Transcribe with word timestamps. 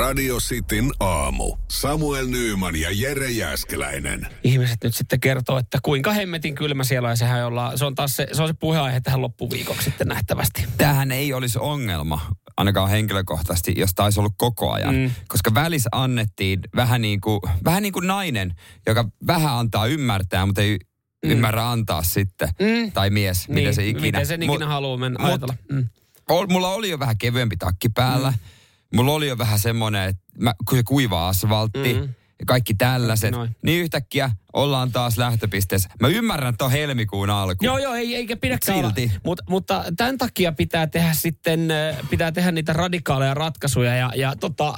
Radio 0.00 0.36
Cityn 0.36 0.90
aamu. 1.00 1.56
Samuel 1.68 2.26
Nyyman 2.26 2.76
ja 2.76 2.88
Jere 2.92 3.30
Jäskeläinen. 3.30 4.26
ihmiset 4.44 4.78
nyt 4.84 4.94
sitten 4.94 5.20
kertoo, 5.20 5.58
että 5.58 5.78
kuinka 5.82 6.12
hemmetin 6.12 6.54
kylmä 6.54 6.84
siellä 6.84 7.06
on. 7.06 7.12
Ja 7.12 7.16
sehän 7.16 7.46
olla, 7.46 7.76
se 7.76 7.84
on 7.84 7.94
taas 7.94 8.16
se, 8.16 8.26
se, 8.32 8.42
on 8.42 8.48
se 8.48 8.54
puheenaihe 8.60 9.00
tähän 9.00 9.22
loppuviikoksi 9.22 9.84
sitten 9.84 10.08
nähtävästi. 10.08 10.64
Tämähän 10.76 11.12
ei 11.12 11.32
olisi 11.32 11.58
ongelma, 11.58 12.20
ainakaan 12.56 12.90
henkilökohtaisesti, 12.90 13.74
jos 13.76 13.94
taisi 13.94 14.20
ollut 14.20 14.34
koko 14.36 14.72
ajan. 14.72 14.94
Mm. 14.94 15.10
Koska 15.28 15.54
välissä 15.54 15.88
annettiin 15.92 16.60
vähän 16.76 17.02
niin, 17.02 17.20
kuin, 17.20 17.40
vähän 17.64 17.82
niin 17.82 17.92
kuin 17.92 18.06
nainen, 18.06 18.54
joka 18.86 19.04
vähän 19.26 19.58
antaa 19.58 19.86
ymmärtää, 19.86 20.46
mutta 20.46 20.62
ei 20.62 20.78
mm. 21.24 21.30
ymmärrä 21.30 21.70
antaa 21.70 22.02
sitten. 22.02 22.48
Mm. 22.48 22.92
Tai 22.92 23.10
mies, 23.10 23.48
niin, 23.48 23.54
miten 23.54 23.74
se 23.74 23.86
ikinä. 23.88 24.00
Miten 24.00 24.26
sen 24.26 24.42
ikinä 24.42 24.64
Mut- 24.64 24.68
haluaa 24.68 24.96
mennä 24.96 25.18
mut- 25.18 25.28
ajatella. 25.28 25.54
Mm. 25.72 25.86
ol, 26.28 26.46
mulla 26.46 26.68
oli 26.68 26.90
jo 26.90 26.98
vähän 26.98 27.18
kevyempi 27.18 27.56
takki 27.56 27.88
päällä. 27.88 28.30
Mm. 28.30 28.59
Mulla 28.94 29.12
oli 29.12 29.28
jo 29.28 29.38
vähän 29.38 29.58
semmoinen, 29.58 30.08
että 30.08 30.22
mä, 30.38 30.54
kun 30.68 30.78
se 30.78 30.82
kuiva 30.82 31.28
asfaltti 31.28 31.94
Mm. 31.94 32.02
ja 32.38 32.46
kaikki 32.46 32.74
tällaiset, 32.74 33.30
Noin. 33.30 33.56
niin 33.62 33.80
yhtäkkiä 33.82 34.30
ollaan 34.52 34.92
taas 34.92 35.18
lähtöpisteessä. 35.18 35.88
Mä 36.00 36.08
ymmärrän, 36.08 36.50
että 36.52 36.64
on 36.64 36.70
helmikuun 36.70 37.30
alku. 37.30 37.64
Joo, 37.64 37.78
joo, 37.78 37.94
ei, 37.94 38.16
eikä 38.16 38.36
pidäkään 38.36 38.78
Mut 38.78 38.86
silti. 38.86 39.02
olla. 39.02 39.20
Mut, 39.24 39.40
mutta 39.48 39.84
tämän 39.96 40.18
takia 40.18 40.52
pitää 40.52 40.86
tehdä 40.86 41.12
sitten, 41.12 41.68
pitää 42.10 42.32
tehdä 42.32 42.52
niitä 42.52 42.72
radikaaleja 42.72 43.34
ratkaisuja. 43.34 43.96
Ja, 43.96 44.10
ja 44.16 44.36
tota, 44.36 44.74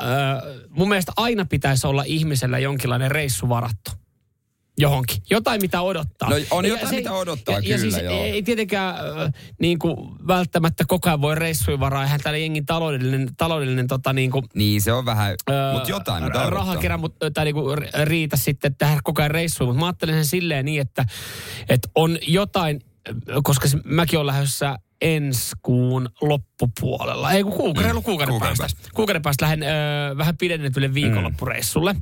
mun 0.68 0.88
mielestä 0.88 1.12
aina 1.16 1.44
pitäisi 1.44 1.86
olla 1.86 2.02
ihmisellä 2.06 2.58
jonkinlainen 2.58 3.10
reissu 3.10 3.48
varattu. 3.48 3.90
Johonkin. 4.78 5.16
Jotain, 5.30 5.60
mitä 5.60 5.82
odottaa. 5.82 6.30
No, 6.30 6.36
on 6.50 6.64
Ja 6.64 6.68
jotain, 6.68 6.88
se- 6.88 6.96
mitä 6.96 7.12
odottaa, 7.12 7.54
ja, 7.54 7.60
kyllä, 7.62 7.74
ja 7.74 7.78
siis 7.78 7.96
joo. 8.02 8.22
ei 8.24 8.42
tietenkään 8.42 8.94
äh, 8.94 9.32
niin 9.60 9.78
kuin 9.78 9.96
välttämättä 10.26 10.84
koko 10.88 11.08
ajan 11.08 11.20
voi 11.20 11.34
reissuja 11.34 11.80
varaa. 11.80 12.02
Eihän 12.02 12.20
täällä 12.20 12.38
jengin 12.38 12.66
taloudellinen, 12.66 13.28
taloudellinen 13.36 13.86
tota, 13.86 14.12
niin 14.12 14.30
kuin, 14.30 14.44
Niin, 14.54 14.82
se 14.82 14.92
on 14.92 15.04
vähän, 15.04 15.34
Öö, 15.50 15.72
mutta 15.72 15.90
jotain, 15.90 16.24
mitä 16.24 16.38
ra- 16.38 16.40
odottaa. 16.42 16.58
rahakerä, 16.58 16.96
mutta 16.96 17.44
niinku 17.44 17.74
ri- 17.74 18.04
riitä 18.04 18.36
sitten 18.36 18.74
tähän 18.74 18.98
koko 19.04 19.22
ajan 19.22 19.30
reissuun. 19.30 19.68
Mutta 19.68 19.80
mä 19.80 19.86
ajattelen 19.86 20.14
sen 20.14 20.24
silleen 20.26 20.64
niin, 20.64 20.80
että, 20.80 21.04
että 21.68 21.88
on 21.94 22.18
jotain, 22.26 22.80
koska 23.42 23.68
mäkin 23.84 24.18
olen 24.18 24.26
lähdössä 24.26 24.76
ensi 25.02 25.50
kuun 25.62 26.08
loppupuolella. 26.20 27.32
Ei 27.32 27.42
kun 27.42 27.52
kuukauden, 27.52 27.84
reilu 27.84 28.02
kuukauden, 28.02 28.32
Mm. 28.34 28.38
Kuukauden 28.38 28.58
päästä. 28.58 28.80
Kuukauden 28.94 29.22
päästä 29.22 29.44
lähden 29.44 29.62
öö, 29.62 30.16
vähän 30.18 30.36
pidennetylle 30.36 30.94
viikonloppureissulle. 30.94 31.96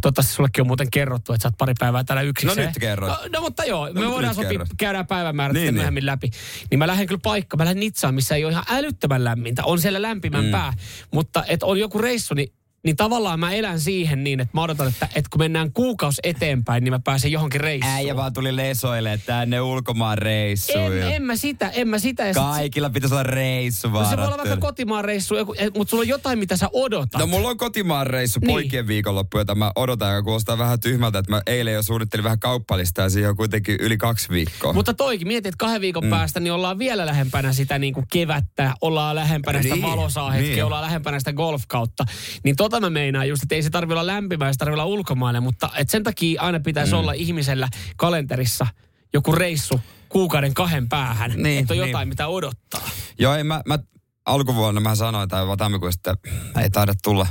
Toivottavasti 0.00 0.32
sullekin 0.34 0.62
on 0.62 0.66
muuten 0.66 0.90
kerrottu, 0.90 1.32
että 1.32 1.42
sä 1.42 1.48
oot 1.48 1.58
pari 1.58 1.72
päivää 1.78 2.04
täällä 2.04 2.22
yksikseen. 2.22 2.66
No 2.66 2.70
nyt 2.70 2.78
kerroit. 2.80 3.12
No, 3.12 3.18
no 3.32 3.40
mutta 3.40 3.64
joo, 3.64 3.84
me 3.84 3.92
mutta 3.92 4.10
voidaan 4.10 4.34
sopia, 4.34 4.50
kerrot. 4.50 4.68
käydään 4.78 5.06
päivämäärät 5.06 5.54
Niin, 5.54 5.64
niin. 5.64 5.74
myöhemmin 5.74 6.06
läpi. 6.06 6.30
Niin 6.70 6.78
mä 6.78 6.86
lähden 6.86 7.06
kyllä 7.06 7.20
paikka, 7.22 7.56
mä 7.56 7.64
lähden 7.64 7.80
Nitsaan, 7.80 8.14
missä 8.14 8.34
ei 8.36 8.44
ole 8.44 8.52
ihan 8.52 8.64
älyttömän 8.70 9.24
lämmintä. 9.24 9.64
On 9.64 9.80
siellä 9.80 10.02
lämpimämpää, 10.02 10.72
mutta 11.12 11.44
et 11.48 11.62
on 11.62 11.78
joku 11.80 11.98
reissu, 11.98 12.34
niin 12.34 12.52
niin 12.84 12.96
tavallaan 12.96 13.40
mä 13.40 13.52
elän 13.52 13.80
siihen 13.80 14.24
niin, 14.24 14.40
että 14.40 14.50
mä 14.54 14.62
odotan, 14.62 14.88
että, 14.88 15.06
että 15.14 15.28
kun 15.30 15.40
mennään 15.40 15.72
kuukausi 15.72 16.20
eteenpäin, 16.24 16.84
niin 16.84 16.92
mä 16.94 17.00
pääsen 17.04 17.32
johonkin 17.32 17.60
reissuun. 17.60 17.94
Äijä 17.94 18.16
vaan 18.16 18.32
tuli 18.32 18.56
lesoille 18.56 19.20
tänne 19.26 19.60
ulkomaan 19.60 20.18
reissuun. 20.18 20.78
en, 20.96 21.02
en 21.02 21.22
mä 21.22 21.36
sitä, 21.36 21.68
en 21.68 21.88
mä 21.88 21.98
sitä. 21.98 22.26
Ja 22.26 22.32
sit- 22.34 22.42
Kaikilla 22.42 22.90
pitäisi 22.90 23.14
olla 23.14 23.22
reissu 23.22 23.88
no 23.88 24.04
se 24.10 24.16
voi 24.16 24.26
olla 24.26 24.36
vaikka 24.36 24.56
kotimaan 24.56 25.04
reissu, 25.04 25.34
mutta 25.76 25.90
sulla 25.90 26.00
on 26.00 26.08
jotain, 26.08 26.38
mitä 26.38 26.56
sä 26.56 26.68
odotat. 26.72 27.20
No 27.20 27.26
mulla 27.26 27.48
on 27.48 27.56
kotimaan 27.56 28.06
reissu 28.06 28.40
Niin. 28.40 28.50
poikien 28.50 28.86
viikonloppu, 28.86 29.38
jota 29.38 29.54
mä 29.54 29.72
odotan, 29.76 30.10
joka 30.14 30.22
kuulostaa 30.24 30.58
vähän 30.58 30.80
tyhmältä, 30.80 31.18
että 31.18 31.30
mä 31.30 31.42
eilen 31.46 31.74
jo 31.74 31.82
suunnittelin 31.82 32.24
vähän 32.24 32.38
kauppalistaa 32.40 33.04
ja 33.04 33.10
siihen 33.10 33.30
on 33.30 33.36
kuitenkin 33.36 33.76
yli 33.80 33.96
kaksi 33.96 34.28
viikkoa. 34.28 34.72
Mutta 34.72 34.94
toikin, 34.94 35.28
mietit, 35.28 35.46
että 35.46 35.56
kahden 35.58 35.80
viikon 35.80 36.04
mm. 36.04 36.10
päästä 36.10 36.40
niin 36.40 36.52
ollaan 36.52 36.78
vielä 36.78 37.06
lähempänä 37.06 37.52
sitä 37.52 37.78
niin 37.78 37.94
kuin 37.94 38.06
kevättä, 38.12 38.74
ollaan 38.80 39.16
lähempänä 39.16 39.62
sitä 39.62 39.74
Niin, 39.74 39.82
valosaa 39.86 40.30
hetkeä, 40.30 40.50
niin. 40.54 40.64
ollaan 40.64 40.82
lähempänä 40.82 41.18
sitä 41.18 41.32
golfkautta. 41.32 42.04
Niin 42.44 42.56
tota 42.72 42.86
mä 42.86 42.90
meinaan 42.90 43.28
just, 43.28 43.42
että 43.42 43.54
ei 43.54 43.62
se 43.62 43.70
tarvi 43.70 43.92
olla 43.92 44.06
lämpimää, 44.06 44.52
se 44.52 44.58
tarvi 44.58 44.72
olla 44.72 44.84
ulkomaille, 44.84 45.40
mutta 45.40 45.70
et 45.76 45.90
sen 45.90 46.02
takia 46.02 46.42
aina 46.42 46.60
pitäisi 46.60 46.92
mm. 46.92 46.98
olla 46.98 47.12
ihmisellä 47.12 47.68
kalenterissa 47.96 48.66
joku 49.12 49.32
reissu 49.32 49.80
kuukauden 50.08 50.54
kahden 50.54 50.88
päähän, 50.88 51.32
Niin, 51.36 51.58
että 51.60 51.74
on 51.74 51.78
niin. 51.80 51.88
jotain, 51.88 52.08
mitä 52.08 52.28
odottaa. 52.28 52.90
Joo, 53.18 53.34
ei, 53.34 53.44
mä, 53.44 53.62
mä 53.66 53.78
alkuvuonna 54.26 54.80
mä 54.80 54.94
sanoin, 54.94 55.28
tai 55.28 55.42
tammikuussa, 55.58 56.00
että 56.12 56.30
ei 56.62 56.70
taida 56.70 56.92
tulla, 57.02 57.26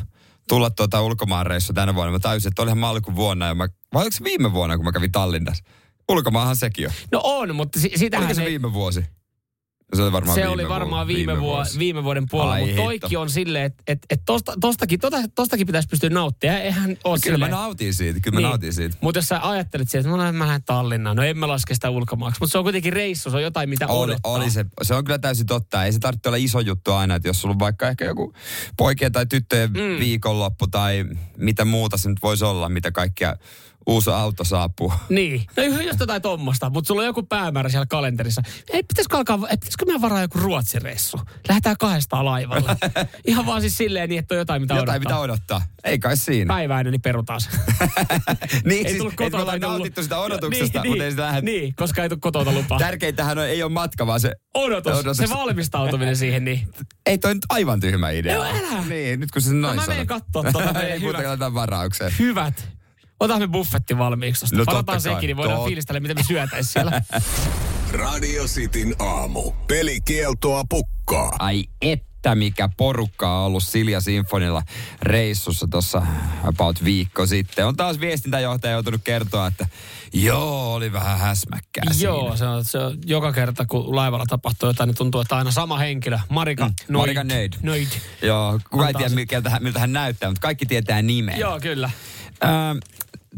tulla 0.50 0.70
tuota 0.70 1.02
ulkomaan 1.02 1.46
reissu 1.46 1.74
tänä 1.74 1.96
vuonna. 1.96 2.12
Mä 2.12 2.20
täysin, 2.20 2.50
että 2.50 2.62
olihan 2.62 2.78
mä 2.78 2.90
alkuvuonna, 2.90 3.48
ja 3.48 3.56
mä, 3.56 3.68
vai 3.94 4.02
oliko 4.02 4.18
se 4.18 4.24
viime 4.24 4.54
vuonna, 4.54 4.76
kun 4.78 4.86
mä 4.86 4.92
kävin 4.92 5.12
Tallinnassa? 5.12 5.64
Ulkomaahan 6.10 6.56
sekin 6.56 6.88
on. 6.88 6.94
No 7.12 7.22
on, 7.24 7.56
mutta 7.56 7.80
si- 7.80 7.92
sitähän 7.96 8.26
Oliko 8.26 8.36
se 8.36 8.42
ei- 8.44 8.50
viime 8.50 8.74
vuosi? 8.74 9.06
Se 9.96 10.02
oli 10.03 10.12
varmaan 10.12 10.35
se 10.35 10.41
viime 10.41 10.53
oli 10.53 10.69
varmaan 10.69 11.07
vu- 11.07 11.13
viime, 11.13 11.40
vuo, 11.40 11.56
vuosi. 11.56 11.79
viime 11.79 12.03
vuoden 12.03 12.25
puolella, 12.29 12.66
mutta 12.66 12.81
toikin 12.81 13.18
on 13.19 13.29
silleen, 13.29 13.66
että 13.66 13.84
et, 13.88 14.00
et 14.09 14.22
tosta, 14.25 14.53
tostakin, 14.62 15.00
tota, 15.00 15.18
tostakin 15.35 15.68
pitäisi 15.68 15.88
pystyä 15.88 16.09
nauttimaan. 16.09 16.62
Eihän 16.62 16.90
ole 16.90 16.97
Kyllä 16.97 17.13
mä 17.13 17.46
silleen. 17.46 17.52
nautin 17.52 17.94
siitä, 17.94 18.19
kyllä 18.19 18.41
mä 18.41 18.47
nautin 18.47 18.74
siitä. 18.74 18.97
Mutta 19.02 19.18
jos 19.18 19.28
sä 19.28 19.50
ajattelet 19.50 19.90
sieltä, 19.90 20.09
että 20.09 20.18
mä 20.18 20.24
lähden- 20.24 20.35
mä 20.35 20.46
lähden 20.47 20.63
Tallinnaan, 20.63 21.18
no 21.18 21.24
en 21.24 21.38
mä 21.38 21.47
laske 21.47 21.74
sitä 21.74 21.90
ulkomaaksi. 21.90 22.40
Mutta 22.41 22.52
se 22.52 22.57
on 22.57 22.63
kuitenkin 22.63 22.94
reissu, 22.94 23.29
se 23.31 23.35
on 23.38 23.44
jotain, 23.44 23.69
mitä 23.69 23.88
Oli, 23.88 24.12
odottaa. 24.12 24.31
oli 24.31 24.50
se, 24.52 24.66
se 24.81 24.94
on 24.96 25.03
kyllä 25.03 25.19
täysin 25.19 25.46
totta. 25.46 25.85
Ei 25.85 25.91
se 25.94 26.00
tarvitse 26.00 26.29
olla 26.29 26.38
iso 26.38 26.59
juttu 26.59 26.94
aina, 26.94 27.16
että 27.16 27.28
jos 27.29 27.41
sulla 27.41 27.53
on 27.53 27.59
vaikka 27.59 27.88
ehkä 27.88 28.06
joku 28.06 28.34
poikien 28.78 29.12
tai 29.12 29.25
tyttöjen 29.25 29.69
mm. 29.69 30.00
viikonloppu 30.00 30.68
tai 30.68 31.06
mitä 31.38 31.66
muuta 31.66 31.97
se 31.97 32.09
nyt 32.09 32.19
voisi 32.23 32.46
olla, 32.46 32.69
mitä 32.69 32.91
kaikkia 32.91 33.35
uusi 33.88 34.09
auto 34.09 34.44
saapuu. 34.44 34.94
Niin, 35.09 35.46
no 35.58 35.64
just 35.64 36.00
jotain 36.00 36.22
tommosta, 36.22 36.69
mutta 36.69 36.88
sulla 36.88 37.02
on 37.02 37.06
joku 37.06 37.24
päämäärä 37.24 37.69
siellä 37.69 37.86
kalenterissa. 37.86 38.42
Ei, 38.69 38.84
pitäisikö 38.84 39.18
alkaa, 39.18 39.40
ei, 39.50 39.58
pitäisikö 39.58 39.86
meidän 39.86 40.02
varaa 40.02 40.22
joku 40.22 40.40
Ruotsin 40.40 40.81
reissu? 40.81 41.19
Lähdetään 41.50 41.75
kahdestaan 41.80 42.25
laivalle. 42.25 42.75
Ihan 43.25 43.46
vaan 43.46 43.62
siis 43.62 43.78
silleen 43.78 44.09
niin, 44.09 44.20
että 44.20 44.36
on 44.36 44.40
jotain, 44.40 44.62
mitä 44.62 44.74
Jotain 44.74 45.02
odottaa. 45.02 45.18
mitä 45.18 45.20
odottaa. 45.20 45.62
Ei 45.84 46.00
kai 46.00 46.18
siinä. 46.18 46.53
Päiväinen, 46.53 46.91
niin 46.91 47.02
perutaan 47.02 47.41
se. 47.41 47.50
niin, 48.66 48.86
ei 48.86 48.91
siis, 48.91 48.97
tullut 48.97 49.14
et 49.14 49.20
me 49.20 49.25
kotoa. 49.25 49.41
ollaan 49.41 49.59
nautittu 49.59 50.03
sitä 50.03 50.18
odotuksesta, 50.18 50.81
niin, 50.81 50.91
mutta 50.91 51.03
ei 51.03 51.12
sitä 51.12 51.24
lähde... 51.24 51.41
Niin, 51.41 51.75
koska 51.75 52.03
ei 52.03 52.09
tule 52.09 52.20
kotota 52.22 52.52
lupaa. 52.52 52.80
Tärkeintähän 52.80 53.38
on, 53.38 53.46
ei 53.46 53.64
ole 53.64 53.72
matka, 53.72 54.08
vaan 54.08 54.20
se... 54.20 54.36
Odotus, 54.53 54.94
Odotus. 54.94 55.18
se 55.18 55.30
valmistautuminen 55.30 56.18
siihen, 56.18 56.46
niin. 56.46 56.68
Ei 57.06 57.18
toi 57.18 57.34
nyt 57.34 57.46
aivan 57.50 57.80
tyhmä 57.80 58.09
idea. 58.09 58.36
No 58.36 58.44
älä. 58.44 58.84
Niin, 58.90 59.20
nyt 59.20 59.31
kun 59.31 59.41
se 59.41 59.53
noin 59.53 59.75
mä 59.75 59.86
menen 59.88 60.08
kattoo 60.08 60.44
tuota 60.52 60.81
Ei 60.81 61.00
muuta 61.00 61.53
varaukseen. 61.53 62.14
Hyvät. 62.20 62.81
Otamme 63.22 63.48
buffetti 63.48 63.98
valmiiksi 63.98 64.40
tosta. 64.40 64.56
No 64.56 64.59
totta 64.59 64.72
Palataan 64.72 65.02
kai, 65.02 65.14
sekin, 65.14 65.28
niin 65.28 65.38
voidaan 65.38 65.59
tot- 65.59 65.66
fiilistellä, 65.66 66.00
mitä 66.00 66.14
me 66.14 66.24
syötäis 66.24 66.74
siellä. 66.74 67.02
Radio 67.92 68.44
Cityn 68.44 68.96
aamu. 69.00 69.52
Pelikieltoa 69.52 70.64
pukkaa. 70.70 71.36
Ai 71.40 71.64
että 71.82 72.36
mikä 72.36 72.70
porukka 72.78 73.38
on 73.40 73.46
ollut 73.46 73.64
Silja 73.64 74.02
Sinfonilla 74.02 74.64
reissussa 75.02 75.68
tuossa 75.72 76.02
about 76.44 76.84
viikko 76.84 77.26
sitten. 77.26 77.68
On 77.68 77.76
taas 77.76 78.00
viestintäjohtaja 78.00 78.74
joutunut 78.74 79.02
kertoa, 79.04 79.48
että 79.48 79.68
joo, 80.14 80.74
oli 80.74 80.94
vähän 80.94 81.20
häsmäkkää 81.20 81.84
Joo, 82.00 82.22
siinä. 82.22 82.38
se 82.38 82.46
on, 82.46 82.66
se 82.66 82.78
on, 82.78 82.98
joka 83.06 83.34
kerta 83.34 83.66
kun 83.66 83.96
laivalla 83.96 84.26
tapahtuu 84.30 84.70
jotain, 84.70 84.88
niin 84.88 84.98
tuntuu, 84.98 85.22
että 85.22 85.38
aina 85.38 85.52
sama 85.52 85.78
henkilö. 85.78 86.20
Marika 86.30 86.68
mm. 86.68 86.74
Noid. 86.88 87.02
Marika 87.02 87.24
Neid. 87.24 87.53
Noid. 87.64 87.88
Joo, 88.22 88.59
kuka 88.70 88.88
ei 88.88 88.94
tiedä, 88.94 89.16
miltä 89.16 89.50
hän, 89.50 89.64
miltä 89.64 89.80
hän 89.80 89.94
näyttää, 89.94 90.30
mutta 90.30 90.42
kaikki 90.42 90.66
tietää 90.66 91.02
nimen. 91.02 91.40
Joo, 91.40 91.59
kyllä. 91.59 91.90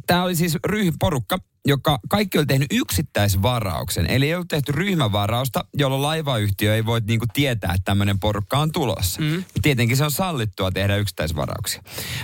Tämä 0.07 0.23
oli 0.23 0.35
siis 0.35 0.57
ryhmäporukka, 0.65 1.37
joka 1.65 1.99
kaikki 2.09 2.37
oli 2.37 2.45
tehnyt 2.45 2.67
yksittäisvarauksen. 2.71 4.05
Eli 4.05 4.27
ei 4.27 4.35
ollut 4.35 4.47
tehty 4.47 4.71
ryhmävarausta, 4.71 5.65
jolloin 5.73 6.01
laivayhtiö 6.01 6.75
ei 6.75 6.85
voi 6.85 7.01
niinku 7.07 7.25
tietää, 7.33 7.73
että 7.73 7.85
tämmöinen 7.85 8.19
porukka 8.19 8.57
on 8.57 8.71
tulossa. 8.71 9.21
Mm. 9.21 9.43
Tietenkin 9.61 9.97
se 9.97 10.03
on 10.03 10.11
sallittua 10.11 10.71
tehdä 10.71 10.95
yksittäisvarauksia. 10.95 11.81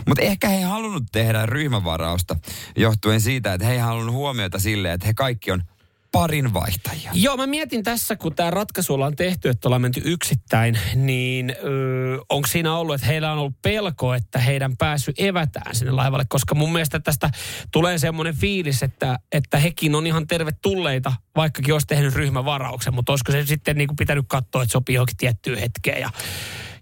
Mutta 0.08 0.24
ehkä 0.24 0.50
he 0.50 0.56
ei 0.56 0.64
halunnut 0.64 1.04
tehdä 1.12 1.46
ryhmävarausta 1.46 2.36
johtuen 2.78 3.22
siitä, 3.22 3.54
että 3.54 3.68
he 3.68 3.74
ei 3.74 3.80
halunnut 3.80 4.16
huomiota 4.16 4.60
sille, 4.60 4.94
että 4.94 5.08
he 5.08 5.14
kaikki 5.14 5.52
on 5.52 5.64
parin 6.12 6.54
vaihtajia. 6.54 7.12
Joo, 7.14 7.38
mä 7.38 7.48
mietin 7.48 7.84
tässä, 7.84 8.16
kun 8.16 8.36
tämä 8.36 8.52
ratkaisu 8.52 8.94
ollaan 8.94 9.16
tehty, 9.16 9.50
että 9.50 9.68
ollaan 9.68 9.82
menty 9.82 10.02
yksittäin, 10.06 10.80
niin 10.96 11.56
öö, 11.64 12.18
onko 12.30 12.48
siinä 12.48 12.76
ollut, 12.76 12.96
että 12.96 13.08
heillä 13.08 13.32
on 13.32 13.38
ollut 13.38 13.62
pelko, 13.62 14.14
että 14.14 14.40
heidän 14.40 14.78
pääsy 14.78 15.14
evätään 15.18 15.76
sinne 15.76 15.92
laivalle, 15.92 16.26
koska 16.30 16.56
mun 16.56 16.72
mielestä 16.72 17.00
tästä 17.00 17.30
tulee 17.72 17.98
semmoinen 17.98 18.36
fiilis, 18.36 18.84
että, 18.84 19.20
että 19.32 19.58
hekin 19.58 19.96
on 19.96 20.08
ihan 20.08 20.28
tervetulleita, 20.28 21.14
vaikkakin 21.36 21.74
olisi 21.74 21.88
tehnyt 21.88 22.16
ryhmävarauksen, 22.16 22.94
mutta 22.94 23.12
olisiko 23.12 23.32
se 23.32 23.46
sitten 23.46 23.78
niin 23.78 23.88
kuin 23.88 23.98
pitänyt 23.98 24.26
katsoa, 24.28 24.64
että 24.64 24.74
sopii 24.74 24.96
johonkin 24.96 25.18
tiettyyn 25.18 25.60
hetkeen 25.60 26.02
ja, 26.02 26.10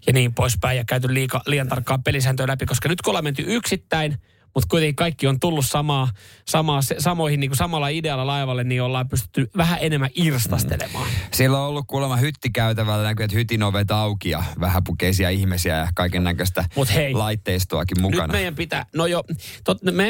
ja 0.06 0.12
niin 0.12 0.34
poispäin, 0.34 0.76
ja 0.76 0.84
käyty 0.84 1.14
liika, 1.14 1.42
liian 1.46 1.68
tarkkaan 1.68 2.02
pelisääntöä 2.02 2.46
läpi, 2.46 2.66
koska 2.66 2.88
nyt 2.88 3.02
kun 3.02 3.10
ollaan 3.10 3.24
menty 3.24 3.44
yksittäin, 3.46 4.18
mutta 4.54 4.68
kuitenkin 4.70 4.96
kaikki 4.96 5.26
on 5.26 5.40
tullut 5.40 5.66
samaa, 5.66 6.08
samaa, 6.48 6.80
samoihin 6.98 7.40
niin 7.40 7.50
kuin 7.50 7.56
samalla 7.56 7.88
idealla 7.88 8.26
laivalle, 8.26 8.64
niin 8.64 8.82
ollaan 8.82 9.08
pystytty 9.08 9.50
vähän 9.56 9.78
enemmän 9.80 10.10
irstastelemaan. 10.14 11.08
Mm. 11.08 11.14
Siellä 11.32 11.60
on 11.60 11.68
ollut 11.68 11.84
kuulemma 11.86 12.16
hyttikäytävällä 12.16 13.04
näkyy, 13.04 13.24
että 13.24 13.36
hytin 13.36 13.62
ovet 13.62 13.90
auki 13.90 14.30
ja 14.30 14.44
vähäpukeisia 14.60 15.30
ihmisiä 15.30 15.76
ja 15.76 15.88
kaiken 15.94 16.24
näköistä 16.24 16.64
laitteistoakin 17.12 18.00
mukana. 18.00 18.22
Nyt 18.22 18.32
meidän 18.32 18.54
pitää, 18.54 18.86
no 18.96 19.06
jo, 19.06 19.24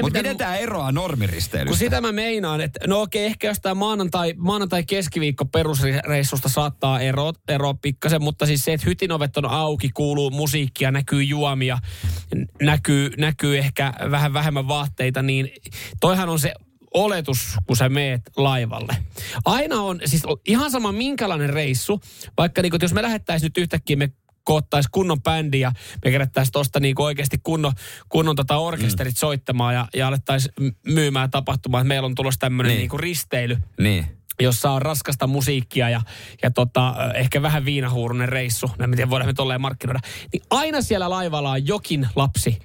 Mutta 0.03 0.19
miten 0.19 0.37
tämä 0.37 0.57
eroaa 0.57 0.93
normiristeilystä? 0.93 1.71
Kun 1.71 1.79
sitä 1.79 2.01
mä 2.01 2.13
meinaan, 2.13 2.61
että 2.61 2.81
no 2.87 3.01
okei, 3.01 3.25
ehkä 3.25 3.47
jos 3.47 3.61
tämä 3.61 3.75
maanantai, 3.75 4.35
maanantai 4.37 4.85
keskiviikko 4.85 5.45
perusreissusta 5.45 6.49
saattaa 6.49 7.01
eroa, 7.01 7.33
eroa 7.49 7.75
pikkasen, 7.75 8.23
mutta 8.23 8.47
siis 8.47 8.65
se, 8.65 8.73
että 8.73 8.87
hytin 8.87 9.13
ovet 9.13 9.37
on 9.37 9.47
auki, 9.47 9.89
kuuluu 9.95 10.31
musiikkia, 10.31 10.91
näkyy 10.91 11.23
juomia, 11.23 11.79
näkyy, 12.63 13.11
näkyy 13.19 13.59
ehkä 13.59 13.93
vähän 14.11 14.33
vähemmän 14.39 14.69
vaatteita, 14.69 15.23
niin 15.23 15.51
toihan 16.01 16.29
on 16.29 16.39
se 16.39 16.55
oletus, 16.95 17.57
kun 17.67 17.77
sä 17.77 17.89
meet 17.89 18.21
laivalle. 18.37 18.97
Aina 19.45 19.83
on, 19.83 20.01
siis 20.05 20.23
ihan 20.47 20.71
sama 20.71 20.93
minkälainen 20.93 21.51
reissu, 21.51 22.01
vaikka 22.37 22.63
niin 22.63 22.71
kun, 22.71 22.79
jos 22.83 22.93
me 22.93 23.03
lähettäisiin 23.03 23.47
nyt 23.47 23.59
yhtäkkiä, 23.59 23.97
me 23.97 24.13
koottaisiin 24.45 24.91
kunnon 24.93 25.23
bändi 25.23 25.61
ja 25.61 25.73
me 26.05 26.11
kerättäisiin 26.11 26.53
tuosta 26.53 26.81
niin 26.81 26.95
oikeasti 26.99 27.39
kunnon, 27.43 27.73
kunnon 28.09 28.37
tota 28.37 28.57
orkesterit 28.57 29.15
mm. 29.15 29.19
soittamaan 29.19 29.75
ja, 29.75 29.87
ja 29.95 30.09
alettaisiin 30.09 30.55
myymään 30.87 31.31
tapahtumaa, 31.31 31.81
että 31.81 31.89
meillä 31.89 32.07
on 32.07 32.15
tulossa 32.15 32.41
tämmöinen 32.41 32.77
niin. 32.77 32.89
niin 32.91 33.01
risteily. 33.01 33.59
Niin 33.81 34.07
jossa 34.41 34.71
on 34.71 34.83
raskasta 34.83 35.27
musiikkia 35.27 35.91
ja, 35.91 36.01
ja 36.43 36.51
tota, 36.51 36.95
ehkä 37.15 37.43
vähän 37.43 37.65
viinahuurunen 37.65 38.29
reissu, 38.29 38.71
miten 38.87 39.11
voidaan 39.11 39.29
me 39.29 39.35
tolleen 39.35 39.61
markkinoida, 39.61 40.01
niin 40.33 40.43
aina 40.51 40.83
siellä 40.83 41.11
laivalla 41.11 41.51
on 41.51 41.67
jokin 41.67 42.09
lapsi, 42.17 42.59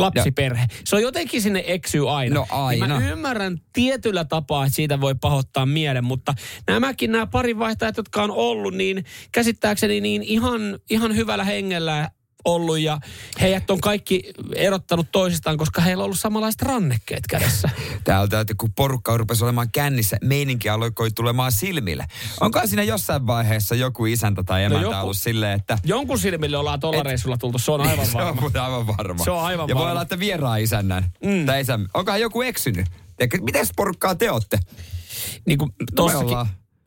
lapsiperhe. 0.00 0.66
Se 0.84 0.96
on 0.96 1.02
jotenkin 1.02 1.42
sinne 1.42 1.64
eksyy 1.66 2.10
aina. 2.10 2.34
No 2.34 2.46
aina. 2.50 2.94
Ja 2.94 3.00
mä 3.00 3.08
ymmärrän 3.08 3.58
tietyllä 3.72 4.24
tapaa, 4.24 4.64
että 4.64 4.76
siitä 4.76 5.00
voi 5.00 5.14
pahoittaa 5.14 5.66
mielen, 5.66 6.04
mutta 6.04 6.34
nämäkin 6.66 7.12
nämä 7.12 7.26
pari 7.26 7.58
vaihtajat, 7.58 7.96
jotka 7.96 8.22
on 8.22 8.30
ollut, 8.30 8.74
niin 8.74 9.04
käsittääkseni 9.32 10.00
niin 10.00 10.22
ihan, 10.22 10.78
ihan 10.90 11.16
hyvällä 11.16 11.44
hengellä 11.44 12.10
ollut 12.44 12.78
ja 12.78 13.00
heidät 13.40 13.70
on 13.70 13.80
kaikki 13.80 14.32
erottanut 14.54 15.06
toisistaan, 15.12 15.56
koska 15.56 15.80
heillä 15.82 16.00
on 16.00 16.04
ollut 16.04 16.20
samanlaiset 16.20 16.62
rannekkeet 16.62 17.24
kädessä. 17.28 17.70
Täältä, 18.04 18.40
että 18.40 18.54
kun 18.58 18.72
porukka 18.72 19.16
rupesi 19.16 19.44
olemaan 19.44 19.70
kännissä, 19.72 20.16
meininki 20.22 20.68
alkoi 20.68 21.10
tulemaan 21.10 21.52
silmille. 21.52 22.06
Onko 22.40 22.60
siinä 22.64 22.82
jossain 22.82 23.26
vaiheessa 23.26 23.74
joku 23.74 24.06
isäntä 24.06 24.42
tai 24.42 24.60
no 24.60 24.66
emäntä 24.66 24.86
no 24.86 24.92
joku, 24.92 25.04
ollut 25.04 25.16
silleen, 25.16 25.56
että... 25.56 25.78
Jonkun 25.84 26.18
silmille 26.18 26.56
ollaan 26.56 26.80
tuolla 26.80 27.02
reissulla 27.02 27.36
tultu, 27.36 27.58
se 27.58 27.72
on 27.72 27.80
aivan 27.80 28.06
varma. 28.14 28.40
se 28.52 28.58
on 28.58 28.64
aivan 28.64 28.86
varma. 28.86 29.24
Se 29.24 29.30
on 29.30 29.42
aivan 29.42 29.68
ja 29.68 29.74
varma. 29.74 29.84
voi 29.84 29.90
olla, 29.90 30.02
että 30.02 30.18
vieraan 30.18 30.60
isännän. 30.60 31.12
Mm. 31.24 31.46
Tai 31.46 31.60
isän. 31.60 31.88
Onkohan 31.94 32.20
joku 32.20 32.42
eksynyt? 32.42 32.86
Miten 33.40 33.66
porukkaa 33.76 34.14
te 34.14 34.30
olette? 34.30 34.58
Niin 35.46 35.58
kuin 35.58 35.72
tossakin, 35.94 36.36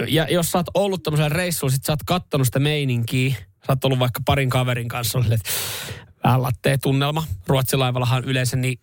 ja 0.07 0.27
jos 0.29 0.51
sä 0.51 0.57
oot 0.57 0.67
ollut 0.73 1.03
tämmöisellä 1.03 1.29
reissulla, 1.29 1.71
sit 1.71 1.83
sä 1.83 1.91
oot 1.91 2.03
kattonut 2.05 2.47
sitä 2.47 2.59
meininkiä, 2.59 3.35
sä 3.67 3.71
oot 3.71 3.85
ollut 3.85 3.99
vaikka 3.99 4.21
parin 4.25 4.49
kaverin 4.49 4.87
kanssa, 4.87 5.17
että 5.33 5.49
vähän 6.23 6.77
tunnelma. 6.81 7.23
Ruotsilaivallahan 7.47 8.23
yleensä 8.23 8.57
niin 8.57 8.79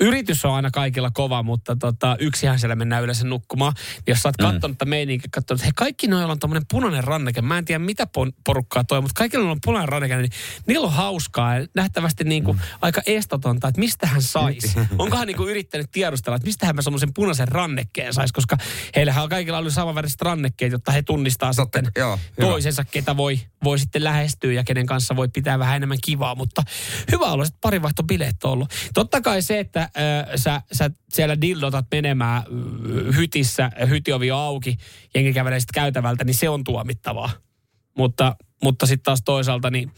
yritys 0.00 0.44
on 0.44 0.54
aina 0.54 0.70
kaikilla 0.70 1.10
kova, 1.10 1.42
mutta 1.42 1.76
tota, 1.76 2.16
yksihän 2.20 2.58
siellä 2.58 2.76
mennään 2.76 3.02
yleensä 3.02 3.26
nukkumaan. 3.26 3.72
Jos 4.06 4.18
sä 4.18 4.28
oot 4.28 4.36
katsonut 4.36 4.76
mm. 4.84 4.88
meininkin, 4.88 5.30
katsonut, 5.30 5.60
että 5.60 5.64
hei, 5.64 5.72
kaikki 5.76 6.06
noilla 6.06 6.32
on 6.32 6.38
tämmöinen 6.38 6.62
punainen 6.70 7.04
ranneke. 7.04 7.42
Mä 7.42 7.58
en 7.58 7.64
tiedä, 7.64 7.78
mitä 7.78 8.06
porukkaa 8.46 8.84
toi, 8.84 9.00
mutta 9.00 9.18
kaikilla 9.18 9.50
on 9.50 9.58
punainen 9.64 9.88
ranneke, 9.88 10.16
niin 10.16 10.30
niillä 10.66 10.86
on 10.86 10.92
hauskaa 10.92 11.58
ja 11.58 11.66
nähtävästi 11.74 12.24
niin 12.24 12.44
kuin 12.44 12.56
mm. 12.56 12.62
aika 12.82 13.02
estatonta, 13.06 13.68
että 13.68 13.80
mistä 13.80 14.06
hän 14.06 14.22
saisi. 14.22 14.72
Onkohan 14.98 15.26
niin 15.26 15.36
kuin 15.36 15.50
yrittänyt 15.50 15.90
tiedustella, 15.92 16.36
että 16.36 16.46
mistä 16.46 16.66
hän 16.66 16.76
semmoisen 16.80 17.14
punaisen 17.14 17.48
rannekkeen 17.48 18.14
saisi, 18.14 18.34
koska 18.34 18.56
heillähän 18.96 19.24
on 19.24 19.30
kaikilla 19.30 19.58
ollut 19.58 19.72
samanväriset 19.72 20.22
rannekkeet, 20.22 20.72
jotta 20.72 20.92
he 20.92 21.02
tunnistaa 21.02 21.54
Totta, 21.54 21.78
sitten 21.78 22.02
joo, 22.02 22.18
toisensa, 22.40 22.84
ketä 22.84 23.16
voi, 23.16 23.40
voi 23.64 23.78
sitten 23.78 24.04
lähestyä 24.04 24.52
ja 24.52 24.64
kenen 24.64 24.86
kanssa 24.86 25.16
voi 25.16 25.28
pitää 25.28 25.58
vähän 25.58 25.76
enemmän 25.76 25.98
kivaa. 26.04 26.34
Mutta 26.34 26.62
hyvä 27.12 27.24
olla, 27.24 27.44
että 27.44 27.58
parivaihtobileet 27.60 28.44
on 28.44 28.50
ollut. 28.50 28.72
Totta 28.94 29.21
kai 29.22 29.42
se, 29.42 29.58
että 29.58 29.80
äh, 29.80 29.90
sä, 30.36 30.62
sä 30.72 30.90
siellä 31.12 31.40
dildotat 31.40 31.86
menemään 31.90 32.36
äh, 32.38 33.16
hytissä, 33.16 33.70
hyti 33.88 34.30
auki, 34.34 34.76
jengi 35.14 35.32
kävelee 35.32 35.60
sitten 35.60 35.82
käytävältä, 35.82 36.24
niin 36.24 36.34
se 36.34 36.48
on 36.48 36.64
tuomittavaa. 36.64 37.30
Mutta, 37.96 38.36
mutta 38.62 38.86
sitten 38.86 39.04
taas 39.04 39.22
toisaalta, 39.24 39.70
niin 39.70 39.90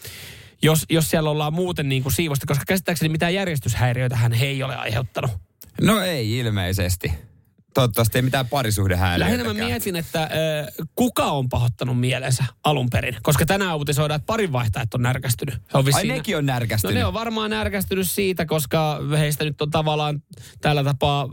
jos, 0.62 0.86
jos 0.90 1.10
siellä 1.10 1.30
ollaan 1.30 1.54
muuten 1.54 1.88
niin 1.88 2.02
kuin 2.02 2.12
siivosta, 2.12 2.46
koska 2.46 2.64
käsittääkseni 2.68 3.08
mitään 3.08 3.34
järjestyshäiriöitä 3.34 4.16
hän 4.16 4.32
ei 4.32 4.62
ole 4.62 4.76
aiheuttanut. 4.76 5.30
No 5.80 6.00
ei 6.00 6.38
ilmeisesti. 6.38 7.12
Toivottavasti 7.74 8.18
ei 8.18 8.22
mitään 8.22 8.48
parisuhdehäiriöitä. 8.48 9.34
Lähinnä 9.34 9.54
mä 9.60 9.66
mietin, 9.66 9.96
että 9.96 10.22
äh, 10.22 10.28
kuka 10.94 11.24
on 11.24 11.48
pahoittanut 11.48 12.00
mielensä 12.00 12.44
alun 12.64 12.90
perin. 12.90 13.16
Koska 13.22 13.46
tänään 13.46 13.76
uutisoidaan, 13.76 14.16
että 14.16 14.26
parinvaihtajat 14.26 14.94
on 14.94 15.02
närkästynyt. 15.02 15.54
He 15.54 15.78
on 15.78 15.84
Ai 15.94 16.06
nekin 16.06 16.36
on 16.36 16.46
närkästynyt? 16.46 16.94
No 16.94 17.00
ne 17.00 17.06
on 17.06 17.14
varmaan 17.14 17.50
närkästynyt 17.50 18.10
siitä, 18.10 18.46
koska 18.46 19.00
heistä 19.18 19.44
nyt 19.44 19.62
on 19.62 19.70
tavallaan 19.70 20.22
tällä 20.60 20.84
tapaa 20.84 21.28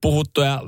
puhuttu 0.00 0.40
ja 0.40 0.62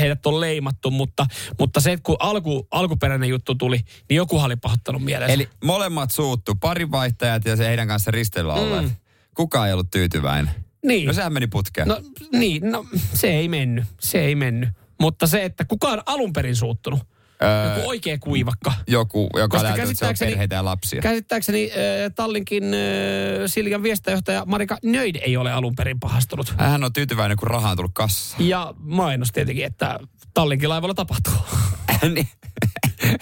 heidät 0.00 0.26
on 0.26 0.40
leimattu, 0.40 0.90
mutta, 0.90 1.26
mutta 1.58 1.80
se, 1.80 1.92
että 1.92 2.02
kun 2.02 2.16
alku, 2.18 2.68
alkuperäinen 2.70 3.28
juttu 3.28 3.54
tuli, 3.54 3.80
niin 4.08 4.16
joku 4.16 4.38
oli 4.38 4.56
pahoittanut 4.56 5.04
mielensä. 5.04 5.32
Eli 5.32 5.48
molemmat 5.64 6.10
suuttu, 6.10 6.54
parinvaihtajat 6.54 7.44
ja 7.44 7.56
se 7.56 7.66
heidän 7.66 7.88
kanssa 7.88 8.10
ristelyllä 8.10 8.54
olleet. 8.54 8.84
Mm. 8.84 8.90
Kuka 9.34 9.66
ei 9.66 9.72
ollut 9.72 9.90
tyytyväinen? 9.90 10.50
Niin. 10.84 11.06
No 11.06 11.12
sehän 11.12 11.32
meni 11.32 11.46
putkeen. 11.46 11.88
No 11.88 12.00
niin, 12.32 12.70
no 12.70 12.86
se 13.14 13.28
ei 13.28 13.48
mennyt. 13.48 13.84
Se 14.00 14.20
ei 14.20 14.34
mennyt. 14.34 14.68
Mutta 15.00 15.26
se, 15.26 15.44
että 15.44 15.64
kuka 15.64 15.88
on 15.88 16.02
alun 16.06 16.32
perin 16.32 16.56
suuttunut. 16.56 17.00
Öö, 17.42 17.74
joku 17.74 17.88
oikea 17.88 18.18
kuivakka. 18.18 18.72
Joku, 18.86 19.30
joka 19.36 19.58
se 19.58 19.66
on 20.06 20.14
perheitä 20.18 20.54
ja 20.54 20.64
lapsia. 20.64 21.02
Käsittääkseni 21.02 21.70
äh, 21.70 22.12
Tallinkin 22.14 22.64
äh, 22.64 22.70
Siljan 23.46 23.82
viestajohtaja 23.82 24.44
Marika 24.46 24.78
Nöid 24.82 25.16
ei 25.16 25.36
ole 25.36 25.52
alun 25.52 25.74
perin 25.76 26.00
pahastunut. 26.00 26.54
Hän 26.58 26.84
on 26.84 26.92
tyytyväinen, 26.92 27.36
kun 27.36 27.48
raha 27.48 27.70
on 27.70 27.76
tullut 27.76 27.92
kassaan. 27.94 28.48
Ja 28.48 28.74
mainos 28.78 29.32
tietenkin, 29.32 29.64
että 29.64 30.00
Tallinkin 30.34 30.68
laivalla 30.68 30.94
tapahtuu. 30.94 31.32
niin, 32.14 32.28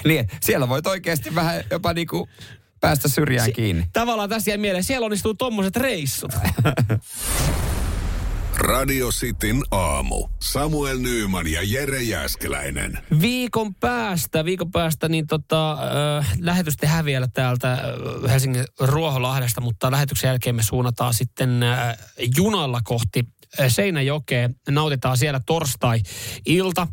niin, 0.04 0.28
siellä 0.40 0.68
voit 0.68 0.86
oikeasti 0.86 1.34
vähän 1.34 1.64
jopa 1.70 1.92
niinku 1.92 2.28
päästä 2.80 3.08
syrjään 3.08 3.46
si- 3.46 3.52
kiinni. 3.52 3.86
Tavallaan 3.92 4.28
tässä 4.28 4.50
jäi 4.50 4.58
mieleen, 4.58 4.84
siellä 4.84 5.04
onnistuu 5.04 5.34
tommoset 5.34 5.76
reissut. 5.76 6.32
Radio 8.60 9.08
Cityn 9.08 9.62
aamu. 9.70 10.28
Samuel 10.42 10.98
Nyyman 10.98 11.46
ja 11.46 11.60
Jere 11.62 12.02
Jäskeläinen. 12.02 12.98
Viikon 13.20 13.74
päästä, 13.74 14.44
viikon 14.44 14.70
päästä 14.70 15.08
niin 15.08 15.26
tota, 15.26 15.72
äh, 16.18 16.32
lähetys 16.40 16.76
tehdään 16.76 17.04
vielä 17.04 17.28
täältä 17.34 17.72
äh, 17.72 17.80
Helsingin 18.30 18.64
Ruoholahdesta, 18.80 19.60
mutta 19.60 19.90
lähetyksen 19.90 20.28
jälkeen 20.28 20.54
me 20.54 20.62
suunnataan 20.62 21.14
sitten 21.14 21.62
äh, 21.62 21.98
junalla 22.36 22.80
kohti 22.84 23.24
Seinäjokeen. 23.68 24.54
Nautitaan 24.70 25.16
siellä 25.16 25.40
torstai-ilta 25.46 26.86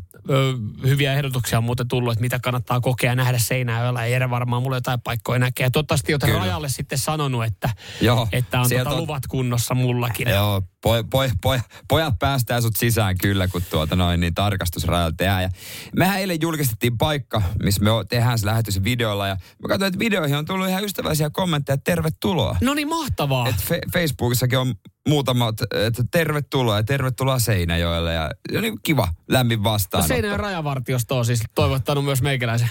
hyviä 0.82 1.14
ehdotuksia 1.14 1.58
on 1.58 1.64
muuten 1.64 1.88
tullut, 1.88 2.12
että 2.12 2.20
mitä 2.20 2.38
kannattaa 2.38 2.80
kokea 2.80 3.14
nähdä 3.14 3.38
Seinäjoella. 3.38 4.04
Ei 4.04 4.14
edes 4.14 4.30
varmaan 4.30 4.62
mulle 4.62 4.76
jotain 4.76 5.00
paikkoja 5.00 5.38
näkee. 5.38 5.66
Ja 5.66 5.70
toivottavasti 5.70 6.12
olette 6.12 6.32
rajalle 6.32 6.68
sitten 6.68 6.98
sanonut, 6.98 7.44
että, 7.44 7.70
Joo, 8.00 8.28
että 8.32 8.60
on 8.60 8.68
tuota 8.68 8.90
on... 8.90 8.96
luvat 8.96 9.26
kunnossa 9.26 9.74
mullakin. 9.74 10.28
Joo, 10.28 10.62
poj, 10.82 11.04
poj, 11.10 11.30
poj, 11.42 11.60
pojat 11.88 12.14
päästään 12.18 12.62
sut 12.62 12.76
sisään 12.76 13.18
kyllä, 13.18 13.48
kun 13.48 13.62
tuota 13.70 13.96
noin, 13.96 14.20
niin 14.20 14.34
tarkastusrajalla 14.34 15.14
tehdään. 15.16 15.42
Ja 15.42 15.48
mehän 15.96 16.20
eilen 16.20 16.38
julkistettiin 16.40 16.98
paikka, 16.98 17.42
missä 17.62 17.84
me 17.84 17.90
tehdään 18.08 18.38
se 18.38 18.46
lähetys 18.46 18.84
videolla. 18.84 19.28
Ja 19.28 19.34
mä 19.34 19.68
katsoin, 19.68 19.88
että 19.88 19.98
videoihin 19.98 20.36
on 20.36 20.44
tullut 20.44 20.68
ihan 20.68 20.84
ystävällisiä 20.84 21.30
kommentteja, 21.30 21.76
tervetuloa. 21.76 22.56
No 22.60 22.74
niin, 22.74 22.88
mahtavaa. 22.88 23.48
Et 23.48 23.56
fe- 23.56 23.90
Facebookissakin 23.92 24.58
on 24.58 24.74
muutamat, 25.08 25.56
että 25.74 26.04
tervetuloa 26.10 26.76
ja 26.76 26.82
tervetuloa 26.82 27.38
Seinäjoelle. 27.38 28.14
Ja, 28.14 28.30
ja 28.52 28.60
niin 28.60 28.78
kiva, 28.82 29.08
lämmin 29.28 29.64
vastaan. 29.64 30.02
No 30.02 30.08
Seinäjoen 30.08 30.40
rajavartiosto 30.40 31.18
on 31.18 31.24
siis 31.24 31.42
toivottanut 31.54 32.04
myös 32.04 32.22
meikäläisen, 32.22 32.70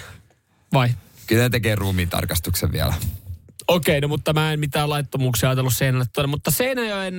vai? 0.72 0.88
Kyllä 1.26 1.42
ne 1.42 1.50
tekee 1.50 1.74
ruumiin 1.74 2.08
tarkastuksen 2.08 2.72
vielä. 2.72 2.94
Okei, 3.68 4.00
no 4.00 4.08
mutta 4.08 4.32
mä 4.32 4.52
en 4.52 4.60
mitään 4.60 4.90
laittomuuksia 4.90 5.48
ajatellut 5.48 5.74
Seinäjoelle 5.74 6.10
tuonne. 6.14 6.30
Mutta 6.30 6.50
Seinäjoen, 6.50 7.14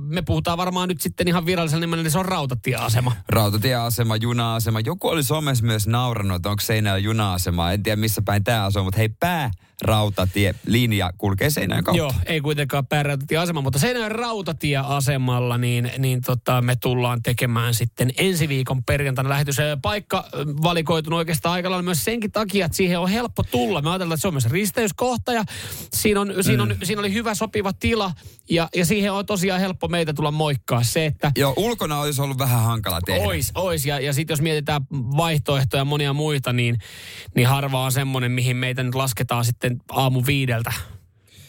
me 0.00 0.22
puhutaan 0.22 0.58
varmaan 0.58 0.88
nyt 0.88 1.00
sitten 1.00 1.28
ihan 1.28 1.46
virallisella 1.46 1.80
nimellä, 1.80 2.02
niin 2.02 2.10
se 2.10 2.18
on 2.18 2.24
rautatieasema. 2.24 3.12
Rautatieasema, 3.28 4.16
juna-asema. 4.16 4.80
Joku 4.80 5.08
oli 5.08 5.22
somessa 5.22 5.64
myös 5.64 5.86
naurannut, 5.86 6.36
että 6.36 6.50
onko 6.50 6.60
Seinäjoen 6.60 7.04
juna-asema. 7.04 7.72
En 7.72 7.82
tiedä 7.82 7.96
missä 7.96 8.22
päin 8.22 8.44
tämä 8.44 8.64
asuu, 8.64 8.84
mutta 8.84 8.98
hei 8.98 9.08
pää 9.08 9.50
rautatie, 9.82 10.54
linja 10.66 11.10
kulkee 11.18 11.50
Seinäjoen 11.50 11.84
kautta. 11.84 11.98
Joo, 11.98 12.12
ei 12.26 12.40
kuitenkaan 12.40 12.86
päärautatieasema, 12.86 13.60
mutta 13.60 13.78
Seinäjoen 13.78 14.12
rautatieasemalla 14.12 15.58
niin, 15.58 15.90
niin 15.98 16.20
tota, 16.20 16.62
me 16.62 16.76
tullaan 16.76 17.22
tekemään 17.22 17.74
sitten 17.74 18.10
ensi 18.16 18.48
viikon 18.48 18.84
perjantaina 18.84 19.28
lähetys. 19.30 19.56
Paikka 19.82 20.24
valikoitunut 20.62 21.18
oikeastaan 21.18 21.52
aika 21.52 21.70
lailla 21.70 21.82
myös 21.82 22.04
senkin 22.04 22.32
takia, 22.32 22.66
että 22.66 22.76
siihen 22.76 22.98
on 22.98 23.08
helppo 23.08 23.42
tulla. 23.42 23.82
Me 23.82 23.90
ajatellaan, 23.90 24.14
että 24.14 24.22
se 24.22 24.28
on 24.28 24.34
myös 24.34 24.50
risteyskohta 24.50 25.32
ja 25.32 25.44
siinä, 25.94 26.20
on, 26.20 26.28
mm. 26.28 26.42
siinä, 26.42 26.62
on, 26.62 26.76
siinä 26.82 27.00
oli 27.00 27.12
hyvä 27.12 27.34
sopiva 27.34 27.72
tila 27.72 28.12
ja, 28.50 28.68
ja 28.76 28.86
siihen 28.86 29.12
on 29.12 29.26
tosiaan 29.26 29.60
helppo 29.60 29.88
meitä 29.88 30.14
tulla 30.14 30.30
moikkaa 30.30 30.82
se, 30.82 31.06
että... 31.06 31.32
Joo, 31.36 31.54
ulkona 31.56 32.00
olisi 32.00 32.22
ollut 32.22 32.38
vähän 32.38 32.62
hankala 32.62 33.00
tehdä. 33.00 33.24
Ois, 33.24 33.52
ois. 33.54 33.86
Ja, 33.86 34.00
ja 34.00 34.12
sitten 34.12 34.32
jos 34.32 34.40
mietitään 34.40 34.82
vaihtoehtoja 34.92 35.80
ja 35.80 35.84
monia 35.84 36.12
muita, 36.12 36.52
niin, 36.52 36.78
niin 37.34 37.48
harva 37.48 37.84
on 37.84 37.92
semmoinen, 37.92 38.32
mihin 38.32 38.56
meitä 38.56 38.82
nyt 38.82 38.94
lasketaan 38.94 39.44
sitten 39.44 39.65
aamu 39.90 40.22
viideltä 40.26 40.72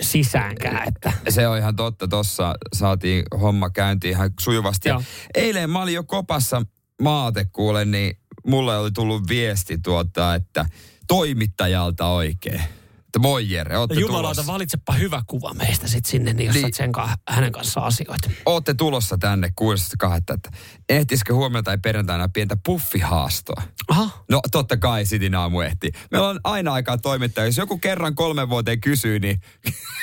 sisäänkään. 0.01 0.87
Että. 0.87 1.13
Se 1.29 1.47
on 1.47 1.57
ihan 1.57 1.75
totta. 1.75 2.07
Tuossa 2.07 2.55
saatiin 2.73 3.23
homma 3.41 3.69
käyntiin 3.69 4.11
ihan 4.11 4.33
sujuvasti. 4.39 4.89
Ja 4.89 5.01
eilen 5.35 5.69
mä 5.69 5.81
olin 5.81 5.93
jo 5.93 6.03
kopassa 6.03 6.61
maate 7.01 7.45
kuule, 7.45 7.85
niin 7.85 8.17
mulle 8.47 8.77
oli 8.77 8.91
tullut 8.91 9.27
viesti 9.29 9.77
tuota, 9.77 10.35
että 10.35 10.65
toimittajalta 11.07 12.07
oikein. 12.07 12.61
Että 13.17 13.27
moi 13.27 13.51
Jere, 13.51 13.77
ootte 13.77 13.95
Jumalauta, 13.95 14.35
tulossa. 14.35 14.51
valitsepa 14.53 14.93
hyvä 14.93 15.21
kuva 15.27 15.53
meistä 15.53 15.87
sitten 15.87 16.11
sinne, 16.11 16.33
niin 16.33 16.47
jos 16.47 16.55
niin, 16.55 16.73
sen 16.73 16.91
ka- 16.91 17.17
hänen 17.27 17.51
kanssa 17.51 17.79
asioita. 17.79 18.29
Ootte 18.45 18.73
tulossa 18.73 19.17
tänne 19.17 19.47
6.2. 19.61 20.15
Että 20.33 20.49
ehtisikö 20.89 21.33
huomenna 21.33 21.63
tai 21.63 21.77
perjantaina 21.77 22.29
pientä 22.29 22.57
puffihaastoa? 22.65 23.61
Aha. 23.87 24.23
No 24.29 24.41
totta 24.51 24.77
kai 24.77 25.05
Sitin 25.05 25.35
aamu 25.35 25.61
ehti. 25.61 25.91
Meillä 26.11 26.29
on 26.29 26.39
aina 26.43 26.73
aikaa 26.73 26.97
toimittaa. 26.97 27.45
Jos 27.45 27.57
joku 27.57 27.77
kerran 27.77 28.15
kolme 28.15 28.49
vuoteen 28.49 28.81
kysyy, 28.81 29.19
niin... 29.19 29.41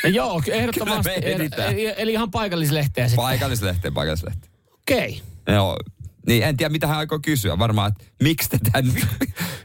Joo, 0.04 0.42
ehdottomasti. 0.52 1.11
eli, 1.23 1.94
eli 1.97 2.12
ihan 2.12 2.30
paikallislehteä 2.30 3.09
sitten. 3.09 3.25
Paikallislehteä, 3.25 3.90
paikallislehteä. 3.90 4.50
Okei. 4.73 5.23
Okay. 5.42 5.54
Joo, 5.54 5.76
niin 6.26 6.42
en 6.42 6.56
tiedä, 6.56 6.72
mitä 6.72 6.86
hän 6.86 6.98
aikoo 6.98 7.18
kysyä. 7.22 7.58
Varmaan, 7.58 7.92
että 7.92 8.04
miksi 8.22 8.48
te 8.48 8.58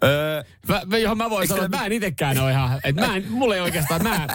öö, 0.03 0.43
mä, 0.87 0.97
johon 0.97 1.17
mä 1.17 1.29
voin 1.29 1.47
sanoa, 1.47 1.65
että 1.65 1.77
mä 1.77 1.85
en 1.85 1.91
itekään 1.91 2.39
ole 2.39 2.51
ihan... 2.51 2.79
Että 2.83 3.07
mä 3.07 3.15
en, 3.15 3.25
mulla 3.29 3.55
ei 3.55 3.61
oikeastaan... 3.61 4.03
Mä, 4.03 4.27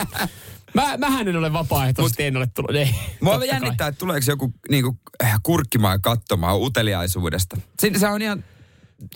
Mä, 0.75 0.97
mähän 0.97 1.29
en 1.29 1.37
ole 1.37 1.53
vapaaehtoisesti, 1.53 2.23
Mut, 2.23 2.27
en 2.27 2.37
ole 2.37 2.47
tullut. 2.55 2.77
Ei, 2.77 2.91
mua 3.21 3.45
jännittää, 3.45 3.89
että 3.89 3.99
tuleeko 3.99 4.25
joku 4.29 4.55
niinku, 4.71 4.99
äh, 5.25 5.41
kurkkimaan 5.43 5.95
ja 5.95 5.99
katsomaan 5.99 6.59
uteliaisuudesta. 6.61 7.57
Se, 7.81 7.91
se 7.99 8.09
on 8.09 8.23
ihan 8.23 8.45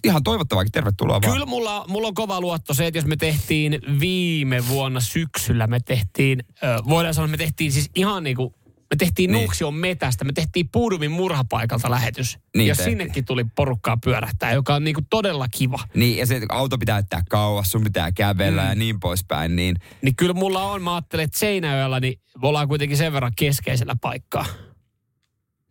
ihan 0.04 0.22
toivottavaakin. 0.22 0.72
Tervetuloa 0.72 1.22
vaan. 1.22 1.32
Kyllä 1.32 1.46
mulla, 1.46 1.84
mulla 1.88 2.08
on 2.08 2.14
kova 2.14 2.40
luotto 2.40 2.74
se, 2.74 2.86
että 2.86 2.98
jos 2.98 3.06
me 3.06 3.16
tehtiin 3.16 3.80
viime 4.00 4.68
vuonna 4.68 5.00
syksyllä, 5.00 5.66
me 5.66 5.80
tehtiin, 5.80 6.44
voidaan 6.88 7.14
sanoa, 7.14 7.26
että 7.26 7.38
me 7.38 7.44
tehtiin 7.44 7.72
siis 7.72 7.90
ihan 7.94 8.24
niinku 8.24 8.54
me 8.90 8.96
tehtiin 8.98 9.32
niin. 9.32 9.42
Nuuksion 9.42 9.74
metästä, 9.74 10.24
me 10.24 10.32
tehtiin 10.32 10.68
Puudumin 10.72 11.10
murhapaikalta 11.10 11.90
lähetys. 11.90 12.38
Niin 12.56 12.68
ja 12.68 12.74
tehtiin. 12.74 12.98
sinnekin 12.98 13.24
tuli 13.24 13.44
porukkaa 13.56 13.96
pyörähtää, 14.04 14.52
joka 14.52 14.74
on 14.74 14.84
niinku 14.84 15.00
todella 15.10 15.46
kiva. 15.48 15.78
Niin, 15.94 16.16
ja 16.16 16.26
se 16.26 16.40
auto 16.48 16.78
pitää 16.78 16.98
jättää 16.98 17.22
kauas, 17.28 17.70
sun 17.70 17.84
pitää 17.84 18.12
kävellä 18.12 18.62
mm. 18.62 18.68
ja 18.68 18.74
niin 18.74 19.00
poispäin. 19.00 19.56
Niin. 19.56 19.76
niin 20.02 20.16
kyllä 20.16 20.34
mulla 20.34 20.62
on, 20.62 20.82
mä 20.82 20.94
ajattelen, 20.94 21.24
että 21.24 21.38
Seinäjoella 21.38 22.00
niin 22.00 22.20
me 22.42 22.48
ollaan 22.48 22.68
kuitenkin 22.68 22.96
sen 22.96 23.12
verran 23.12 23.32
keskeisellä 23.36 23.96
paikkaa. 24.00 24.46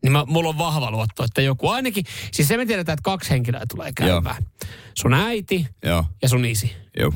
Niin 0.03 0.11
mä, 0.11 0.23
mulla 0.27 0.49
on 0.49 0.57
vahva 0.57 0.91
luotto, 0.91 1.23
että 1.23 1.41
joku 1.41 1.67
ainakin, 1.67 2.05
siis 2.31 2.47
se 2.47 2.57
me 2.57 2.65
tiedetään, 2.65 2.93
että 2.93 3.03
kaksi 3.03 3.29
henkilöä 3.29 3.63
tulee 3.69 3.91
käymään. 3.95 4.35
Joo. 4.43 4.71
Sun 4.97 5.13
äiti 5.13 5.67
Joo. 5.83 6.05
ja 6.21 6.29
sun 6.29 6.45
isi. 6.45 6.75
Joo. 6.99 7.13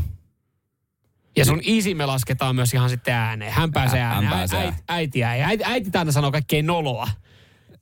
Ja 1.38 1.46
sun 1.46 1.60
isi 1.64 1.96
me 1.96 2.06
lasketaan 2.06 2.56
myös 2.56 2.74
ihan 2.74 2.90
sitten 2.90 3.14
ääneen. 3.14 3.54
Hän 3.54 3.72
pääsee 3.72 4.02
ääneen. 4.02 4.24
Hän 4.24 4.38
pääsee. 4.38 4.60
Äiti, 4.60 4.84
äiti, 4.88 5.24
äiti, 5.24 5.44
äiti, 5.44 5.64
äiti 5.64 5.98
aina 5.98 6.12
sanoo 6.12 6.32
kaikkein 6.32 6.66
noloa. 6.66 7.08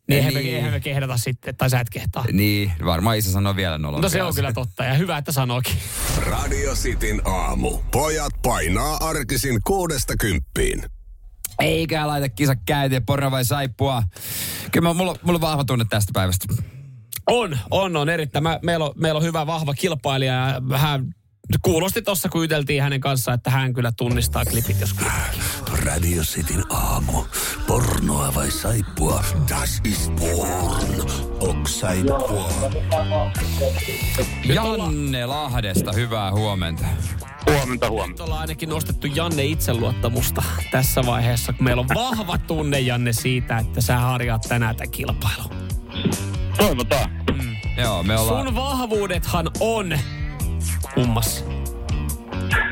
Niin, 0.10 0.18
eihän, 0.18 0.34
niin. 0.34 0.46
Me, 0.46 0.56
eihän 0.56 0.72
me 0.72 0.79
kehdata 0.79 1.18
sitten, 1.18 1.56
tai 1.56 1.70
sä 1.70 1.79
et 1.79 1.89
kehtaa. 1.89 2.25
Niin, 2.32 2.72
varmaan 2.86 3.18
isä 3.18 3.32
sanoo 3.32 3.56
vielä 3.56 3.77
noloa. 3.77 4.01
No 4.01 4.10
se 4.10 4.24
on 4.24 4.36
kyllä 4.36 4.53
totta, 4.53 4.84
ja 4.84 4.94
hyvä, 4.94 5.18
että 5.18 5.32
sanookin. 5.32 5.75
Radio 6.18 6.74
Cityn 6.74 7.22
aamu. 7.25 7.77
Pojat 7.91 8.34
painaa 8.41 8.98
arkisin 9.01 9.60
kuudesta 9.68 10.13
kymppiin. 10.20 10.84
Eikä 11.60 12.08
laita 12.08 12.29
kisa 12.29 12.56
käyntiin, 12.56 13.06
porno 13.06 13.32
vai 13.32 13.46
saippua. 13.46 14.03
Kyllä 14.72 14.94
mulla, 14.94 15.15
mulla 15.22 15.38
on 15.38 15.41
vahva 15.41 15.63
tunne 15.63 15.86
tästä 15.89 16.12
päivästä. 16.13 16.53
On, 17.27 17.58
on, 17.72 17.96
on 17.96 18.10
erittäin. 18.10 18.44
Mä, 18.44 18.60
meillä, 18.63 18.86
on, 18.86 18.91
meillä 18.96 19.18
on 19.18 19.24
hyvä, 19.24 19.48
vahva 19.48 19.74
kilpailija 19.74 20.34
ja 20.70 20.77
hän 20.77 21.15
kuulosti 21.62 22.01
tuossa, 22.01 22.29
kun 22.29 22.44
yteltiin 22.44 22.84
hänen 22.84 23.01
kanssaan, 23.01 23.36
että 23.36 23.50
hän 23.50 23.74
kyllä 23.74 23.91
tunnistaa 23.98 24.46
klipit, 24.46 24.82
jos 24.82 24.96
Radio 25.86 26.22
Cityn 26.22 26.63
aamu. 26.70 27.24
Pornoa 27.68 28.36
vai 28.36 28.51
saippua? 28.51 29.24
Das 29.50 29.82
ist 29.88 30.15
porn. 30.15 31.12
Ok 31.39 31.68
saippua. 31.68 32.50
Janne 34.46 35.25
Lahdesta, 35.25 35.91
hyvää 35.91 36.32
huomenta. 36.32 36.86
Huomenta, 37.51 37.89
huomenta. 37.89 38.24
Ollaan 38.24 38.41
ainakin 38.41 38.70
nostettu 38.70 39.08
Janne 39.08 39.46
itseluottamusta 39.46 40.44
tässä 40.72 41.06
vaiheessa, 41.06 41.53
kun 41.53 41.63
meillä 41.63 41.79
on 41.79 41.88
vahva 41.96 42.38
tunne, 42.38 42.79
Janne, 42.79 43.13
siitä, 43.13 43.58
että 43.58 43.82
sä 43.82 43.98
harjaat 43.98 44.41
tänään 44.41 44.75
tämän 44.75 44.91
kilpailun. 44.91 45.51
Toivotaan. 46.58 47.12
Mm. 47.32 47.56
Joo, 47.77 48.03
me 48.03 48.20
ollaan... 48.20 48.46
Sun 48.46 48.56
vahvuudethan 48.56 49.51
on 49.60 50.00
kummassa? 50.94 51.46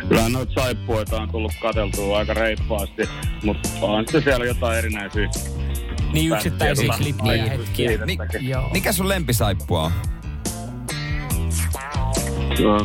Kyllä 0.09 0.29
noita 0.29 0.51
saippuita 0.55 1.21
on 1.21 1.29
tullut 1.29 1.51
katseltua 1.61 2.17
aika 2.17 2.33
reippaasti, 2.33 3.09
mutta 3.43 3.69
on 3.81 4.03
sitten 4.03 4.23
siellä 4.23 4.45
jotain 4.45 4.77
erinäisiä 4.77 5.29
niin 6.13 6.33
yksittäisiä 6.33 6.93
klippejä 6.97 7.43
hetkiä. 7.43 7.99
Mikä 8.73 8.91
sun 8.91 9.09
lempisaippua 9.09 9.83
on? 9.83 9.91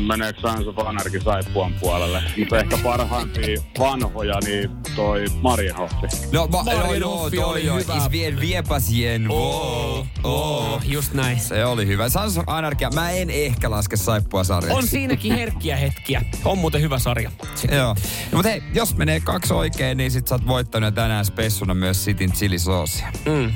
Meneekö 0.07 0.41
Sons 0.41 0.67
of 0.67 0.79
Anarchy 0.79 1.21
saippuan 1.21 1.75
puolelle. 1.81 2.23
Mutta 2.39 2.59
ehkä 2.59 2.79
parhaimpia 2.83 3.63
vanhoja, 3.79 4.39
niin 4.45 4.71
toi 4.97 5.25
Marienhoffi. 5.43 6.07
No, 6.33 6.47
ma, 6.47 6.63
Marienhoffi 6.63 7.37
no, 7.37 7.47
oli 7.47 7.65
hyvä. 7.65 7.97
Is 7.97 8.09
bien 8.09 8.41
viepasien. 8.41 9.31
Oh, 9.31 10.07
oh, 10.25 10.81
just 10.85 11.15
näin. 11.15 11.41
Se 11.41 11.65
oli 11.65 11.87
hyvä. 11.87 12.09
Sons 12.09 12.39
of 12.39 12.45
Anarchy, 12.47 12.87
mä 12.95 13.11
en 13.11 13.31
ehkä 13.31 13.71
laske 13.71 13.97
saippua 13.97 14.45
sarjaa. 14.45 14.77
On 14.77 14.87
siinäkin 14.87 15.35
herkkiä 15.35 15.77
hetkiä. 15.77 16.23
On 16.45 16.59
muuten 16.59 16.81
hyvä 16.81 16.99
sarja. 16.99 17.31
Sitten. 17.55 17.79
Joo. 17.79 17.95
No, 18.33 18.37
mutta 18.37 18.49
hei, 18.49 18.63
jos 18.75 18.97
menee 18.97 19.21
kaksi 19.21 19.55
oikein, 19.55 19.99
niin 19.99 20.11
sit 20.11 20.29
sä 20.29 20.35
oot 20.35 20.47
voittanut 20.47 20.95
tänään 20.95 21.25
spessuna 21.25 21.75
myös 21.75 22.05
Sitin 22.05 22.33
chilisoosia. 22.33 23.07
Mm. 23.27 23.53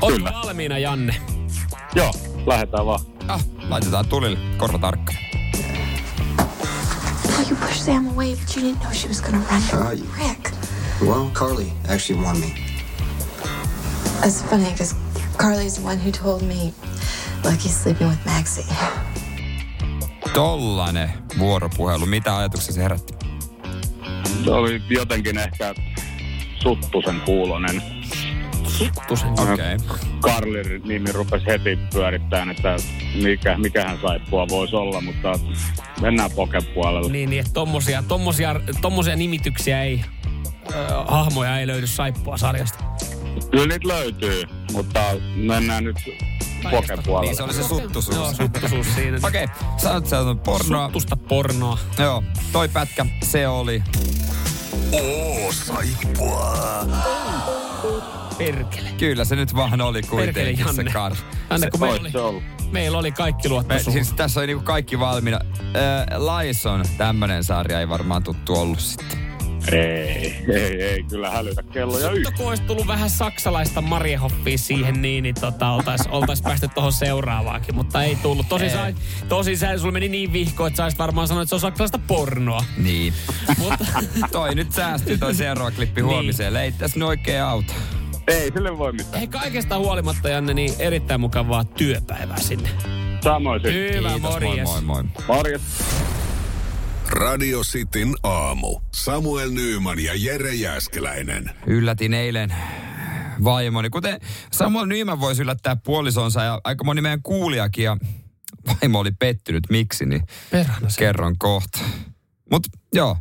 Oletko 0.00 0.30
valmiina, 0.32 0.78
Janne? 0.78 1.14
Joo, 1.94 2.12
lähdetään 2.46 2.86
vaan. 2.86 3.09
Ah, 3.30 3.40
laitetaan 3.68 4.08
tulille. 4.08 4.38
Korva 4.56 4.78
tarkka. 4.78 5.12
Well, 7.28 7.46
you 7.50 7.56
pushed 7.56 7.84
Sam 7.84 8.08
away, 8.08 8.34
but 8.34 8.56
you 8.56 8.62
didn't 8.62 8.82
know 8.82 8.92
she 8.92 9.08
was 9.08 9.20
gonna 9.20 9.44
run 9.50 9.62
uh, 9.72 9.90
Rick. 10.18 10.50
Well, 11.00 11.30
Carly 11.32 11.72
actually 11.88 12.24
won 12.24 12.40
me. 12.40 12.54
That's 14.20 14.42
funny, 14.42 14.70
because 14.70 14.96
Carly's 15.36 15.76
the 15.76 15.86
one 15.86 15.98
who 15.98 16.10
told 16.10 16.42
me 16.42 16.74
Lucky's 17.44 17.76
sleeping 17.82 18.08
with 18.08 18.26
Maxie. 18.26 18.74
Tollanen 20.34 21.10
vuoropuhelu. 21.38 22.06
Mitä 22.06 22.36
ajatuksia 22.36 22.74
se 22.74 22.82
herätti? 22.82 23.14
Se 24.44 24.50
oli 24.50 24.82
jotenkin 24.88 25.38
ehkä 25.38 25.74
suttusen 26.62 27.20
kuulonen 27.20 27.82
Suttusen. 28.64 29.30
Okei. 29.30 29.54
Okay. 29.54 29.98
Karlin 30.20 30.82
nimi 30.84 31.12
rupesi 31.12 31.46
heti 31.46 31.78
pyörittämään, 31.92 32.50
että 32.50 32.76
mikä, 33.14 33.58
mikähän 33.58 33.98
saippua 34.02 34.48
voisi 34.48 34.76
olla, 34.76 35.00
mutta 35.00 35.38
mennään 36.00 36.30
pokepuolelle. 36.30 37.12
Niin, 37.12 37.30
niin 37.30 37.40
että 37.40 37.52
tommosia, 37.52 38.02
tommosia, 38.08 38.60
tommosia 38.80 39.16
nimityksiä 39.16 39.82
ei, 39.82 40.04
äh, 40.74 41.06
hahmoja 41.06 41.58
ei 41.58 41.66
löydy 41.66 41.86
saippua 41.86 42.36
sarjasta. 42.36 42.84
Kyllä 43.50 43.66
niitä 43.66 43.88
löytyy, 43.88 44.42
mutta 44.72 45.00
mennään 45.34 45.84
nyt 45.84 45.96
pokepuolelle. 46.70 47.26
Niin 47.26 47.36
se 47.36 47.42
oli 47.42 47.54
se 47.54 47.62
suttusuus. 47.62 48.16
Joo, 48.16 48.32
suttusuus 48.32 48.94
siinä. 48.94 49.18
Okei, 49.28 49.44
okay. 49.44 49.56
sä 49.76 49.92
oot, 49.92 50.06
sä 50.06 50.16
pornoa. 50.44 50.84
Suttusta 50.84 51.16
pornoa. 51.16 51.78
Joo, 51.98 52.24
toi 52.52 52.68
pätkä, 52.68 53.06
se 53.22 53.48
oli... 53.48 53.82
Oo, 54.92 55.52
saippua. 55.52 56.56
Perkele. 58.38 58.88
Kyllä 58.98 59.24
se 59.24 59.36
nyt 59.36 59.54
vaan 59.54 59.80
oli 59.80 60.02
kuitenkin 60.02 60.34
Perkele, 60.34 60.66
Janne. 60.66 60.84
se 60.84 60.90
kar. 60.90 61.16
Janne, 61.50 61.70
kun 61.70 61.80
meillä 61.80 62.00
oli, 62.00 62.42
meillä 62.72 62.98
oli 62.98 63.12
kaikki 63.12 63.48
luotto 63.48 63.74
Me, 63.74 63.80
siis 63.80 64.12
tässä 64.12 64.40
oli 64.40 64.46
niinku 64.46 64.64
kaikki 64.64 64.98
valmiina. 64.98 65.38
Äh, 65.60 66.06
Laison 66.20 66.84
tämmönen 66.98 67.44
sarja 67.44 67.80
ei 67.80 67.88
varmaan 67.88 68.22
tuttu 68.22 68.54
ollut 68.54 68.80
sitten. 68.80 69.20
Ei, 69.72 70.44
ei, 70.54 70.82
ei 70.82 71.02
kyllä 71.02 71.30
hälytä 71.30 71.62
kelloja. 71.62 72.10
Mutta 72.10 72.30
kun 72.36 72.48
olisi 72.48 72.62
tullut 72.62 72.86
vähän 72.86 73.10
saksalaista 73.10 73.80
Mariehoffia 73.80 74.58
siihen 74.58 75.02
niin, 75.02 75.22
niin 75.22 75.34
tota, 75.40 75.70
oltais, 75.70 76.00
oltais 76.08 76.42
päästy 76.42 76.68
tuohon 76.68 76.92
seuraavaankin, 76.92 77.74
mutta 77.74 78.02
ei 78.02 78.16
tullut. 78.22 78.48
Tosi, 78.48 78.70
sai, 78.70 78.94
tosi 79.28 79.56
sä, 79.56 79.78
sulla 79.78 79.92
meni 79.92 80.08
niin 80.08 80.32
vihko, 80.32 80.66
että 80.66 80.76
saisit 80.76 80.98
varmaan 80.98 81.28
sanoa, 81.28 81.42
että 81.42 81.48
se 81.48 81.54
on 81.54 81.60
saksalaista 81.60 81.98
pornoa. 82.06 82.64
Niin. 82.76 83.12
Mutta 83.58 83.84
toi 84.32 84.54
nyt 84.54 84.72
säästyy 84.72 85.18
toi 85.18 85.34
seuraava 85.34 85.70
klippi 85.70 86.00
Niin. 86.02 86.10
huomiseen. 86.12 86.56
Ei 86.56 86.72
tässä 86.72 86.98
nyt 86.98 87.08
oikein 87.08 87.42
auta. 87.42 87.72
Ei 88.30 88.52
sille 88.52 88.78
voi 88.78 88.92
mitään. 88.92 89.18
hei 89.18 89.28
kaikesta 89.28 89.78
huolimatta, 89.78 90.28
Janne, 90.28 90.54
niin 90.54 90.74
erittäin 90.78 91.20
mukavaa 91.20 91.64
työpäivää 91.64 92.40
sinne. 92.40 92.68
Samoin 93.24 93.60
sitten. 93.60 93.74
Hyvä, 93.74 94.08
Kiitos, 94.08 94.20
moi 94.20 94.40
morjes. 94.40 94.68
moi 94.68 94.82
moi. 94.82 95.04
Morjes. 95.28 95.62
Radio 97.06 97.60
Cityn 97.60 98.14
aamu. 98.22 98.80
Samuel 98.94 99.50
Nyyman 99.50 99.98
ja 99.98 100.12
Jere 100.16 100.54
Jäskeläinen. 100.54 101.50
Yllätin 101.66 102.14
eilen 102.14 102.54
vaimoni. 103.44 103.90
Kuten 103.90 104.20
Samuel 104.52 104.86
Nyman 104.86 105.20
voisi 105.20 105.42
yllättää 105.42 105.76
puolisonsa 105.76 106.42
ja 106.42 106.60
aika 106.64 106.84
moni 106.84 107.00
meidän 107.00 107.22
kuulijakin 107.22 107.84
ja 107.84 107.96
vaimo 108.66 108.98
oli 108.98 109.10
pettynyt. 109.18 109.64
Miksi, 109.70 110.06
niin 110.06 110.22
Perhana 110.50 110.88
kerron 110.98 111.38
kohta. 111.38 111.78
Mutta 112.50 112.68
joo, 112.94 113.16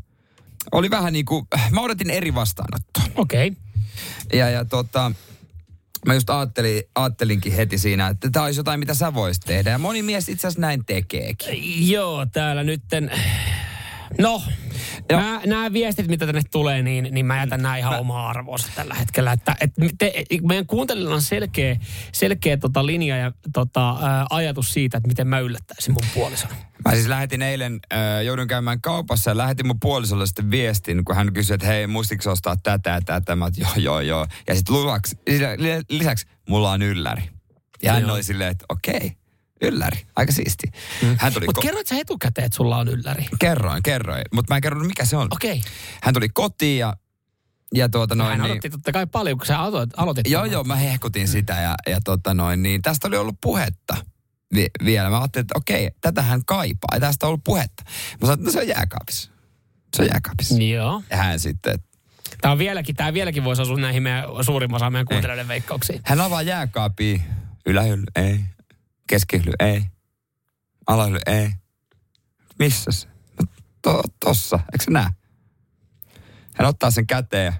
oli 0.71 0.89
vähän 0.89 1.13
niin 1.13 1.25
kuin, 1.25 1.45
mä 1.71 1.81
odotin 1.81 2.09
eri 2.09 2.35
vastaanottoa. 2.35 3.03
Okei. 3.15 3.47
Okay. 3.47 3.68
Ja, 4.33 4.49
ja 4.49 4.65
tota, 4.65 5.11
mä 6.05 6.13
just 6.13 6.29
ajattelin, 6.29 6.83
ajattelinkin 6.95 7.53
heti 7.53 7.77
siinä, 7.77 8.07
että 8.07 8.29
tämä 8.29 8.45
olisi 8.45 8.59
jotain, 8.59 8.79
mitä 8.79 8.93
sä 8.93 9.13
voisit 9.13 9.43
tehdä. 9.45 9.69
Ja 9.69 9.77
moni 9.77 10.01
mies 10.01 10.29
itse 10.29 10.47
asiassa 10.47 10.61
näin 10.61 10.85
tekeekin. 10.85 11.89
Joo, 11.91 12.25
täällä 12.25 12.63
nytten... 12.63 13.11
No, 14.17 14.43
Joo. 15.09 15.21
nämä, 15.21 15.41
nämä 15.45 15.73
viestit, 15.73 16.07
mitä 16.07 16.25
tänne 16.25 16.41
tulee, 16.51 16.83
niin, 16.83 17.07
niin 17.11 17.25
mä 17.25 17.37
jätän 17.37 17.61
nämä 17.61 17.77
ihan 17.77 17.99
omaa 17.99 18.29
arvoonsa 18.29 18.67
tällä 18.75 18.93
hetkellä. 18.93 19.31
Että, 19.31 19.55
et 19.61 19.71
te, 19.97 20.13
meidän 20.47 20.65
kuuntelijoilla 20.65 21.15
on 21.15 21.21
selkeä, 21.21 21.75
selkeä 22.11 22.57
tota 22.57 22.85
linja 22.85 23.17
ja 23.17 23.31
tota, 23.53 23.89
ää, 24.01 24.25
ajatus 24.29 24.73
siitä, 24.73 24.97
että 24.97 25.07
miten 25.07 25.27
mä 25.27 25.39
yllättäisin 25.39 25.93
mun 25.93 26.09
puolison. 26.13 26.49
Mä 26.85 26.95
siis 26.95 27.07
lähetin 27.07 27.41
eilen, 27.41 27.79
äh, 27.93 28.23
joudun 28.25 28.47
käymään 28.47 28.81
kaupassa 28.81 29.31
ja 29.31 29.37
lähetin 29.37 29.67
mun 29.67 29.79
puolisolle 29.79 30.25
sitten 30.25 30.51
viestin, 30.51 31.05
kun 31.05 31.15
hän 31.15 31.33
kysyi, 31.33 31.53
että 31.53 31.67
hei, 31.67 31.87
muistiko 31.87 32.31
ostaa 32.31 32.55
tätä 32.63 32.89
ja 32.89 33.01
tätä? 33.01 33.35
Mä 33.35 33.49
joo, 33.57 33.71
joo, 33.77 33.99
joo. 33.99 34.27
Ja 34.47 34.55
sitten 34.55 34.75
lisäksi, 34.75 35.85
lisäksi, 35.89 36.27
mulla 36.49 36.71
on 36.71 36.81
ylläri. 36.81 37.21
Ja 37.83 37.93
hän 37.93 38.01
Joo. 38.01 38.13
oli 38.13 38.23
silleen, 38.23 38.51
että 38.51 38.65
okei, 38.69 39.11
ylläri, 39.61 40.05
aika 40.15 40.31
siisti. 40.31 40.67
Hän 41.17 41.33
tuli 41.33 41.45
Mutta 41.45 41.59
ko- 41.59 41.61
kerroit 41.61 41.87
sä 41.87 41.95
etukäteen, 41.99 42.45
että 42.45 42.55
sulla 42.55 42.77
on 42.77 42.87
ylläri? 42.87 43.25
Kerroin, 43.39 43.83
kerroin, 43.83 44.21
mutta 44.33 44.53
mä 44.53 44.57
en 44.57 44.61
kerronut 44.61 44.87
mikä 44.87 45.05
se 45.05 45.17
on. 45.17 45.27
Okei. 45.31 45.51
Okay. 45.51 45.71
Hän 46.03 46.13
tuli 46.13 46.29
kotiin 46.29 46.79
ja, 46.79 46.93
ja 47.75 47.89
tuota 47.89 48.15
noin 48.15 48.29
Hän 48.29 48.39
niin, 48.41 48.51
odotti 48.51 48.69
totta 48.69 48.91
kai 48.91 49.07
paljon, 49.07 49.37
kun 49.37 49.47
sä 49.47 49.59
aloitit. 49.59 49.93
aloitit 49.99 50.27
Joo, 50.27 50.41
tämän. 50.41 50.51
joo, 50.53 50.63
mä 50.63 50.75
hehkutin 50.75 51.27
sitä 51.27 51.53
ja, 51.61 51.75
ja 51.87 51.99
tota 52.03 52.33
noin, 52.33 52.63
niin 52.63 52.81
tästä 52.81 53.07
oli 53.07 53.17
ollut 53.17 53.35
puhetta 53.41 53.95
vi- 54.55 54.69
vielä. 54.85 55.09
Mä 55.09 55.19
ajattelin, 55.19 55.43
että 55.43 55.57
okei, 55.57 55.89
tätä 56.01 56.21
hän 56.21 56.41
kaipaa 56.45 56.89
ja 56.95 56.99
tästä 56.99 57.25
on 57.25 57.27
ollut 57.27 57.43
puhetta. 57.43 57.83
Mä 57.85 57.91
sanoin, 58.21 58.33
että 58.39 58.45
no 58.45 58.51
se 58.51 58.59
on 58.59 58.67
jääkaapissa. 58.67 59.31
Se 59.95 60.01
on 60.01 60.07
jääkaapissa. 60.07 60.55
Joo. 60.63 61.03
Ja 61.09 61.17
hän 61.17 61.39
sitten, 61.39 61.79
Tämä, 62.41 62.51
on 62.51 62.57
vieläkin, 62.57 62.95
tämä 62.95 63.13
vieläkin 63.13 63.43
voisi 63.43 63.61
osua 63.61 63.77
näihin 63.77 64.03
meidän 64.03 64.23
suurimman 64.41 64.75
osan 64.75 64.93
meidän 64.93 65.05
kuuntelijoiden 65.05 65.47
veikkauksiin. 65.47 66.01
hän 66.03 66.21
avaa 66.21 66.41
jääkaapia. 66.41 67.19
Ylähylly, 67.65 68.03
ei. 68.15 68.39
Keskihylly, 69.09 69.51
ei. 69.59 69.83
Alahylly, 70.87 71.19
ei. 71.25 71.51
Missä 72.59 72.91
se? 72.91 73.07
No, 73.07 73.47
to, 73.81 74.03
tossa, 74.19 74.59
eikö 74.73 74.83
se 74.83 74.91
näe? 74.91 75.09
Hän 76.55 76.67
ottaa 76.67 76.91
sen 76.91 77.07
käteen 77.07 77.53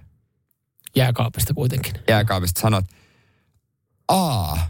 Jääkaapista 0.95 1.53
kuitenkin. 1.53 1.93
jääkaapista 2.07 2.61
sanoo, 2.61 2.79
että 2.79 2.95
aa, 4.07 4.69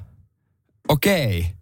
okei. 0.88 1.56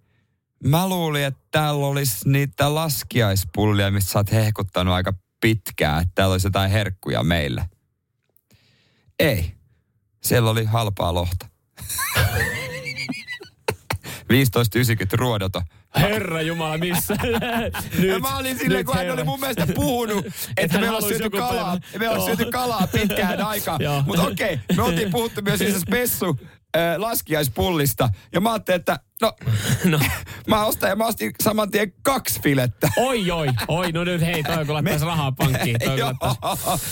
Mä 0.64 0.90
luulin, 0.90 1.24
että 1.24 1.40
täällä 1.52 1.86
olisi 1.86 2.30
niitä 2.30 2.76
laskiaispullia, 2.76 3.92
mistä 3.92 4.12
sä 4.12 4.20
oot 4.20 4.32
hehkuttanut 4.32 4.94
aika 4.94 5.14
pitkään, 5.42 6.02
että 6.02 6.12
täällä 6.16 6.32
olisi 6.32 6.48
jotain 6.48 6.72
herkkuja 6.72 7.24
meille. 7.24 7.70
Ei. 9.20 9.56
Siellä 10.24 10.50
oli 10.50 10.66
halpaa 10.66 11.14
lohta. 11.14 11.50
15,90 14.34 15.08
ruodoto. 15.14 15.62
Herra 15.96 16.42
Jumala, 16.42 16.78
missä? 16.78 17.16
Nyt, 18.00 18.10
ja 18.10 18.20
mä 18.20 18.38
olin 18.38 18.58
silleen, 18.58 18.86
kun 18.86 18.96
hän 18.96 19.12
oli 19.12 19.24
mun 19.24 19.40
mielestä 19.40 19.68
puhunut, 19.76 20.26
että 20.58 20.78
me 20.78 20.90
olisi 20.90 20.96
haluaisi 20.96 21.18
syöty 21.18 21.30
kalaa, 21.38 21.78
päivä. 21.92 22.00
me 22.00 22.06
Joo. 22.06 22.26
syöty 22.26 22.46
kalaa 22.52 22.88
pitkään 22.88 23.42
aikaa. 23.48 23.80
Mutta 24.06 24.24
okei, 24.28 24.60
me 24.76 24.84
oltiin 24.84 25.12
puhuttu 25.12 25.42
myös 25.42 25.60
siis 25.60 25.82
spessu 25.82 26.40
äh, 26.78 26.98
laskiaispullista. 26.98 28.10
Ja 28.34 28.42
mä 28.42 28.52
ajattelin, 28.52 28.80
että 28.80 29.00
no, 29.22 29.34
No. 29.86 30.00
mä 30.48 30.66
ostan 30.66 30.90
ja 30.90 30.96
mä 30.96 31.06
ostin 31.06 31.32
saman 31.44 31.72
tien 31.72 31.94
kaksi 32.02 32.42
filettä. 32.42 32.90
Oi, 32.98 33.32
oi, 33.32 33.48
oi, 33.68 33.92
no 33.92 34.04
nyt 34.04 34.22
hei, 34.22 34.44
toi 34.44 34.66
kun 34.66 34.74
laittaisi 34.74 35.06
rahaa 35.16 35.32
pankkiin. 35.32 35.78
Toi 35.86 36.00
Joo, 36.00 36.14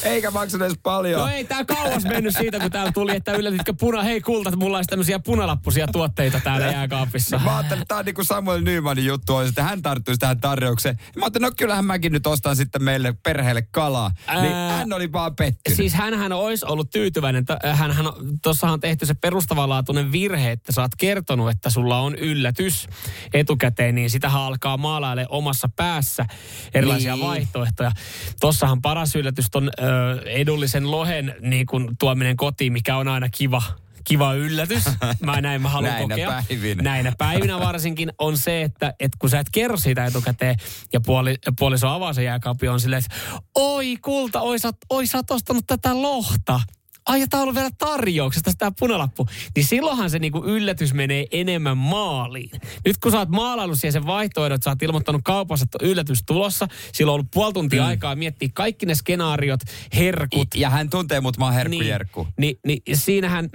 eikä 0.03 0.31
maksanut 0.31 0.65
edes 0.65 0.79
paljon. 0.83 1.21
No 1.21 1.27
ei, 1.27 1.43
tää 1.43 1.65
kauas 1.65 2.03
mennyt 2.03 2.35
siitä, 2.37 2.59
kun 2.59 2.71
täällä 2.71 2.91
tuli, 2.91 3.15
että 3.15 3.33
yllätitkö 3.33 3.73
puna, 3.79 4.03
hei 4.03 4.21
kulta, 4.21 4.49
että 4.49 4.59
mulla 4.59 4.77
olisi 4.77 4.87
tämmöisiä 4.87 5.19
punalappuisia 5.19 5.87
tuotteita 5.87 6.39
täällä 6.43 6.67
jääkaapissa. 6.67 7.39
Mä 7.39 7.57
ajattelin, 7.57 7.81
että 7.81 7.87
tämä 7.87 7.99
on 7.99 8.05
niin 8.05 8.15
kuin 8.15 8.25
Samuel 8.25 8.61
Nymanin 8.61 9.05
juttu, 9.05 9.35
on, 9.35 9.47
että 9.47 9.63
hän 9.63 9.81
tarttuisi 9.81 10.19
tähän 10.19 10.41
tarjoukseen. 10.41 10.99
Mä 11.15 11.25
ajattelin, 11.25 11.45
no 11.45 11.51
kyllähän 11.57 11.85
mäkin 11.85 12.11
nyt 12.11 12.27
ostan 12.27 12.55
sitten 12.55 12.83
meille 12.83 13.13
perheelle 13.23 13.61
kalaa. 13.61 14.11
Niin 14.41 14.53
Ää, 14.53 14.77
hän 14.77 14.93
oli 14.93 15.11
vaan 15.11 15.35
pettynyt. 15.35 15.77
Siis 15.77 15.93
hänhän 15.93 16.31
olisi 16.31 16.65
ollut 16.65 16.89
tyytyväinen. 16.89 17.45
Hänhän, 17.73 18.05
tossahan 18.41 18.73
on 18.73 18.79
tehty 18.79 19.05
se 19.05 19.13
perustavanlaatuinen 19.13 20.11
virhe, 20.11 20.51
että 20.51 20.71
sä 20.71 20.81
oot 20.81 20.95
kertonut, 20.97 21.49
että 21.49 21.69
sulla 21.69 21.99
on 21.99 22.14
yllätys 22.19 22.87
etukäteen, 23.33 23.95
niin 23.95 24.09
sitähän 24.09 24.41
alkaa 24.41 24.77
maalaille 24.77 25.25
omassa 25.29 25.69
päässä 25.75 26.25
erilaisia 26.73 27.15
Niin. 27.15 27.25
vaihtoehtoja. 27.25 27.91
Tossahan 28.39 28.81
paras 28.81 29.15
yllätys 29.15 29.45
on 29.55 29.69
ö, 29.79 29.81
edullisen 30.25 30.91
lohen 30.91 31.35
niin 31.41 31.65
kun 31.65 31.95
tuominen 31.99 32.37
kotiin, 32.37 32.73
mikä 32.73 32.97
on 32.97 33.07
aina 33.07 33.29
kiva 33.29 33.61
kiva 34.07 34.33
yllätys. 34.33 34.83
Mä 35.19 35.41
näin 35.41 35.61
mä 35.61 35.69
haluan 35.69 35.91
Näinä 35.93 36.09
kokea. 36.15 36.43
päivinä. 36.49 36.83
Näinä 36.83 37.13
päivinä 37.17 37.59
varsinkin 37.59 38.11
on 38.19 38.37
se, 38.37 38.61
että, 38.61 38.93
että 38.99 39.17
kun 39.19 39.29
sä 39.29 39.39
et 39.39 39.47
kerro 39.51 39.77
siitä 39.77 40.05
etukäteen 40.05 40.55
ja 40.93 41.01
puoli, 41.01 41.35
puoliso 41.59 41.87
avaa 41.87 42.13
se 42.13 42.23
jääkaappi 42.23 42.67
on 42.67 42.79
silleen, 42.79 43.03
että 43.05 43.39
oi 43.55 43.97
kulta, 44.01 44.41
oi 44.41 44.59
sä, 44.59 44.71
oi 44.89 45.07
sä 45.07 45.17
oot 45.17 45.31
ostanut 45.31 45.67
tätä 45.67 46.01
lohta. 46.01 46.59
Ai, 47.05 47.19
ja 47.19 47.27
tää 47.27 47.39
on 47.39 47.43
ollut 47.43 47.55
vielä 47.55 47.69
tarjouksesta 47.77 48.51
tämä 48.57 48.71
punalappu. 48.79 49.27
Niin 49.55 49.65
silloinhan 49.65 50.09
se 50.09 50.19
niinku 50.19 50.43
yllätys 50.45 50.93
menee 50.93 51.25
enemmän 51.31 51.77
maaliin. 51.77 52.61
Nyt 52.85 52.97
kun 52.97 53.11
sä 53.11 53.17
oot 53.17 53.29
maalaillut 53.29 53.79
siihen 53.79 53.93
sen 53.93 54.05
vaihtoehdon, 54.05 54.55
että 54.55 54.63
sä 54.63 54.69
oot 54.69 54.83
ilmoittanut 54.83 55.21
kaupassa, 55.23 55.63
että 55.63 55.77
on 55.81 55.89
yllätys 55.89 56.23
tulossa. 56.25 56.67
Silloin 56.93 57.13
on 57.13 57.15
ollut 57.15 57.31
puoli 57.33 57.53
tuntia 57.53 57.81
mm. 57.81 57.87
aikaa 57.87 58.15
miettiä 58.15 58.49
kaikki 58.53 58.85
ne 58.85 58.95
skenaariot, 58.95 59.59
herkut. 59.95 60.47
Ja 60.55 60.69
hän 60.69 60.89
tuntee 60.89 61.21
mut, 61.21 61.37
mä 61.37 61.45
oon 61.45 61.53
herkkujerkku. 61.53 62.27
Niin, 62.37 62.59
niin, 62.65 62.81
niin 62.87 62.97
siinähän, 62.97 63.49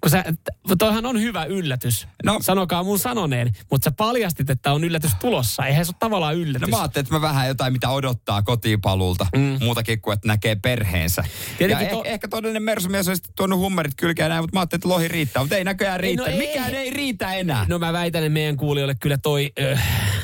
kun 0.00 0.10
sä, 0.10 0.24
toihan 0.78 1.06
on 1.06 1.20
hyvä 1.20 1.44
yllätys. 1.44 2.06
No. 2.24 2.32
No. 2.32 2.38
Sanokaa 2.42 2.82
mun 2.84 2.98
sanoneen, 2.98 3.50
mutta 3.70 3.84
sä 3.90 3.94
paljastit, 3.96 4.50
että 4.50 4.72
on 4.72 4.84
yllätys 4.84 5.10
tulossa. 5.20 5.66
Eihän 5.66 5.84
se 5.86 5.90
ole 5.90 5.96
tavallaan 5.98 6.34
No 6.34 6.40
yllätys. 6.42 6.68
mä 6.68 6.78
ajattelin, 6.78 7.04
että 7.04 7.14
mä 7.14 7.20
vähän 7.20 7.48
jotain, 7.48 7.72
mitä 7.72 7.90
odottaa 7.90 8.42
kotipaluulta. 8.42 9.26
Mm. 9.36 9.56
Muutakin 9.60 10.00
kuin, 10.00 10.14
että 10.14 10.28
näkee 10.28 10.56
perheensä. 10.56 11.24
Tietenkin 11.58 11.84
ja 11.84 11.90
to- 11.90 11.96
to... 12.02 12.08
ehkä 12.08 12.28
todellinen 12.28 12.62
mersumies 12.62 13.08
olisi 13.08 13.22
tuonut 13.36 13.58
hummerit 13.58 13.92
kylkeen 13.96 14.28
näin, 14.30 14.42
mutta 14.42 14.56
mä 14.56 14.60
ajattelin, 14.60 14.78
että 14.78 14.88
lohi 14.88 15.08
riittää. 15.08 15.42
Mutta 15.42 15.56
ei 15.56 15.64
näköjään 15.64 16.00
riitä. 16.00 16.22
no 16.22 16.28
ei. 16.28 16.38
Mikään 16.38 16.74
ei 16.74 16.90
riitä 16.90 17.34
enää. 17.34 17.66
No 17.68 17.78
mä 17.78 17.92
väitän, 17.92 18.22
että 18.22 18.32
meidän 18.32 18.56
kuulijoille 18.56 18.94
kyllä 18.94 19.18
toi, 19.18 19.52
ö, 19.60 19.78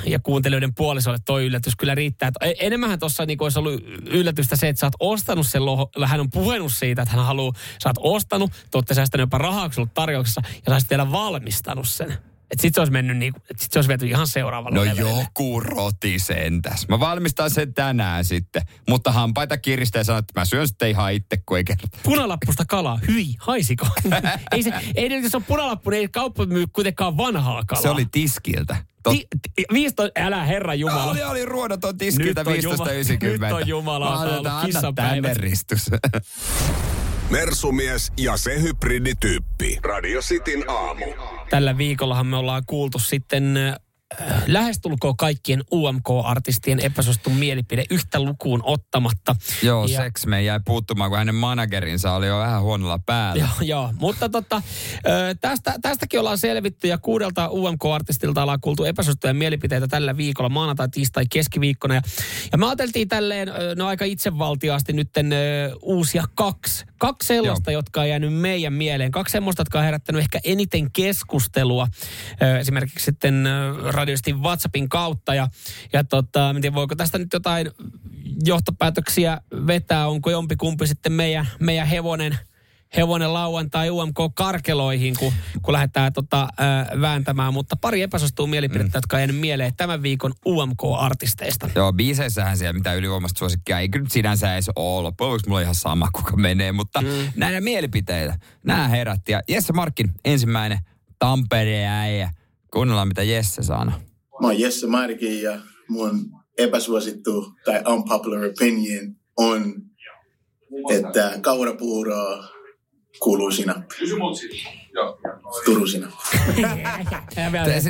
ja 0.06 0.18
kuuntelijoiden 0.18 0.74
puolisolle 0.74 1.18
toi 1.24 1.46
yllätys 1.46 1.76
kyllä 1.76 1.94
riittää. 1.94 2.28
Et 2.28 2.34
e- 2.40 2.66
enemmänhän 2.66 2.98
tuossa 2.98 3.26
niinku 3.26 3.44
olisi 3.44 3.58
ollut 3.58 3.80
yllätystä 4.10 4.56
se, 4.56 4.68
että 4.68 4.80
sä 4.80 4.86
oot 4.86 4.94
ostanut 5.00 5.46
sen 5.46 5.66
loho, 5.66 5.90
hän 6.04 6.20
on 6.20 6.30
puhunut 6.30 6.72
siitä, 6.72 7.02
että 7.02 7.16
hän 7.16 7.24
haluaa, 7.26 7.52
sä 7.82 7.88
oot 7.88 8.14
ostanut, 8.16 8.50
te 8.52 8.78
ootte 8.78 8.94
säästänyt 8.94 9.22
jopa 9.22 9.38
rahaa, 9.38 9.65
sulla 9.74 9.86
on 9.86 9.94
tarjouksessa, 9.94 10.40
ja 10.44 10.62
sä 10.68 10.72
olisit 10.72 10.90
vielä 10.90 11.12
valmistanut 11.12 11.88
sen. 11.88 12.18
Et 12.50 12.60
sit 12.60 12.74
se 12.74 12.80
olisi 12.80 12.92
mennyt 12.92 13.16
niinku, 13.16 13.40
et 13.50 13.58
sit 13.58 13.72
se 13.72 13.78
olisi 13.78 13.88
viety 13.88 14.06
ihan 14.06 14.26
seuraavalle 14.26 14.78
No 14.78 14.84
levelille. 14.84 15.10
joku 15.20 15.60
roti 15.60 16.18
sentäs. 16.18 16.88
Mä 16.88 17.00
valmistan 17.00 17.50
sen 17.50 17.74
tänään 17.74 18.24
sitten. 18.24 18.62
Mutta 18.88 19.12
hampaita 19.12 19.58
kiristää 19.58 20.00
ja 20.00 20.04
sanon, 20.04 20.18
että 20.18 20.40
mä 20.40 20.44
syön 20.44 20.68
sitten 20.68 20.90
ihan 20.90 21.12
itse, 21.12 21.36
kun 21.46 21.56
ei 21.56 21.64
kerta. 21.64 21.88
Punalappusta 22.02 22.64
kalaa. 22.68 22.98
Hyi, 23.08 23.34
haisiko? 23.38 23.86
ei 24.52 24.62
se, 24.62 24.72
ei 24.94 25.22
jos 25.22 25.34
on 25.34 25.44
punalappu, 25.44 25.90
niin 25.90 26.00
ei 26.00 26.08
kauppa 26.08 26.46
myy 26.46 26.66
kuitenkaan 26.72 27.16
vanhaa 27.16 27.64
kalaa. 27.66 27.82
Se 27.82 27.88
oli 27.90 28.06
tiskiltä. 28.10 28.76
Tot... 29.02 29.12
Ti, 29.12 29.26
ti, 29.56 29.64
15, 29.72 30.20
älä 30.20 30.44
herra 30.44 30.74
Jumala. 30.74 31.10
Oli, 31.10 31.22
oli 31.22 31.44
ruodoton 31.44 31.98
tiskiltä 31.98 32.44
Nyt 32.44 32.64
on 32.64 32.72
Jumala- 32.72 32.90
15.90. 32.90 33.26
nyt 33.26 33.52
on 33.52 33.68
Jumalaa, 33.68 34.14
Mä 34.14 34.20
ollut 34.20 34.46
että 34.46 34.58
anna 34.58 34.92
tänne 34.92 35.34
ristus. 35.34 35.90
Mersumies 37.30 38.12
ja 38.16 38.36
se 38.36 38.62
hybridityyppi. 38.62 39.78
Radio 39.82 40.20
Cityn 40.20 40.70
aamu. 40.70 41.04
Tällä 41.50 41.78
viikollahan 41.78 42.26
me 42.26 42.36
ollaan 42.36 42.62
kuultu 42.66 42.98
sitten 42.98 43.56
äh, 43.56 43.74
lähestulkoon 44.46 45.16
kaikkien 45.16 45.62
UMK-artistien 45.72 46.80
epäsuosittu 46.80 47.30
mielipide 47.30 47.84
yhtä 47.90 48.20
lukuun 48.20 48.60
ottamatta. 48.64 49.36
Joo, 49.62 49.86
Ja- 49.86 49.98
Sex 49.98 50.26
me 50.26 50.42
jäi 50.42 50.60
puuttumaan, 50.64 51.10
kun 51.10 51.18
hänen 51.18 51.34
managerinsa 51.34 52.12
oli 52.12 52.26
jo 52.26 52.38
vähän 52.38 52.62
huonolla 52.62 52.98
päällä. 53.06 53.40
Joo, 53.42 53.50
joo. 53.60 53.92
mutta 53.98 54.28
tota, 54.28 54.62
ö, 55.06 55.34
tästä, 55.40 55.74
tästäkin 55.82 56.20
ollaan 56.20 56.38
selvitty 56.38 56.88
ja 56.88 56.98
kuudelta 56.98 57.48
UMK-artistilta 57.48 58.42
ollaan 58.42 58.60
kuultu 58.60 58.84
epäsuosittuja 58.84 59.34
mielipiteitä 59.34 59.88
tällä 59.88 60.16
viikolla, 60.16 60.48
maanantai, 60.48 60.88
tiistai, 60.88 61.24
keskiviikkona. 61.32 61.94
Ja, 61.94 62.02
ja 62.52 62.58
me 62.58 62.66
ajateltiin 62.66 63.08
tälleen, 63.08 63.48
no 63.76 63.86
aika 63.86 64.04
itsevaltiaasti 64.04 64.92
nytten 64.92 65.30
uusia 65.82 66.24
kaksi. 66.34 66.84
Kaksi 66.98 67.26
sellaista, 67.26 67.70
joo. 67.70 67.78
jotka 67.78 68.00
on 68.00 68.08
jäänyt 68.08 68.34
meidän 68.34 68.72
mieleen. 68.72 69.10
Kaksi 69.10 69.32
semmoista, 69.32 69.60
jotka 69.60 69.78
on 69.78 69.84
herättänyt 69.84 70.20
ehkä 70.20 70.40
eniten 70.44 70.90
keskustelua. 70.90 71.88
Esimerkiksi 72.60 73.04
sitten 73.04 73.46
ö, 73.46 73.74
radiostin 73.92 74.42
WhatsAppin 74.42 74.88
kautta. 74.88 75.34
Ja, 75.34 75.48
ja 75.92 76.04
tota, 76.04 76.50
en 76.50 76.60
tiedä, 76.60 76.74
voiko 76.74 76.94
tästä 76.94 77.18
nyt 77.18 77.32
jotain 77.32 77.70
johtopäätöksiä 78.44 79.40
vetää, 79.66 80.08
onko 80.08 80.30
jompikumpi 80.30 80.86
sitten 80.86 81.12
meidän, 81.12 81.46
meidän 81.60 81.86
hevonen, 81.86 82.38
hevonen 82.96 83.34
lauantai 83.34 83.90
UMK-karkeloihin, 83.90 85.14
kun, 85.18 85.32
kun 85.62 85.72
lähdetään 85.72 86.12
tota, 86.12 86.48
ää, 86.58 86.88
vääntämään. 87.00 87.52
Mutta 87.54 87.76
pari 87.76 88.02
epäsuostua 88.02 88.46
mielipidettä, 88.46 88.98
mm. 88.98 88.98
jotka 88.98 89.16
on 89.16 89.20
jäänyt 89.20 89.36
mieleen 89.36 89.72
tämän 89.76 90.02
viikon 90.02 90.32
UMK-artisteista. 90.46 91.70
Joo, 91.74 91.92
biiseissähän 91.92 92.58
siellä 92.58 92.72
mitään 92.72 92.96
ylivoimasta 92.96 93.38
suosikkia 93.38 93.80
ei 93.80 93.88
kyllä 93.88 94.02
nyt 94.02 94.12
sinänsä 94.12 94.54
edes 94.54 94.70
ole. 94.76 95.02
Loppujen 95.02 95.30
lopuksi 95.30 95.48
mulla 95.48 95.58
on 95.58 95.62
ihan 95.62 95.74
sama, 95.74 96.08
kuka 96.12 96.36
menee. 96.36 96.72
Mutta 96.72 97.00
mm. 97.00 97.08
näitä 97.36 97.60
mielipiteitä, 97.60 98.38
nämä 98.64 98.88
herätti. 98.88 99.32
Ja 99.32 99.40
Jesse 99.48 99.72
Markkin 99.72 100.10
ensimmäinen 100.24 100.78
Tampereen 101.18 101.90
äijä. 101.90 102.30
Kuunnellaan, 102.72 103.08
mitä 103.08 103.22
Jesse 103.22 103.62
sanoo. 103.62 103.94
Mä 104.40 104.46
oon 104.46 104.60
Jesse 104.60 104.86
Markin 104.86 105.42
ja 105.42 105.60
mun 105.88 106.30
epäsuosittu 106.58 107.52
tai 107.64 107.82
unpopular 107.92 108.44
opinion 108.44 109.16
on, 109.36 109.74
että 110.90 111.38
kaurapuuroa 111.40 112.55
Turun 115.64 115.88
sinappi. 115.88 116.16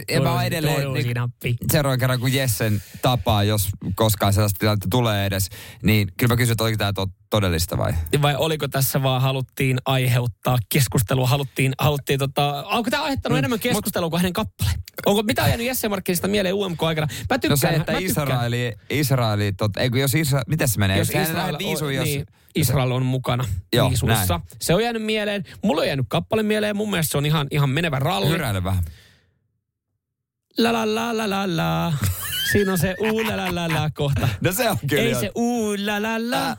Ja 0.08 0.20
mä 0.20 0.44
edelleen, 0.44 0.92
niin-. 0.92 1.56
Seuraavan 1.72 1.98
kerran, 1.98 2.20
kun 2.20 2.32
Jessen 2.32 2.82
tapaa, 3.02 3.44
jos 3.44 3.68
koskaan 3.94 4.32
sellaista 4.32 4.58
tilannetta 4.58 4.88
tulee 4.90 5.26
edes, 5.26 5.48
niin 5.82 6.08
kyllä 6.16 6.32
mä 6.32 6.36
kysyn, 6.36 6.52
että 6.52 6.64
oliko 6.64 6.76
tämä 6.78 6.92
to- 6.92 7.06
todellista 7.30 7.78
vai? 7.78 7.92
Vai 8.22 8.36
oliko 8.36 8.68
tässä 8.68 9.02
vaan 9.02 9.22
haluttiin 9.22 9.78
aiheuttaa 9.84 10.58
keskustelua, 10.68 11.26
haluttiin, 11.26 11.72
haluttiin 11.78 12.18
tota, 12.18 12.64
onko 12.66 12.90
tämä 12.90 13.02
aiheuttanut 13.02 13.36
mm, 13.36 13.38
enemmän 13.38 13.60
keskustelua 13.60 14.10
kuin 14.10 14.20
hänen 14.20 14.32
kappale? 14.32 14.70
Onko, 15.06 15.22
mitä 15.22 15.42
on 15.42 15.48
jäänyt 15.48 15.66
Jesse 15.66 15.88
Markkinista 15.88 16.28
mieleen 16.28 16.54
UMK-aikana? 16.54 17.06
Mä 17.30 17.38
tykkään, 17.38 17.50
No 17.50 17.56
se, 17.56 17.68
että 17.68 17.92
mä 17.92 17.98
tykkään. 17.98 18.26
Israeli, 18.26 18.72
Israeli 18.90 19.52
tot, 19.52 19.76
ei 19.76 19.90
jos 19.94 20.14
Isra, 20.14 20.42
miten 20.46 20.68
se 20.68 20.78
menee? 20.78 20.98
Jos 20.98 21.08
Sehän 21.08 21.26
Israel, 21.26 21.54
on, 21.54 21.94
jos, 21.94 22.04
niin, 22.04 22.26
Israel 22.56 22.90
on 22.92 23.06
mukana 23.06 23.44
Joo, 23.72 23.88
viisuissa. 23.90 24.34
näin. 24.38 24.42
Se 24.60 24.74
on 24.74 24.82
jäänyt 24.82 25.02
mieleen. 25.02 25.44
Mulla 25.62 25.80
on 25.80 25.86
jäänyt 25.86 26.06
kappale 26.08 26.42
mieleen. 26.42 26.76
Mun 26.76 26.90
mielestä 26.90 27.10
se 27.10 27.18
on 27.18 27.26
ihan, 27.26 27.46
ihan 27.50 27.70
menevä 27.70 27.98
ralli. 27.98 28.28
hyräile 28.28 28.64
vähän. 28.64 28.84
La 30.58 30.72
la 30.72 30.94
la 30.94 31.16
la 31.16 31.30
la 31.30 31.56
la. 31.56 31.92
Siinä 32.52 32.72
on 32.72 32.78
se 32.78 32.96
uu 33.00 33.26
la 33.26 33.36
la 33.36 33.54
la 33.54 33.68
la 33.68 33.90
kohta. 33.90 34.28
No 34.40 34.52
se 34.52 34.70
on 34.70 34.76
kyllä. 34.88 35.02
Ei 35.02 35.14
se 35.14 35.30
uu 35.34 35.76
la 35.84 36.02
la 36.02 36.30
la. 36.30 36.56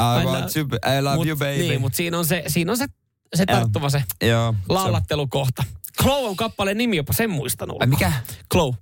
I, 0.00 0.22
I 0.22 0.24
want 0.24 0.56
you, 0.56 0.66
I 0.98 1.02
love 1.02 1.16
Mut- 1.16 1.26
you 1.28 1.36
baby. 1.36 1.58
Niin, 1.58 1.80
mutta 1.80 1.96
siinä 1.96 2.18
on 2.18 2.26
se, 2.26 2.42
siinä 2.46 2.72
on 2.72 2.78
se, 2.78 2.86
se 3.34 3.46
tarttuva 3.46 3.90
se 3.90 4.04
Joo. 4.22 4.54
laulattelukohta. 4.68 5.64
Glow 6.02 6.24
on 6.24 6.36
kappaleen 6.36 6.78
nimi, 6.78 6.96
jopa 6.96 7.12
sen 7.12 7.30
muistanut. 7.30 7.76
Ai 7.80 7.86
mikä? 7.86 8.12
Glow. 8.50 8.74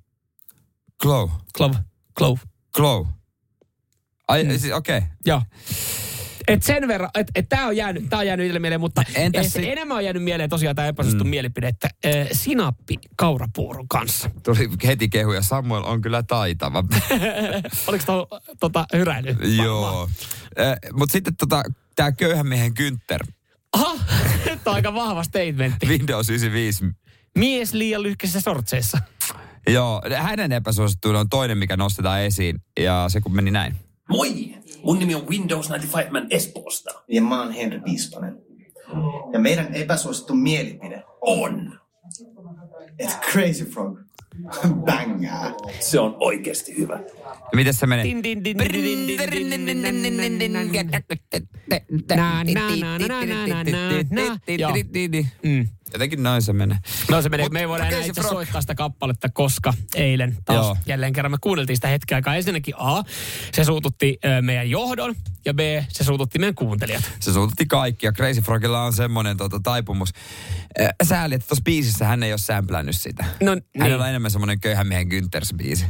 Glow. 1.02 1.30
Glow. 1.54 1.72
Glow. 2.16 2.38
Glow. 2.74 3.06
Ai, 4.28 4.59
siis 4.59 4.72
okei. 4.72 4.98
Okay. 4.98 5.09
Joo. 5.26 5.42
Et 6.48 6.62
sen 6.62 6.88
verran, 6.88 7.11
että 7.14 7.33
et 7.35 7.48
tää 7.48 7.66
on 7.66 7.76
jäänyt, 7.76 8.05
tää 8.11 8.18
on 8.18 8.26
jäänyt 8.26 8.44
itselle 8.46 8.59
mieleen, 8.59 8.81
mutta 8.81 9.03
Entäs 9.14 9.46
eh, 9.46 9.53
sit- 9.53 9.72
enemmän 9.72 9.96
on 9.96 10.05
jäänyt 10.05 10.22
mieleen 10.22 10.50
tosiaan 10.50 10.76
tämä 10.76 10.88
epäsuosittu 10.88 11.24
mm. 11.24 11.31
mielipide, 11.31 11.68
että 11.68 11.88
äh, 12.07 12.29
sinappi 12.33 12.98
kaurapuuron 13.16 13.88
kanssa. 13.88 14.31
Tuli 14.42 14.68
heti 14.87 15.09
kehuja. 15.09 15.42
Samuel 15.42 15.83
on 15.85 16.00
kyllä 16.00 16.22
taitava. 16.22 16.85
Oliko 17.87 18.05
to, 18.07 18.29
tota 18.61 18.87
hyräily? 18.92 19.37
Joo. 19.57 20.09
Eh, 20.57 20.76
Mutta 20.92 21.12
sitten 21.12 21.37
tota, 21.37 21.62
tämä 21.96 22.12
köyhän 22.12 22.46
miehen 22.46 22.72
Günther, 22.81 23.26
Aha, 23.72 23.94
tämä 24.44 24.59
on 24.66 24.74
aika 24.74 24.94
vahva 24.94 25.22
statementti. 25.22 25.87
Windows 25.87 26.29
95. 26.31 26.85
Mies 27.38 27.72
liian 27.74 28.03
lyhkäisissä 28.03 28.40
sortseissa. 28.40 28.98
Joo, 29.68 30.03
hänen 30.16 30.53
epäsuosittuinen 30.53 31.20
on 31.20 31.29
toinen, 31.29 31.59
mikä 31.59 31.76
nostetaan 31.76 32.20
esiin. 32.20 32.62
Ja 32.81 33.05
se 33.09 33.20
kun 33.20 33.35
meni 33.37 33.50
näin. 33.50 33.76
Moi! 34.09 34.60
Mun 34.84 34.98
nimi 34.98 35.14
on 35.14 35.28
Windows 35.28 35.66
95 35.70 36.10
Man 36.10 36.26
Espoosta. 36.30 36.90
Ja 37.08 37.22
mä 37.22 37.42
oon 37.42 37.52
Henri 37.52 37.80
Piispanen. 37.80 38.38
Ja 39.32 39.38
meidän 39.38 39.74
epäsuosittu 39.74 40.34
mielipide 40.34 41.02
on... 41.20 41.80
It's 43.02 43.30
Crazy 43.32 43.64
Frog 43.64 43.98
bängää. 44.84 45.54
Se 45.80 46.00
on 46.00 46.16
oikeasti 46.20 46.76
hyvä. 46.78 47.00
Ja 47.24 47.56
miten 47.56 47.74
se 47.74 47.86
menee? 47.86 48.04
Mm. 55.42 55.68
Jotenkin 55.92 56.22
noin 56.22 56.42
se 56.42 56.53
menee. 56.53 56.79
No 57.11 57.22
se 57.22 57.29
menee, 57.29 57.44
Mut 57.44 57.53
me 57.53 57.61
ei 57.61 57.68
voida 57.68 57.87
enää 57.87 58.00
itse 58.00 58.22
soittaa 58.22 58.61
sitä 58.61 58.74
kappaletta, 58.74 59.29
koska 59.29 59.74
eilen 59.94 60.37
taas 60.44 60.66
Joo. 60.66 60.76
Jälleen 60.87 61.12
kerran 61.12 61.31
me 61.31 61.37
kuunneltiin 61.40 61.76
sitä 61.76 61.88
hetken 61.88 62.16
aikaa. 62.16 62.37
Ensinnäkin 62.37 62.74
A, 62.79 63.03
se 63.53 63.64
suututti 63.64 64.18
ö, 64.24 64.42
meidän 64.42 64.70
johdon 64.70 65.14
ja 65.44 65.55
B, 65.55 65.59
se 65.88 66.05
suututti 66.05 66.38
meidän 66.38 66.55
kuuntelijat. 66.55 67.12
Se 67.20 67.33
suututti 67.33 67.66
kaikki 67.66 68.07
ja 68.07 68.12
Crazy 68.12 68.40
Frogilla 68.40 68.83
on 68.83 68.92
semmoinen 68.92 69.37
tota, 69.37 69.61
taipumus. 69.62 70.11
Sääli, 71.03 71.35
että 71.35 71.48
tuossa 71.48 71.62
biisissä 71.64 72.05
hän 72.07 72.22
ei 72.22 72.33
ole 72.33 72.38
sämplännyt 72.38 72.96
sitä. 72.96 73.24
No 73.40 73.50
Hänellä 73.50 73.96
niin. 73.96 74.00
on 74.00 74.09
enemmän 74.09 74.31
semmoinen 74.31 74.61
köyhän 74.61 74.87
miehen 74.87 75.07
Günther 75.07 75.44
se 75.44 75.55
biisi. 75.57 75.85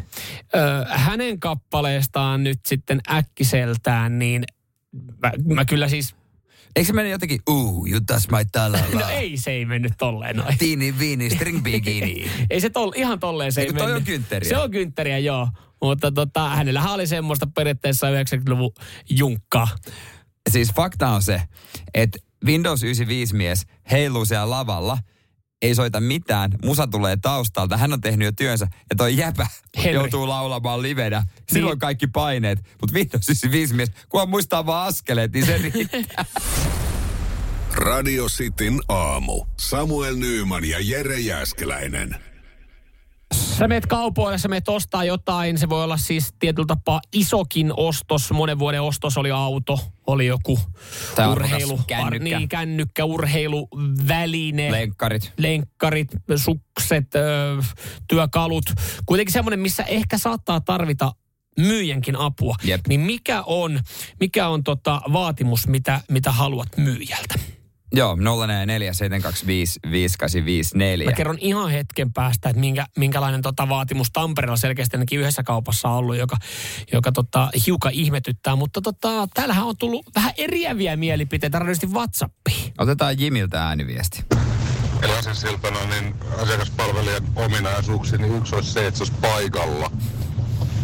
Ö, 0.55 0.87
hänen 0.89 1.41
kappaleestaan 1.41 2.45
nyt 2.45 2.61
sitten 2.67 3.01
äkkiseltään, 3.11 4.19
niin 4.19 4.45
mä, 5.23 5.33
mä 5.55 5.65
kyllä 5.65 5.89
siis, 5.89 6.15
Eikö 6.77 6.87
se 6.87 6.93
mene 6.93 7.09
jotenkin, 7.09 7.41
uu, 7.51 7.87
you 7.87 8.01
touch 8.07 8.31
my 8.31 8.45
talala. 8.53 9.01
no 9.01 9.09
ei 9.09 9.37
se 9.37 9.51
ei 9.51 9.65
mennyt 9.65 9.93
tolleen 9.99 10.37
noin. 10.37 10.59
Tiini, 10.59 10.99
viini, 10.99 11.31
string 11.31 11.63
bikini. 11.63 12.31
Ei 12.51 12.61
se 12.61 12.71
tol, 12.71 12.93
ihan 12.97 13.21
tolleen 13.21 13.53
se 13.53 13.61
ei 13.61 13.73
toi 13.73 13.87
mennyt. 13.87 13.97
on 13.97 14.15
Günteriä? 14.15 14.49
Se 14.49 14.57
on 14.57 14.71
kynttäriä, 14.71 15.19
joo. 15.19 15.49
Mutta 15.83 16.13
tota, 16.13 16.49
hänellähän 16.49 16.93
oli 16.93 17.07
semmoista 17.07 17.47
periaatteessa 17.55 18.07
90-luvun 18.11 18.73
junkkaa. 19.11 19.69
siis 20.51 20.73
fakta 20.75 21.09
on 21.09 21.23
se, 21.23 21.43
että 21.95 22.19
Windows 22.47 22.83
95 22.83 23.35
mies 23.37 23.67
heiluu 23.91 24.25
siellä 24.25 24.51
lavalla, 24.51 24.99
ei 25.63 25.75
soita 25.75 26.01
mitään, 26.01 26.51
musa 26.65 26.87
tulee 26.87 27.17
taustalta, 27.17 27.77
hän 27.77 27.93
on 27.93 28.01
tehnyt 28.01 28.25
jo 28.27 28.33
työnsä, 28.33 28.67
ja 28.91 28.97
toi 28.97 29.17
jäpä 29.17 29.47
Henry. 29.77 29.93
joutuu 29.93 30.29
laulamaan 30.29 30.83
livenä. 30.83 31.23
Silloin 31.53 31.75
Niin. 31.75 31.79
kaikki 31.81 32.07
paineet, 32.07 32.59
mutta 32.81 32.95
Windows 32.95 33.29
95 33.29 33.75
mies, 33.75 33.91
kunhan 34.09 34.29
muistaa 34.29 34.67
vaan 34.67 34.89
askeleet, 34.89 35.33
niin 35.33 35.47
se 35.47 35.59
riittää. 35.59 36.25
Radio 37.73 38.27
Cityn 38.27 38.81
aamu. 38.89 39.45
Samuel 39.61 40.17
Nyyman 40.17 40.65
ja 40.65 40.79
Jere 40.81 41.19
Jäskeläinen. 41.21 42.17
Sä 43.59 43.69
meet 43.69 43.87
kaupoille, 43.87 44.39
sä 44.39 44.49
meet 44.49 44.69
ostaa 44.69 45.05
jotain. 45.05 45.59
Se 45.59 45.69
voi 45.69 45.85
olla 45.85 45.97
siis 45.97 46.35
tietyllä 46.39 46.67
tapaa 46.67 47.01
isokin 47.13 47.73
ostos. 47.77 48.31
Monen 48.33 48.59
vuoden 48.59 48.83
ostos 48.83 49.17
oli 49.19 49.31
auto, 49.31 49.79
oli 50.07 50.27
joku 50.27 50.59
Tai 51.15 51.29
urheilu, 51.29 51.81
kännykkä. 51.87 52.19
niin, 52.39 52.49
kännykkä, 52.49 53.05
urheiluväline. 53.05 54.73
Lenkkarit. 54.73 55.33
lenkkarit, 55.39 56.09
sukset, 56.37 57.15
ö, 57.15 57.19
työkalut. 58.09 58.65
Kuitenkin 59.07 59.33
semmoinen, 59.33 59.61
missä 59.61 59.83
ehkä 59.83 60.19
saattaa 60.19 60.61
tarvita 60.61 61.13
myyjänkin 61.59 62.17
apua. 62.17 62.55
Jep. 62.65 62.81
Niin 62.89 63.01
mikä 63.01 63.43
on, 63.47 63.81
mikä 64.21 64.49
on 64.49 64.65
tota 64.65 65.01
vaatimus, 65.13 65.67
mitä, 65.67 66.01
mitä 66.11 66.33
haluat 66.33 66.69
myyjältä? 66.77 67.35
Joo, 67.93 68.17
044 68.17 68.93
725 68.95 69.81
5854. 69.91 71.07
Mä 71.07 71.13
kerron 71.13 71.39
ihan 71.41 71.71
hetken 71.71 72.13
päästä, 72.13 72.49
että 72.49 72.61
minkä, 72.61 72.87
minkälainen 72.97 73.43
tota 73.43 73.69
vaatimus 73.69 74.11
Tampereella 74.13 74.57
selkeästi 74.57 74.97
ainakin 74.97 75.21
yhdessä 75.21 75.43
kaupassa 75.43 75.89
on 75.89 75.95
ollut, 75.95 76.17
joka, 76.17 76.37
joka 76.93 77.13
tota, 77.13 77.51
hiukan 77.67 77.93
ihmetyttää. 77.93 78.57
Mutta 78.57 78.81
tota, 78.81 79.29
täällähän 79.35 79.67
on 79.67 79.77
tullut 79.77 80.07
vähän 80.15 80.33
eriäviä 80.37 80.97
mielipiteitä 80.97 81.59
radioisesti 81.59 81.87
WhatsAppiin. 81.87 82.73
Otetaan 82.79 83.21
Jimiltä 83.21 83.65
ääniviesti. 83.65 84.25
Eli 85.03 85.13
asiasiltana 85.13 85.87
niin 85.87 86.15
asiakaspalvelijan 86.43 87.23
ominaisuuksia, 87.37 88.19
niin 88.19 88.37
yksi 88.37 88.55
olisi 88.55 88.73
se, 88.73 88.87
että 88.87 88.99
se 88.99 89.03
olisi 89.05 89.17
paikalla. 89.21 89.91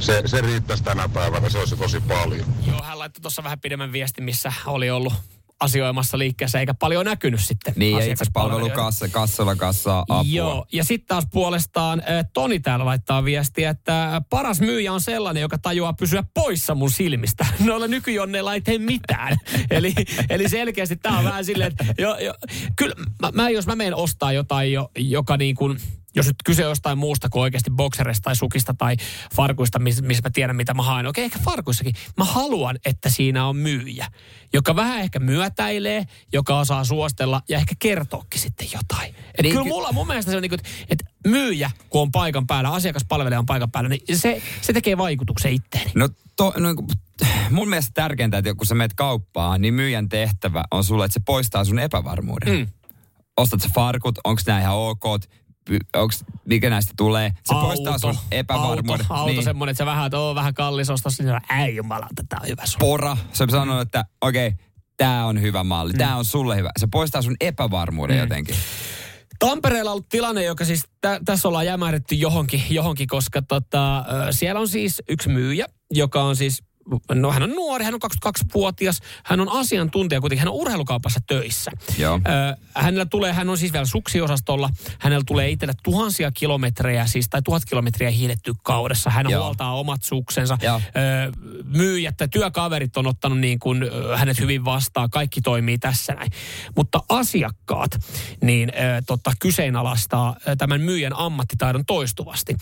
Se, 0.00 0.22
se 0.26 0.40
riittäisi 0.40 0.84
tänä 0.84 1.08
päivänä, 1.08 1.48
se 1.48 1.58
olisi 1.58 1.76
tosi 1.76 2.00
paljon. 2.00 2.46
Joo, 2.66 2.82
hän 2.82 2.98
laittoi 2.98 3.22
tuossa 3.22 3.44
vähän 3.44 3.60
pidemmän 3.60 3.92
viestin, 3.92 4.24
missä 4.24 4.52
oli 4.66 4.90
ollut 4.90 5.14
asioimassa 5.60 6.18
liikkeessä, 6.18 6.60
eikä 6.60 6.74
paljon 6.74 7.04
näkynyt 7.04 7.40
sitten 7.40 7.74
Niin, 7.76 7.98
ja 7.98 8.04
itse 8.04 8.24
palvelukassa, 8.32 9.08
kassalla 9.08 9.56
kassaa 9.56 10.04
apua. 10.08 10.24
Joo, 10.32 10.66
ja 10.72 10.84
sitten 10.84 11.08
taas 11.08 11.26
puolestaan 11.32 12.00
äh, 12.00 12.24
Toni 12.34 12.60
täällä 12.60 12.84
laittaa 12.84 13.24
viestiä, 13.24 13.70
että 13.70 14.22
paras 14.30 14.60
myyjä 14.60 14.92
on 14.92 15.00
sellainen, 15.00 15.40
joka 15.40 15.58
tajuaa 15.58 15.92
pysyä 15.92 16.24
poissa 16.34 16.74
mun 16.74 16.90
silmistä. 16.90 17.46
Noilla 17.64 17.88
nykyjonneilla 17.88 18.54
ei 18.54 18.60
tee 18.60 18.78
mitään. 18.78 19.36
eli, 19.70 19.94
eli 20.30 20.48
selkeästi 20.48 20.96
tämä 20.96 21.18
on 21.18 21.24
vähän 21.24 21.44
silleen, 21.44 21.72
että 21.72 21.94
jo, 21.98 22.16
jo, 22.16 22.34
kyllä 22.76 22.94
mä, 23.22 23.30
mä, 23.34 23.50
jos 23.50 23.66
mä 23.66 23.76
menen 23.76 23.94
ostaa 23.94 24.32
jotain, 24.32 24.72
jo, 24.72 24.90
joka 24.98 25.36
niin 25.36 25.54
kuin, 25.54 25.78
jos 26.16 26.26
nyt 26.26 26.36
kyse 26.44 26.64
on 26.64 26.70
jostain 26.70 26.98
muusta 26.98 27.28
kuin 27.28 27.42
oikeasti 27.42 27.70
boksereista 27.70 28.24
tai 28.24 28.36
sukista 28.36 28.74
tai 28.74 28.96
farkuista, 29.34 29.78
missä 29.78 30.02
mis 30.02 30.22
mä 30.22 30.30
tiedän 30.30 30.56
mitä 30.56 30.74
mä 30.74 30.82
haen. 30.82 31.06
Okei, 31.06 31.24
ehkä 31.24 31.38
farkuissakin. 31.38 31.94
Mä 32.16 32.24
haluan, 32.24 32.78
että 32.84 33.10
siinä 33.10 33.46
on 33.46 33.56
myyjä, 33.56 34.06
joka 34.52 34.76
vähän 34.76 35.00
ehkä 35.00 35.18
myötäilee, 35.18 36.04
joka 36.32 36.58
osaa 36.58 36.84
suostella 36.84 37.42
ja 37.48 37.58
ehkä 37.58 37.74
kertookin 37.78 38.40
sitten 38.40 38.68
jotain. 38.72 39.08
Et 39.08 39.42
Niin 39.42 39.52
kyllä 39.52 39.64
ky- 39.64 39.68
mulla 39.68 39.92
mun 39.92 40.06
mielestä 40.06 40.30
se 40.30 40.36
on 40.36 40.42
niin 40.42 40.50
kuin, 40.50 40.60
että 40.88 41.04
myyjä, 41.26 41.70
kun 41.90 42.02
on 42.02 42.10
paikan 42.10 42.46
päällä, 42.46 42.70
asiakaspalvelija 42.70 43.38
on 43.38 43.46
paikan 43.46 43.70
päällä, 43.70 43.88
niin 43.88 44.18
se, 44.18 44.42
se 44.60 44.72
tekee 44.72 44.98
vaikutuksen 44.98 45.52
itteeni. 45.52 45.90
No, 45.94 46.08
to, 46.36 46.52
no 46.56 46.68
mun 47.50 47.68
mielestä 47.68 47.90
tärkeintä, 47.94 48.38
että 48.38 48.54
kun 48.54 48.66
sä 48.66 48.74
menet 48.74 48.94
kauppaan, 48.94 49.60
niin 49.60 49.74
myyjän 49.74 50.08
tehtävä 50.08 50.64
on 50.70 50.84
sulle, 50.84 51.04
että 51.04 51.14
se 51.14 51.20
poistaa 51.26 51.64
sun 51.64 51.78
epävarmuuden. 51.78 52.58
Mm. 52.58 52.66
Ostat 53.36 53.60
sä 53.60 53.68
farkut, 53.74 54.18
onko 54.24 54.42
nämä 54.46 54.60
ihan 54.60 54.76
ok, 54.76 55.04
onks, 55.96 56.24
mikä 56.44 56.70
näistä 56.70 56.94
tulee. 56.96 57.30
Se 57.44 57.54
poistaa 57.54 57.98
sun 57.98 58.18
epävarmuuden. 58.30 59.06
Auto, 59.08 59.14
auto 59.14 59.32
niin. 59.32 59.44
semmoinen, 59.44 59.70
että 59.70 59.78
se 59.78 59.86
vähän, 59.86 60.06
että 60.06 60.18
on 60.20 60.34
vähän 60.34 60.54
kallis 60.54 60.90
ostos, 60.90 61.18
niin 61.18 61.40
ei 61.58 61.76
jumala, 61.76 62.08
tämä 62.28 62.40
on 62.42 62.48
hyvä 62.48 62.66
sun. 62.66 62.78
Pora, 62.78 63.16
se 63.32 63.46
sanoo, 63.50 63.80
että 63.80 64.04
okei, 64.20 64.46
okay, 64.48 64.58
tämä 64.96 65.26
on 65.26 65.40
hyvä 65.40 65.64
malli, 65.64 65.92
Mm. 65.92 65.98
tämä 65.98 66.16
on 66.16 66.24
sulle 66.24 66.56
hyvä. 66.56 66.70
Se 66.78 66.86
poistaa 66.92 67.22
sun 67.22 67.36
epävarmuuden 67.40 68.18
jotenkin. 68.18 68.56
Tampereella 69.38 69.90
on 69.90 69.92
ollut 69.92 70.08
tilanne, 70.08 70.44
joka 70.44 70.64
siis 70.64 70.84
tä, 71.00 71.20
tässä 71.24 71.48
ollaan 71.48 71.66
jämähdetty 71.66 72.14
johonkin, 72.14 72.62
johonkin 72.70 73.06
koska 73.06 73.42
tota, 73.42 74.04
siellä 74.30 74.60
on 74.60 74.68
siis 74.68 75.02
yksi 75.08 75.28
myyjä, 75.28 75.66
joka 75.90 76.22
on 76.22 76.36
siis 76.36 76.62
No 77.14 77.32
hän 77.32 77.42
on 77.42 77.50
nuori, 77.50 77.84
hän 77.84 77.94
on 77.94 78.00
22-vuotias, 78.28 79.00
hän 79.24 79.40
on 79.40 79.48
asiantuntija 79.48 80.20
kuitenkin, 80.20 80.40
hän 80.40 80.48
on 80.48 80.60
urheilukaupassa 80.60 81.20
töissä. 81.26 81.70
Joo. 81.98 82.20
Ö, 82.26 82.56
hänellä 82.74 83.06
tulee, 83.06 83.32
hän 83.32 83.48
on 83.48 83.58
siis 83.58 83.72
vielä 83.72 83.84
suksiosastolla, 83.84 84.70
hänellä 84.98 85.24
tulee 85.26 85.50
itselle 85.50 85.74
tuhansia 85.82 86.30
kilometrejä, 86.30 87.06
siis 87.06 87.28
tai 87.28 87.42
tuhat 87.42 87.64
kilometriä 87.64 88.10
hiiletty 88.10 88.52
kaudessa. 88.62 89.10
Hän 89.10 89.30
Joo. 89.30 89.42
huoltaa 89.42 89.74
omat 89.74 90.02
suksensa. 90.02 90.58
Joo. 90.62 90.80
Ö, 90.86 91.32
myyjät 91.64 92.16
tai 92.16 92.28
työkaverit 92.28 92.96
on 92.96 93.06
ottanut 93.06 93.38
niin 93.38 93.58
kuin, 93.58 93.82
ö, 93.82 94.16
hänet 94.16 94.40
hyvin 94.40 94.64
vastaan, 94.64 95.10
kaikki 95.10 95.40
toimii 95.40 95.78
tässä 95.78 96.14
näin. 96.14 96.30
Mutta 96.76 97.00
asiakkaat, 97.08 97.90
niin 98.42 98.72
ö, 98.74 99.02
totta, 99.06 99.32
kyseenalaistaa 99.38 100.36
tämän 100.58 100.80
myyjän 100.80 101.16
ammattitaidon 101.16 101.84
toistuvasti. 101.86 102.56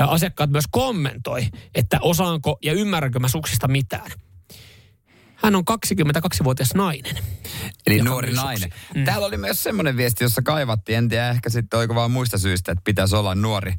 Ö, 0.00 0.04
asiakkaat 0.04 0.50
myös 0.50 0.64
kommentoi, 0.70 1.46
että 1.74 1.98
osaanko 2.02 2.58
ja 2.62 2.72
ymmärränkö 2.72 3.18
mä 3.18 3.28
suksista 3.28 3.68
mitään. 3.70 4.10
Hän 5.36 5.54
on 5.54 5.64
22-vuotias 5.70 6.74
nainen. 6.74 7.18
Eli 7.86 8.02
nuori 8.02 8.32
nainen. 8.32 8.70
Mm. 8.94 9.04
Täällä 9.04 9.26
oli 9.26 9.36
myös 9.36 9.62
semmoinen 9.62 9.96
viesti, 9.96 10.24
jossa 10.24 10.42
kaivattiin, 10.42 10.98
en 10.98 11.08
tiedä 11.08 11.30
ehkä 11.30 11.50
sitten 11.50 11.78
oiko 11.78 11.94
vaan 11.94 12.10
muista 12.10 12.38
syistä, 12.38 12.72
että 12.72 12.82
pitäisi 12.84 13.16
olla 13.16 13.34
nuori 13.34 13.70
äh, 13.70 13.78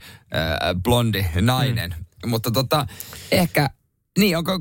blondi 0.83 1.25
nainen. 1.41 1.95
Mm. 2.25 2.29
Mutta 2.29 2.51
tota, 2.51 2.85
ehkä, 3.31 3.69
niin 4.17 4.37
onko, 4.37 4.59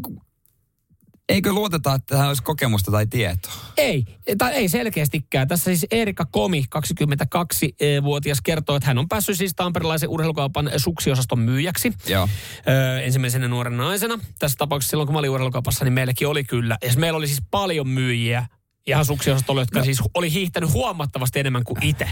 eikö 1.31 1.53
luoteta, 1.53 1.95
että 1.95 2.15
tähän 2.15 2.29
olisi 2.29 2.43
kokemusta 2.43 2.91
tai 2.91 3.07
tietoa? 3.07 3.53
Ei, 3.77 4.05
tai 4.39 4.53
ei 4.53 4.69
selkeästikään. 4.69 5.49
Tässä 5.49 5.65
siis 5.65 5.87
Erika 5.91 6.25
Komi, 6.25 6.65
22-vuotias, 6.77 8.41
kertoo, 8.41 8.77
että 8.77 8.87
hän 8.87 8.99
on 8.99 9.09
päässyt 9.09 9.39
siis 9.39 9.53
tamperilaisen 9.57 10.09
urheilukaupan 10.09 10.71
suksiosaston 10.77 11.39
myyjäksi. 11.39 11.93
Joo. 12.07 12.29
Öö, 12.69 13.01
ensimmäisenä 13.01 13.49
nuorena 13.49 13.85
naisena. 13.85 14.19
Tässä 14.39 14.57
tapauksessa 14.59 14.91
silloin, 14.91 15.07
kun 15.07 15.15
mä 15.15 15.19
olin 15.19 15.31
urheilukaupassa, 15.31 15.85
niin 15.85 15.93
meilläkin 15.93 16.29
oli 16.29 16.45
kyllä. 16.45 16.79
Ja 16.83 16.93
meillä 16.97 17.17
oli 17.17 17.27
siis 17.27 17.43
paljon 17.51 17.89
myyjiä 17.89 18.47
ihan 18.87 19.05
suksiosastolla, 19.05 19.61
jotka 19.61 19.79
no. 19.79 19.85
siis 19.85 20.03
oli 20.15 20.33
hiihtänyt 20.33 20.73
huomattavasti 20.73 21.41
enemmän 21.41 21.65
kuin 21.65 21.85
itse. 21.85 22.09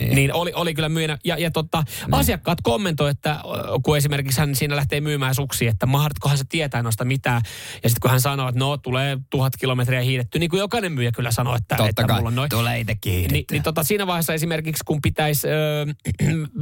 Niin. 0.00 0.14
niin 0.14 0.34
oli, 0.34 0.52
oli 0.54 0.74
kyllä 0.74 0.88
myyjänä. 0.88 1.18
Ja, 1.24 1.38
ja 1.38 1.50
tota, 1.50 1.82
niin. 2.06 2.14
asiakkaat 2.14 2.58
kommentoi, 2.62 3.10
että 3.10 3.40
kun 3.82 3.96
esimerkiksi 3.96 4.40
hän 4.40 4.54
siinä 4.54 4.76
lähtee 4.76 5.00
myymään 5.00 5.34
suksi, 5.34 5.66
että 5.66 5.86
mahdotkohan 5.86 6.38
se 6.38 6.44
tietää 6.48 6.82
noista 6.82 7.04
mitään. 7.04 7.42
Ja 7.82 7.88
sitten 7.88 8.00
kun 8.00 8.10
hän 8.10 8.20
sanoo, 8.20 8.48
että 8.48 8.58
no 8.58 8.76
tulee 8.76 9.18
tuhat 9.30 9.52
kilometriä 9.56 10.00
hiidetty, 10.00 10.38
niin 10.38 10.50
kuin 10.50 10.60
jokainen 10.60 10.92
myyjä 10.92 11.12
kyllä 11.12 11.30
sanoo, 11.32 11.54
että, 11.56 11.76
Totta 11.76 11.88
että 11.90 12.04
kai, 12.04 12.16
mulla 12.16 12.28
on 12.28 12.34
noin. 12.34 12.50
tulee 12.50 12.80
itsekin 12.80 13.12
Niin, 13.12 13.20
hiidettyä. 13.30 13.54
niin 13.54 13.62
tota, 13.62 13.84
siinä 13.84 14.06
vaiheessa 14.06 14.34
esimerkiksi, 14.34 14.84
kun 14.86 14.98
pitäisi 15.02 15.48
ö, 15.48 15.86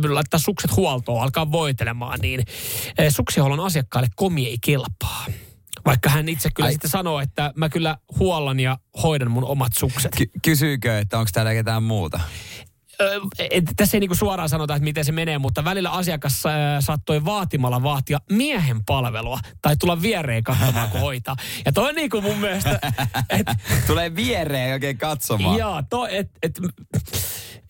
laittaa 0.14 0.40
sukset 0.40 0.76
huoltoon, 0.76 1.22
alkaa 1.22 1.52
voitelemaan, 1.52 2.18
niin 2.22 2.42
ö, 3.00 3.10
suksihuollon 3.10 3.60
asiakkaalle 3.60 4.08
komi 4.16 4.46
ei 4.46 4.58
kelpaa. 4.64 5.26
Vaikka 5.84 6.08
hän 6.10 6.28
itse 6.28 6.48
kyllä. 6.54 6.66
Ai. 6.66 6.72
sitten 6.72 6.90
sanoo, 6.90 7.20
että 7.20 7.52
mä 7.56 7.68
kyllä 7.68 7.96
huollan 8.18 8.60
ja 8.60 8.78
hoidan 9.02 9.30
mun 9.30 9.44
omat 9.44 9.72
sukset. 9.78 10.12
Ky- 10.16 10.30
kysyykö, 10.42 10.98
että 10.98 11.18
onko 11.18 11.30
täällä 11.34 11.52
ketään 11.52 11.82
muuta? 11.82 12.20
Et, 13.50 13.64
tässä 13.76 13.96
ei 13.96 14.00
niinku 14.00 14.14
suoraan 14.14 14.48
sanota, 14.48 14.74
että 14.74 14.84
miten 14.84 15.04
se 15.04 15.12
menee, 15.12 15.38
mutta 15.38 15.64
välillä 15.64 15.90
asiakas 15.90 16.46
ö, 16.46 16.50
saattoi 16.80 17.24
vaatimalla 17.24 17.82
vaatia 17.82 18.18
miehen 18.32 18.84
palvelua 18.84 19.38
tai 19.62 19.76
tulla 19.76 20.02
viereen 20.02 20.44
katsomaan, 20.44 20.90
kun 20.90 21.00
hoitaa. 21.00 21.36
Ja 21.64 21.72
toi 21.72 21.88
on 21.88 21.94
niinku 21.94 22.20
mun 22.20 22.38
mielestä, 22.38 22.80
että 23.30 23.56
Tulee 23.86 24.16
viereen 24.16 24.72
oikein 24.72 24.98
katsomaan. 24.98 25.58
Jaa, 25.58 25.82
to, 25.82 26.06
et, 26.06 26.30
et, 26.42 26.60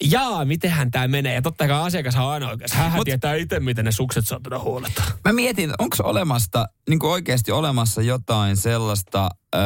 jaa, 0.04 0.44
mitenhän 0.44 0.90
tämä 0.90 1.08
menee. 1.08 1.34
Ja 1.34 1.42
totta 1.42 1.68
kai 1.68 1.86
asiakas 1.86 2.16
on 2.16 2.22
aina 2.28 2.50
oikeassa. 2.50 2.76
Hän 2.76 2.92
Mut- 2.92 3.04
tietää 3.04 3.34
itse, 3.34 3.60
miten 3.60 3.84
ne 3.84 3.92
sukset 3.92 4.28
saattaa 4.28 4.58
huoletta. 4.58 5.02
Mä 5.24 5.32
mietin, 5.32 5.70
onko 5.78 5.96
olemasta, 6.02 6.66
niin 6.88 7.04
oikeasti 7.04 7.52
olemassa 7.52 8.02
jotain 8.02 8.56
sellaista 8.56 9.28
ö, 9.54 9.58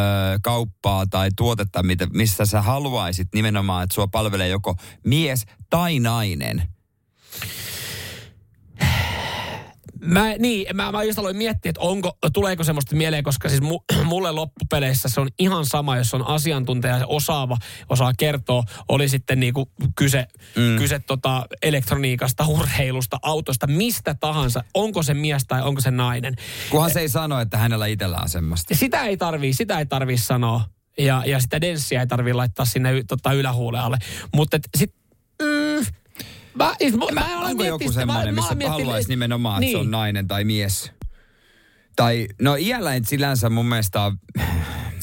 kauppaa 0.43 1.07
tai 1.07 1.29
tuotetta, 1.37 1.83
mitä, 1.83 2.07
missä 2.13 2.47
sä 2.47 2.63
haluaisit 2.63 3.29
nimenomaan, 3.35 3.83
että 3.85 3.95
sua 3.95 4.07
palvelee 4.07 4.49
joko 4.49 4.75
mies 5.05 5.45
tai 5.71 5.99
nainen. 5.99 6.63
Mä, 10.03 10.35
niin, 10.39 10.77
mä, 10.77 10.93
mä 10.93 11.03
just 11.03 11.19
aloin 11.19 11.37
miettiä, 11.37 11.71
että 11.71 11.81
onko, 11.81 12.13
tuleeko 12.33 12.65
semmoista 12.65 12.97
mieleen, 12.97 13.25
koska 13.25 13.49
siis 13.49 13.61
mu, 13.61 13.81
mulle 14.05 14.33
loppupeleissä 14.33 15.09
se 15.09 15.21
on 15.21 15.29
ihan 15.39 15.67
sama, 15.67 15.97
jos 15.97 16.15
on 16.15 16.27
asiantuntija 16.27 16.99
ja 16.99 17.07
osaava, 17.07 17.57
osaa 17.89 18.13
kertoa, 18.19 18.63
oli 18.89 19.09
sitten 19.09 19.41
niinku 19.41 19.71
kyse, 19.97 20.27
mm. 20.57 20.77
kyse 20.79 20.99
tota 20.99 21.47
elektroniikasta, 21.63 22.47
urheilusta, 22.47 23.19
autosta, 23.23 23.67
mistä 23.67 24.15
tahansa, 24.15 24.65
onko 24.75 25.03
se 25.03 25.15
mies 25.15 25.45
tai 25.49 25.63
onko 25.63 25.81
se 25.81 25.91
nainen. 25.91 26.35
Kunhan 26.71 26.91
se 26.91 27.01
ei 27.01 27.09
sano, 27.09 27.41
että 27.41 27.59
hänellä 27.59 27.87
itsellä 27.87 28.19
on 28.23 28.29
semmoista. 28.29 28.75
Sitä 28.75 29.05
ei 29.05 29.17
tarvii, 29.17 29.55
sitä 29.55 29.79
ei 29.79 29.87
tarvii 29.87 30.19
sanoa. 30.19 30.61
Ja, 30.99 31.23
ja 31.27 31.41
sitä 31.41 31.61
denssiä 31.61 32.01
ei 32.01 32.07
tarvii 32.07 32.33
laittaa 32.33 32.65
sinne 32.65 33.05
tota, 33.09 33.33
ylähuulen 33.33 33.81
alle. 33.81 33.99
Mutta 34.35 34.59
sit, 34.77 34.95
mm, 34.95 35.02
mä, 36.55 36.75
siis 36.79 36.95
mä, 36.97 37.05
mä, 37.13 37.39
olen 37.39 37.51
Onko 37.51 37.65
joku 37.65 37.79
miettinyt- 37.79 37.95
semmoinen, 37.95 38.35
missä 38.35 38.55
haluaisi 38.69 39.09
nimenomaan, 39.09 39.63
että 39.63 39.71
se 39.73 39.77
on 39.79 39.83
Niin. 39.85 39.91
nainen 39.91 40.29
tai 40.29 40.45
mies? 40.45 40.93
Tai, 41.97 42.27
no 42.41 42.55
iällä 42.57 42.95
ei 42.95 43.01
sillänsä 43.05 43.51
mun 43.51 43.67
mielestä 43.67 44.03
on, 44.03 44.19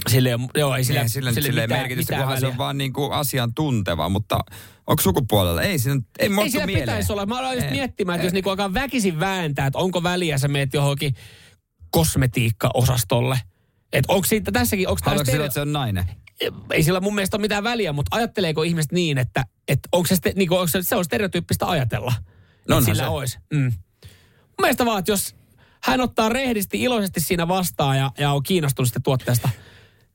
Sille, 0.10 0.30
joo, 0.56 0.76
ei 0.76 0.84
sille, 0.84 1.00
ei 1.00 1.10
sillä, 1.10 1.32
sille, 1.32 1.46
sille 1.48 1.62
mitään- 1.62 1.82
merkitystä, 1.82 2.14
mitään 2.14 2.22
kunhan 2.28 2.40
se 2.40 2.46
on 2.46 2.50
väliä. 2.52 2.58
vaan 2.58 2.78
niin 2.78 2.94
kuin 2.94 3.12
asiantunteva, 3.12 4.10
mutta 4.10 4.40
onko 4.88 5.02
sukupuolella? 5.02 5.62
Ei, 5.62 5.80
siinä, 5.80 6.02
ei 6.20 6.30
Ei 6.44 6.50
sillä 6.52 6.66
mieleen. 6.66 6.86
pitäisi 6.86 7.12
olla. 7.14 7.26
Mä 7.26 7.40
aloin 7.40 7.58
just 7.58 7.70
miettimään, 7.72 8.16
että 8.16 8.26
jos 8.26 8.34
niinku 8.34 8.50
alkaa 8.50 8.74
väkisin 8.74 9.20
vääntää, 9.20 9.68
että 9.68 9.80
onko 9.80 10.04
väliä, 10.04 10.38
sä 10.38 10.48
meet 10.48 10.74
johonkin 10.74 11.14
kosmetiikka-osastolle. 11.92 13.40
Että 13.94 14.14
onko 14.14 14.28
siitä 14.28 14.52
tässäkin, 14.52 14.88
onko 14.88 15.00
tämä 15.04 15.12
Haluatko 15.12 15.32
sillä, 15.32 15.46
että 15.46 15.54
se 15.54 15.62
on 15.62 15.74
nainen? 15.74 16.06
Ei 16.72 16.84
sillä 16.84 17.00
mun 17.00 17.16
mielestä 17.16 17.38
ole 17.38 17.42
mitään 17.42 17.64
väliä, 17.64 17.94
mutta 17.94 18.16
ajatteleeko 18.16 18.64
ihmiset 18.64 18.92
niin, 18.92 19.18
että, 19.18 19.44
että 19.68 19.90
onko 19.92 20.08
se, 20.08 20.16
ste, 20.16 20.34
niin 20.36 20.52
onko 20.52 20.68
se, 20.68 20.82
se 20.82 20.96
on 20.96 21.06
stereotyyppistä 21.06 21.70
ajatella? 21.70 22.14
No 22.68 22.82
sillä 22.82 23.04
se. 23.04 23.10
olisi. 23.10 23.38
Mm. 23.54 23.72
Mun 24.44 24.62
mielestä 24.62 24.86
vaan, 24.86 25.00
että 25.00 25.12
jos 25.12 25.36
hän 25.84 26.02
ottaa 26.02 26.30
rehdisti, 26.30 26.82
iloisesti 26.82 27.20
siinä 27.20 27.48
vastaan 27.48 27.98
ja, 27.98 28.12
ja 28.18 28.32
on 28.32 28.44
kiinnostunut 28.44 28.88
sitä 28.88 29.00
tuotteesta, 29.00 29.50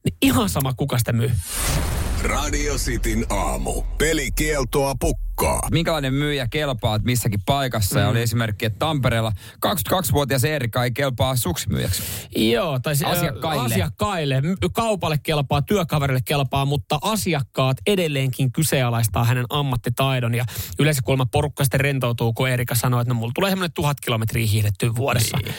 niin 0.04 0.16
ihan 0.22 0.48
sama 0.48 0.74
kuka 0.74 0.98
sitä 0.98 1.12
myy. 1.12 1.30
Radio 2.24 2.74
Cityn 2.74 3.26
aamu. 3.30 3.82
Pelikieltoa 3.98 4.94
pukkaa. 5.00 5.68
minkälainen 5.70 6.14
myyjä 6.14 6.48
kelpaa 6.50 6.96
että 6.96 7.06
missäkin 7.06 7.40
paikassa. 7.46 7.94
Mm. 7.94 8.02
Ja 8.02 8.08
oli 8.08 8.22
esimerkki, 8.22 8.66
että 8.66 8.78
Tampereella 8.78 9.32
22-vuotias 9.66 10.44
Eerikka 10.44 10.84
ei 10.84 10.90
kelpaa 10.90 11.36
suksimyyjäksi. 11.36 12.02
Joo, 12.36 12.78
tai 12.78 12.96
se, 12.96 13.06
Asiakkaille. 13.06 13.64
asiakkaille. 13.64 14.42
Kaupalle 14.72 15.18
kelpaa, 15.22 15.62
työkaverille 15.62 16.20
kelpaa, 16.24 16.64
mutta 16.64 16.98
asiakkaat 17.02 17.76
edelleenkin 17.86 18.52
kyseenalaistaa 18.52 19.24
hänen 19.24 19.46
ammattitaidon. 19.50 20.34
Ja 20.34 20.44
yleensä 20.78 21.02
kuulemma 21.04 21.26
porukka 21.26 21.64
sitten 21.64 21.80
rentoutuu, 21.80 22.32
kun 22.32 22.48
Erika 22.48 22.74
sanoo, 22.74 23.00
että 23.00 23.14
no 23.14 23.18
mulla 23.20 23.32
tulee 23.34 23.50
semmoinen 23.50 23.72
tuhat 23.74 24.00
kilometriä 24.00 24.46
hiihdettyä 24.46 24.90
vuodessa. 24.96 25.36
Niin. 25.36 25.54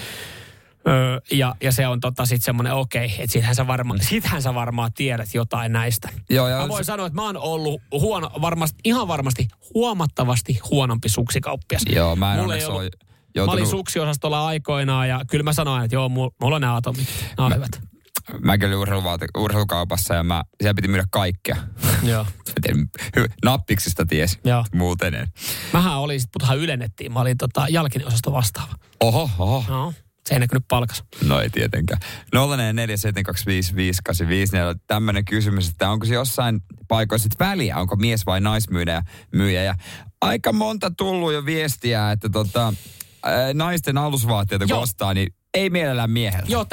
Öö, 0.88 1.20
ja, 1.32 1.56
ja 1.62 1.72
se 1.72 1.88
on 1.88 2.00
tota 2.00 2.26
sit 2.26 2.44
semmoinen, 2.44 2.74
okei, 2.74 3.06
että 3.06 3.22
sittenhän 3.22 3.56
sä, 3.56 3.68
varma, 3.68 3.96
sittenhän 4.02 4.42
sä 4.42 4.54
varmaan 4.54 4.94
tiedät 4.94 5.34
jotain 5.34 5.72
näistä. 5.74 6.10
Joo, 6.30 6.48
ja 6.48 6.58
Mä 6.58 6.68
voin 6.68 6.84
se- 6.84 6.88
sanoa, 6.88 7.06
että 7.08 7.16
mä 7.16 7.22
oon 7.26 7.38
ollut 7.38 7.82
huono, 7.92 8.32
varmasti, 8.42 8.80
ihan 8.86 9.08
varmasti 9.08 9.48
huomattavasti 9.74 10.60
huonompi 10.72 11.10
suksikauppias. 11.10 11.82
Joo, 11.90 12.16
mä 12.16 12.34
en 12.34 12.40
Mulla 12.42 12.56
ei 12.56 12.66
ollut- 12.66 12.82
ole 12.82 12.90
Mä 13.38 13.42
olin 13.42 13.48
joutunut... 13.48 13.70
suksiosastolla 13.70 14.48
aikoinaan 14.48 15.10
ja 15.10 15.22
kyllä 15.30 15.44
mä 15.44 15.54
sanoin, 15.54 15.84
että 15.84 15.96
joo, 15.96 16.10
mulla, 16.10 16.32
on 16.42 16.62
nämä 16.62 16.76
atomit. 16.76 17.08
Nämä 17.38 17.46
on 17.48 17.56
hyvät. 17.56 17.82
Mäkin 18.44 18.68
olin 18.68 18.78
urheiluvaate- 18.88 19.42
urheilukaupassa 19.42 20.14
ja 20.14 20.24
mä, 20.24 20.44
siellä 20.62 20.74
piti 20.74 20.88
myydä 20.88 21.06
kaikkea. 21.12 21.56
Joo. 22.04 22.26
Mä 23.16 23.26
Nappiksista 23.46 24.06
ties, 24.06 24.40
Joo. 24.44 24.66
muuten 24.74 25.14
en. 25.14 25.28
Mähän 25.74 25.98
olin, 25.98 26.22
putahan 26.34 26.58
ylennettiin. 26.58 27.14
Mä 27.14 27.20
olin 27.20 27.38
tota, 27.38 27.66
jalkinen 27.70 28.08
osasto 28.08 28.32
vastaava. 28.32 28.74
Oho, 29.00 29.30
oho. 29.40 29.64
No, 29.70 29.94
se 30.30 30.36
ei 30.36 30.40
näkynyt 30.40 30.64
palkas. 30.68 31.04
No 31.28 31.40
ei 31.40 31.50
tietenkään. 31.50 32.02
047255854. 32.36 32.40
Tämmöinen 34.88 35.26
kysymys, 35.26 35.70
että 35.70 35.90
onko 35.90 36.06
se 36.06 36.14
jossain 36.14 36.62
paikoissa 36.88 37.30
väliä, 37.40 37.78
onko 37.78 37.96
mies 37.96 38.26
vai 38.26 38.42
naismyyjä 38.42 39.02
myyjä. 39.32 39.64
Ja 39.64 39.76
aika 40.22 40.54
monta 40.54 40.92
tullut 40.98 41.34
jo 41.34 41.46
viestiä, 41.46 42.12
että 42.12 42.30
tota, 42.30 42.74
naisten 43.54 43.98
alusvaatteita 43.98 44.66
kun 44.66 44.70
Joo. 44.70 44.82
ostaa, 44.82 45.14
niin 45.14 45.34
ei 45.54 45.70
mielellään 45.70 46.12
miehellä. 46.12 46.46
Joo, 46.50 46.66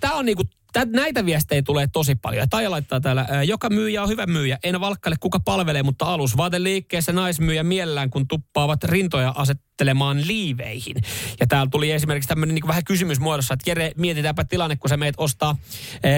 tämä 0.00 0.14
on 0.14 0.26
niinku, 0.26 0.42
tää, 0.72 0.84
näitä 0.84 1.26
viestejä 1.26 1.62
tulee 1.62 1.86
tosi 1.92 2.14
paljon. 2.14 2.48
Taija 2.48 2.70
laittaa 2.70 3.00
täällä, 3.00 3.26
ää, 3.30 3.42
joka 3.42 3.70
myyjä 3.70 4.02
on 4.02 4.08
hyvä 4.08 4.26
myyjä. 4.26 4.58
En 4.64 4.80
valkkaile 4.80 5.16
kuka 5.20 5.40
palvelee, 5.40 5.82
mutta 5.82 6.04
alusvaateliikkeessä 6.04 7.12
naismyyjä 7.12 7.62
mielellään, 7.62 8.10
kun 8.10 8.28
tuppaavat 8.28 8.84
rintoja 8.84 9.32
asettelemaan 9.36 10.26
liiveihin. 10.26 10.96
Ja 11.40 11.46
täällä 11.46 11.70
tuli 11.70 11.90
esimerkiksi 11.90 12.28
tämmöinen 12.28 12.54
niinku 12.54 12.68
vähän 12.68 12.84
kysymysmuodossa, 12.84 13.54
että 13.54 13.70
Jere, 13.70 13.92
mietitäänpä 13.96 14.44
tilanne, 14.44 14.76
kun 14.76 14.88
sä 14.88 14.96
meet 14.96 15.14
ostaa 15.18 15.56
ää, 16.02 16.10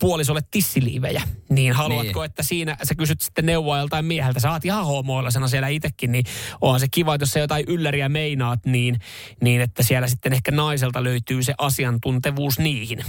puolisolle 0.00 0.40
tissiliivejä. 0.50 1.22
Niin 1.48 1.72
haluatko, 1.72 2.20
Niin. 2.20 2.24
että 2.30 2.42
siinä 2.42 2.76
sä 2.82 2.94
kysyt 2.94 3.20
sitten 3.20 3.46
neuvoa 3.46 3.78
joltain 3.78 4.04
mieheltä. 4.04 4.40
Sä 4.40 4.50
oot 4.50 4.64
ihan 4.64 4.86
homoillaisena 4.86 5.48
siellä 5.48 5.68
itsekin, 5.68 6.12
niin 6.12 6.24
onhan 6.60 6.80
se 6.80 6.88
kiva, 6.88 7.14
että 7.14 7.22
jos 7.22 7.30
sä 7.30 7.40
jotain 7.40 7.64
ylläriä 7.68 8.08
meinaat, 8.08 8.66
niin, 8.66 8.98
niin 9.42 9.60
että 9.60 9.82
siellä 9.82 10.08
sitten 10.08 10.32
ehkä 10.32 10.50
naiselta 10.50 11.04
löytyy 11.04 11.42
se 11.42 11.54
asiantuntevuus 11.58 12.58
niihin. 12.58 13.04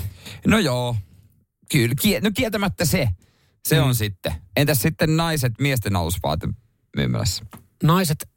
No 0.48 0.60
joo, 0.60 0.85
kyllä. 1.72 1.96
Kie- 2.02 2.22
no 2.24 2.32
kieltämättä 2.34 2.86
se. 2.86 3.08
Se 3.68 3.80
Mm. 3.80 3.84
on 3.86 3.96
sitten. 3.96 4.32
Entäs 4.58 4.82
sitten 4.82 5.18
naiset 5.18 5.54
miesten 5.60 5.96
alusvaate 5.96 6.48
myymälässä? 6.98 7.46
Naiset, 7.84 8.30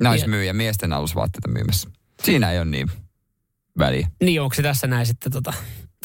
Naismyyjä 0.00 0.52
miesten 0.52 0.92
alusvaatteita 0.92 1.48
myymässä. 1.48 1.90
Siinä 2.24 2.50
ei 2.52 2.58
ole 2.58 2.64
niin 2.64 2.90
väliä. 3.78 4.08
niin 4.22 4.42
onko 4.42 4.54
se 4.54 4.62
tässä 4.62 4.86
näin 4.86 5.06
sitten 5.06 5.32
tota... 5.32 5.52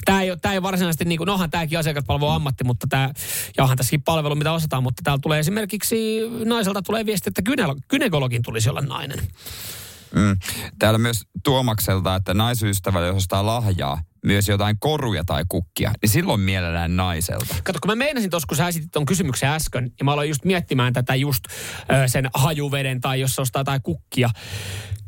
Tämä 0.06 0.22
ei, 0.22 0.32
ole- 0.32 0.40
tää 0.42 0.54
ei 0.54 0.62
varsinaisesti, 0.62 1.06
niin 1.06 1.18
kuin, 1.18 1.26
nohan 1.28 1.50
tämäkin 1.50 1.80
asiakaspalvelu 1.80 2.30
on 2.30 2.36
ammatti, 2.36 2.64
mutta 2.64 2.88
tämä, 2.90 3.14
ja 3.58 3.64
onhan 3.64 3.78
tässäkin 3.78 4.02
palvelu, 4.04 4.36
mitä 4.36 4.52
osataan, 4.54 4.84
mutta 4.84 5.02
täällä 5.04 5.20
tulee 5.22 5.40
esimerkiksi, 5.40 6.20
naiselta 6.46 6.82
tulee 6.82 7.06
viesti, 7.06 7.30
että 7.30 7.42
gyne- 7.42 7.82
gynekologin 7.90 8.42
tulisi 8.42 8.70
olla 8.70 8.82
nainen. 8.82 9.20
Mm. 10.16 10.38
Täällä 10.80 10.98
myös 10.98 11.24
Tuomakselta, 11.44 12.16
että 12.16 12.34
naisystävälle, 12.34 13.08
jos 13.08 13.18
ostaa 13.18 13.46
lahjaa, 13.46 14.02
myös 14.26 14.48
jotain 14.48 14.80
koruja 14.80 15.24
tai 15.24 15.46
kukkia, 15.50 15.92
niin 16.02 16.10
silloin 16.10 16.42
mielellään 16.42 16.96
naiselta. 16.96 17.56
Kato, 17.64 17.80
kun 17.82 17.92
mä 17.92 17.96
meinasin 17.96 18.30
tuossa, 18.30 18.48
kun 18.48 18.58
sä 18.58 18.68
esitit 18.68 18.92
ton 18.92 19.06
kysymyksen 19.06 19.50
äsken, 19.50 19.92
ja 20.00 20.06
mä 20.06 20.14
aloin 20.14 20.30
just 20.30 20.46
miettimään 20.46 20.94
tätä 20.94 21.16
just 21.16 21.44
ö, 21.48 22.08
sen 22.08 22.30
hajuveden 22.34 23.02
tai 23.02 23.20
jos 23.20 23.40
ostaa 23.40 23.60
jotain 23.60 23.82
kukkia. 23.82 24.30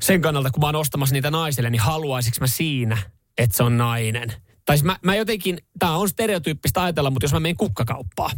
Sen 0.01 0.21
kannalta, 0.21 0.51
kun 0.51 0.61
mä 0.61 0.67
oon 0.67 0.75
ostamassa 0.75 1.13
niitä 1.13 1.31
naisille, 1.31 1.69
niin 1.69 1.81
haluaisinko 1.81 2.37
mä 2.39 2.47
siinä, 2.47 2.97
että 3.37 3.57
se 3.57 3.63
on 3.63 3.77
nainen? 3.77 4.44
Tai 4.65 4.77
siis 4.77 4.83
mä, 4.85 4.97
mä 5.01 5.15
jotenkin, 5.15 5.57
tää 5.79 5.91
on 5.91 6.09
stereotyyppistä 6.09 6.83
ajatella, 6.83 7.09
mutta 7.09 7.25
jos 7.25 7.33
mä 7.33 7.39
menen 7.39 7.57
kukkakauppaan. 7.57 8.31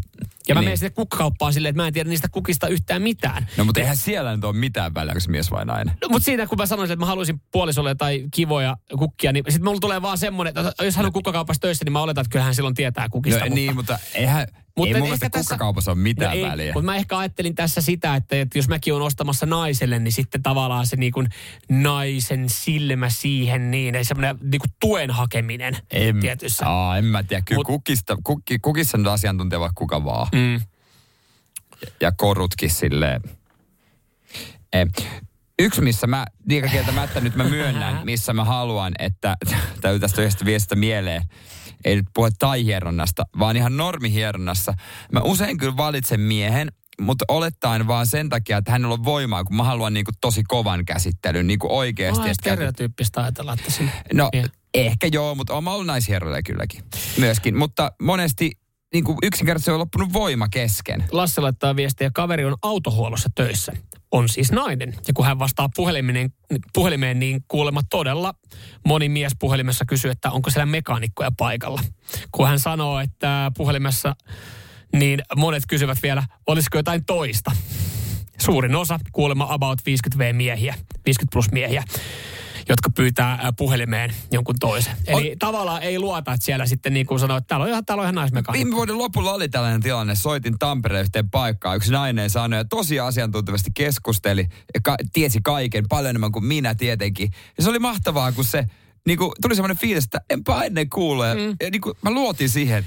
Ja 0.48 0.56
mä 0.56 0.62
Niin. 0.62 0.66
menen 0.66 0.78
sinne 0.78 0.90
kukkakauppaan 0.90 1.54
silleen, 1.54 1.70
että 1.70 1.82
mä 1.84 1.88
en 1.88 1.94
tiedä 1.94 2.10
niistä 2.10 2.28
kukista 2.32 2.68
yhtään 2.68 3.02
mitään. 3.02 3.48
No 3.58 3.66
mutta 3.66 3.80
eihän 3.80 3.98
siellä 3.98 4.36
nyt 4.36 4.46
ole 4.46 4.56
mitään 4.56 4.94
väliä, 4.94 5.12
onko 5.12 5.20
se 5.20 5.32
mies 5.32 5.52
vai 5.52 5.66
nainen. 5.66 5.96
No, 6.02 6.10
mutta 6.10 6.26
siinä 6.26 6.48
kun 6.48 6.58
mä 6.58 6.66
sanoisin, 6.66 6.94
että 6.94 7.00
mä 7.00 7.06
haluaisin 7.06 7.42
puolisolle 7.52 7.96
tai 7.96 8.28
kivoja 8.34 8.78
kukkia, 9.00 9.32
niin 9.32 9.44
sitten 9.50 9.66
mulla 9.66 9.80
tulee 9.80 10.02
vaan 10.02 10.18
semmoinen, 10.18 10.54
että 10.58 10.86
jos 10.86 10.96
hän 10.96 11.06
on 11.06 11.14
kukkakaupassa 11.14 11.62
töissä, 11.62 11.86
niin 11.86 11.94
mä 11.94 12.02
oletan, 12.02 12.22
että 12.22 12.32
kyllä 12.32 12.46
hän 12.46 12.56
silloin 12.56 12.76
tietää 12.76 13.10
kukista. 13.10 13.40
No 13.40 13.46
mutta... 13.46 13.56
niin, 13.56 13.76
mutta 13.76 14.00
eihän, 14.14 14.48
Mutta 14.78 14.88
ei 14.88 14.94
mun 14.94 15.08
mielestä 15.08 15.30
tässä- 15.30 15.44
kukkakaupassa 15.50 15.92
ole 15.92 16.00
mitään 16.00 16.32
no 16.32 16.46
ei, 16.46 16.52
väliä. 16.52 16.74
Mutta 16.74 16.86
mä 16.86 16.96
ehkä 16.96 17.18
ajattelin 17.18 17.56
tässä 17.56 17.82
sitä, 17.82 18.16
että, 18.16 18.42
että 18.42 18.58
jos 18.58 18.68
mäkin 18.68 18.94
olen 18.94 19.06
ostamassa 19.06 19.46
naiselle, 19.46 20.00
niin 20.00 20.12
sitten 20.12 20.44
tavallaan 20.44 20.88
se 20.88 20.96
niin 20.96 21.12
kuin 21.12 21.28
naisen 21.70 22.50
silmä 22.50 23.10
siihen 23.10 23.72
niin, 23.72 23.96
ei 23.96 24.06
semmoinen 24.06 24.38
niin 24.42 24.62
kuin 24.62 24.72
tuen 24.80 25.12
hakeminen 25.12 25.78
En, 25.92 26.20
tietyssä. 26.20 26.70
aa, 26.70 26.98
en 26.98 27.06
mä 27.06 27.24
tiedä. 27.24 27.44
Kyllä 27.46 27.60
Mut- 27.60 27.66
kukista, 27.68 28.18
kukki, 28.24 28.60
kukissa 28.60 28.98
on 28.98 29.08
asiantuntija 29.08 29.60
vaikka 29.60 29.80
kuka 29.80 30.06
vaan. 30.06 30.28
Mm. 30.36 30.62
Ja 32.02 32.12
korutkin 32.12 32.70
silleen. 32.70 33.22
Eh, 34.74 34.88
Yksi, 35.60 35.82
missä 35.82 36.08
mä, 36.08 36.26
liikakieltämättä 36.50 37.20
nyt 37.22 37.36
mä 37.36 37.44
myönnän, 37.44 38.02
missä 38.06 38.34
mä 38.34 38.44
haluan, 38.44 38.94
että 39.00 39.36
täytyy 39.82 40.00
tästä 40.00 40.22
yhdestä 40.22 40.46
viestistä 40.46 40.76
mieleen, 40.76 41.22
ei 41.86 41.96
nyt 41.96 42.06
puhe 42.14 42.30
tai-hieronnasta, 42.40 43.24
vaan 43.40 43.58
ihan 43.58 43.78
normihieronnassa. 43.78 44.74
Mä 45.12 45.20
usein 45.20 45.58
kyllä 45.58 45.78
valitsen 45.78 46.20
miehen, 46.20 46.72
mutta 47.02 47.26
olettaen 47.28 47.88
vaan 47.88 48.08
sen 48.08 48.30
takia, 48.30 48.58
että 48.58 48.72
hänellä 48.72 48.94
on 48.94 49.04
voimaa, 49.04 49.44
kun 49.44 49.56
mä 49.56 49.64
haluan 49.64 49.94
niinku 49.94 50.12
tosi 50.22 50.44
kovan 50.44 50.86
käsittelyn, 50.86 51.48
niinku 51.48 51.68
oikeasti. 51.78 52.30
Että- 52.30 52.34
stereotyyppistä 52.34 53.22
ajatella, 53.22 53.54
että. 53.54 53.84
No, 54.14 54.30
Niin. 54.34 54.46
ehkä 54.74 55.08
joo, 55.12 55.36
mutta 55.36 55.54
on 55.54 55.64
mä 55.64 55.72
ollut 55.72 55.88
naishieroja 55.88 56.44
kylläkin 56.44 56.84
myöskin. 57.18 57.58
Mutta 57.58 57.92
monesti 58.02 58.52
niin 58.94 59.04
kuin 59.04 59.18
yksinkertaisesti 59.24 59.72
on 59.72 59.80
loppunut 59.80 60.14
voima 60.14 60.48
kesken. 60.50 61.04
Lasse 61.12 61.42
laittaa 61.42 61.76
viestiä, 61.76 62.12
kaveri 62.14 62.46
on 62.46 62.56
autohuollossa 62.62 63.30
töissä. 63.36 63.74
On 64.12 64.30
siis 64.30 64.52
nainen. 64.52 64.94
Ja 65.08 65.14
kun 65.14 65.26
hän 65.26 65.40
vastaa 65.40 65.70
puhelimeen, 65.76 66.34
puhelimeen 66.74 67.20
niin 67.20 67.44
kuulemma 67.48 67.82
todella 67.90 68.34
moni 68.86 69.10
mies 69.10 69.34
puhelimessa 69.40 69.86
kysyy, 69.86 70.12
että 70.12 70.32
onko 70.32 70.50
siellä 70.50 70.66
mekaanikkoja 70.66 71.32
paikalla. 71.38 71.82
Kun 72.32 72.48
hän 72.48 72.60
sanoo, 72.60 73.00
että 73.00 73.52
puhelimessa, 73.58 74.16
niin 74.94 75.22
monet 75.36 75.64
kysyvät 75.68 75.98
vielä, 76.04 76.24
olisiko 76.48 76.78
jotain 76.78 77.06
toista. 77.06 77.52
Suurin 78.38 78.76
osa, 78.76 79.00
kuulemma 79.12 79.48
about 79.50 79.80
50V 79.80 80.34
miehiä, 80.34 80.76
50 81.06 81.34
plus 81.34 81.52
miehiä, 81.52 81.84
jotka 82.70 82.90
pyytää 82.96 83.54
puhelimeen 83.58 84.14
jonkun 84.32 84.56
toisen. 84.60 84.94
Eli 85.08 85.36
tavallaan 85.40 85.84
ei 85.84 86.00
luota, 86.00 86.34
että 86.34 86.46
siellä 86.46 86.66
sitten 86.66 86.94
niin 86.94 87.06
kuin 87.06 87.20
sanoo, 87.20 87.38
että 87.38 87.48
täällä 87.48 87.64
on 87.64 87.70
ihan, 87.70 87.86
täällä 87.86 88.02
on 88.02 88.06
ihan 88.06 88.16
naismekaanikko. 88.16 88.54
Viime 88.66 88.76
vuoden 88.76 88.98
lopulla 88.98 89.34
oli 89.34 89.50
tällainen 89.50 89.82
tilanne. 89.82 90.16
Soitin 90.16 90.60
Tampereen 90.60 91.02
yhteen 91.02 91.30
paikkaan. 91.30 91.78
Yksi 91.78 91.92
nainen 91.92 92.30
sanoi 92.30 92.60
ja 92.60 92.66
tosi 92.66 93.00
asiantuntevasti 93.00 93.70
keskusteli 93.74 94.48
ja 94.74 94.80
ka- 94.84 94.98
tiesi 95.14 95.40
kaiken 95.44 95.86
paljon 95.90 96.10
enemmän 96.10 96.32
kuin 96.32 96.46
minä 96.46 96.76
tietenkin. 96.76 97.32
Ja 97.58 97.64
se 97.64 97.70
oli 97.70 97.80
mahtavaa, 97.80 98.32
kun 98.32 98.44
se 98.46 98.66
niin 99.08 99.18
kuin, 99.18 99.32
tuli 99.42 99.56
semmoinen 99.56 99.78
fiilis, 99.78 100.04
että 100.04 100.22
enpä 100.30 100.64
ennen. 100.64 100.88
Ja, 101.28 101.36
mm. 101.36 101.56
ja 101.62 101.70
niin 101.72 101.82
kuin, 101.82 101.96
mä 102.02 102.12
luotin 102.12 102.50
siihen 102.50 102.86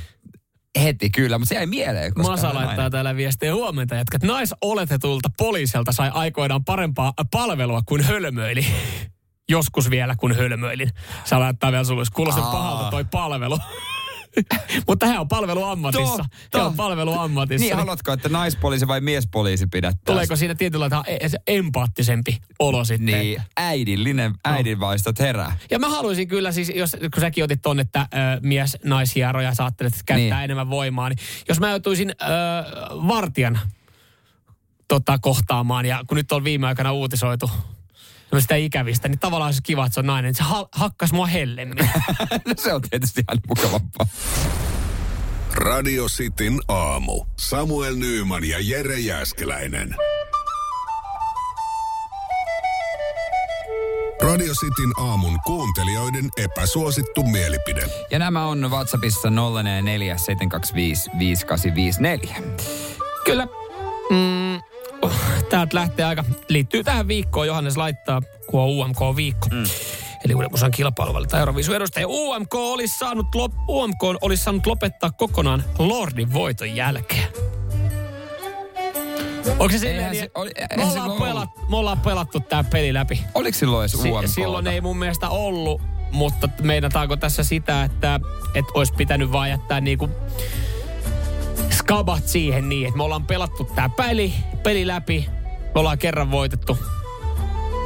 heti 0.83 1.11
kyllä, 1.11 1.39
mutta 1.39 1.49
se 1.49 1.55
jäi 1.55 1.67
mieleen. 1.67 2.15
Koska 2.15 2.33
Masa 2.33 2.49
on 2.49 2.55
laittaa 2.55 2.77
nainen. 2.77 2.93
täällä 2.93 3.17
viestiä 3.17 3.55
huomenta, 3.55 4.01
että 4.01 4.27
naisoletetulta 4.27 5.29
poliisilta 5.39 5.93
sai 5.93 6.11
aikoinaan 6.15 6.65
parempaa 6.65 7.13
palvelua 7.31 7.83
kuin 7.87 8.03
hölmöili. 8.03 8.67
Joskus 9.51 9.91
vielä 9.91 10.17
kun 10.17 10.37
hölmöilin. 10.37 10.91
Sä 11.25 11.41
laittaa 11.41 11.73
vielä 11.73 11.85
sulle, 11.85 12.05
kuulostaa 12.15 12.45
Aa. 12.45 12.53
pahalta 12.53 12.91
toi 12.91 13.05
palvelu. 13.05 13.59
Mutta 14.89 15.07
hän 15.07 15.21
on 15.21 15.29
palveluammatissa. 15.29 16.17
Totta. 16.17 16.59
Hän 16.59 16.67
on 16.67 16.75
palveluammatissa. 16.77 17.65
Niin, 17.65 17.77
haluatko, 17.77 18.13
että 18.13 18.29
naispoliisi 18.29 18.89
vai 18.89 19.01
miespoliisi 19.01 19.67
pidättää? 19.67 20.01
Tuleeko 20.15 20.37
siinä 20.37 20.55
tietynlainen 20.55 21.01
e- 21.07 21.29
se 21.29 21.39
empaattisempi 21.47 22.39
olo 22.59 22.85
sitten? 22.85 23.07
Niin, 23.07 23.43
äidillinen, 23.57 24.35
äidinvaistot 24.45 25.19
herää. 25.19 25.57
Ja 25.71 25.79
mä 25.79 25.89
haluaisin 25.89 26.29
kyllä 26.29 26.53
siis, 26.53 26.73
jos, 26.75 26.97
kun 27.15 27.21
säkin 27.21 27.45
otit 27.45 27.63
ton, 27.63 27.81
että 27.81 28.01
ö, 28.01 28.07
mies 28.43 28.79
naishieroja 28.85 29.55
sä 29.55 29.65
ajattelet, 29.65 29.93
että 29.93 30.05
käyttää 30.07 30.39
Niin. 30.39 30.45
enemmän 30.45 30.71
voimaa, 30.71 31.09
niin 31.09 31.19
jos 31.49 31.61
mä 31.61 31.71
joutuisin 31.71 32.11
ö, 32.11 32.25
vartijan 33.09 33.59
tota, 34.89 35.19
kohtaamaan, 35.19 35.87
ja 35.87 36.05
kun 36.07 36.17
nyt 36.17 36.33
on 36.33 36.45
viime 36.45 36.67
aikana 36.67 36.93
uutisoitu 36.93 37.51
ikävistä, 38.57 39.09
niin 39.09 39.19
tavallaan 39.19 39.49
olisi 39.49 39.63
kiva, 39.63 39.87
että 39.87 39.95
se 39.95 40.01
on 40.01 40.07
nainen. 40.07 40.35
Se 40.35 40.43
ha- 40.43 40.69
hakkas 40.73 41.13
mua 41.13 41.27
hellemmin. 41.27 41.79
no 42.47 42.55
se 42.57 42.73
on 42.73 42.83
tietysti 42.83 43.21
ihan 43.21 43.41
mukavampaa. 43.49 44.07
Radio 45.55 46.07
Cityn 46.07 46.61
aamu. 46.69 47.25
Samuel 47.39 47.95
Nyyman 47.97 48.45
ja 48.45 48.59
Jere 48.61 48.99
Jäskeläinen. 48.99 49.97
Radio 54.23 54.55
Cityn 54.55 54.93
aamun 54.97 55.39
kuuntelijoiden 55.47 56.29
epäsuosittu 56.37 57.23
mielipide. 57.23 57.87
Ja 58.11 58.19
nämä 58.19 58.47
on 58.47 58.71
WhatsAppissa 58.71 59.31
044 59.31 60.17
725 60.19 61.11
5854. 61.19 62.37
Kyllä. 63.25 63.47
Mm, 64.11 64.70
täältä 65.51 65.77
lähtee 65.77 66.05
aika, 66.05 66.25
liittyy 66.49 66.85
tähän 66.85 67.09
viikkoon, 67.09 67.47
Johannes 67.47 67.77
laittaa, 67.77 68.23
kun 68.47 68.61
on 68.61 68.69
UMK-viikko. 68.69 69.49
Mm. 69.51 69.65
eli 70.25 70.35
Uuden 70.35 70.51
musan 70.51 70.71
kilpailuvalita 70.71 71.39
Euroviisun 71.39 71.77
edustaja. 71.77 72.09
UMK 72.09 72.55
olisi 72.55 72.99
saanut, 72.99 73.35
lop, 73.35 73.53
UMK 73.69 74.03
olisi 74.21 74.45
saanut 74.45 74.67
lopettaa 74.67 75.11
kokonaan 75.11 75.65
Lordin 75.79 76.33
voiton 76.33 76.77
jälkeen. 76.77 77.29
Onko 79.59 79.69
se 79.73 79.79
silleen, 79.79 79.97
Eihän 79.97 80.13
niin, 80.13 80.25
se- 80.25 80.31
oli- 80.35 80.51
me, 80.77 80.83
ollaan 80.83 80.93
silloin 80.93 81.23
pelat, 81.23 81.49
me 81.71 81.77
ollaan 81.77 82.01
pelattu 82.01 82.41
tämä 82.41 82.65
peli 82.65 82.95
läpi. 82.95 83.21
Oliko 83.35 83.59
silloin 83.59 83.83
edes 83.83 84.03
Si- 84.03 84.11
UMK? 84.11 84.27
silloin 84.29 84.67
ei 84.67 84.81
mun 84.81 84.97
mielestä 84.99 85.29
ollut, 85.29 85.83
mutta 86.13 86.49
meinataanko 86.63 87.17
tässä 87.17 87.45
sitä, 87.45 87.83
että, 87.85 88.21
että 88.55 88.73
olisi 88.75 88.93
pitänyt 88.93 89.33
vaan 89.33 89.51
jättää 89.51 89.81
niinku 89.81 90.11
skabat 91.91 92.29
siihen 92.29 92.69
niin, 92.69 92.87
että 92.87 92.97
me 92.97 93.03
ollaan 93.03 93.27
pelattu 93.27 93.65
tää 93.65 93.89
peli, 93.89 94.35
peli 94.63 94.87
läpi, 94.87 95.27
me 95.75 95.81
ollaan 95.81 95.99
kerran 95.99 96.31
voitettu, 96.31 96.79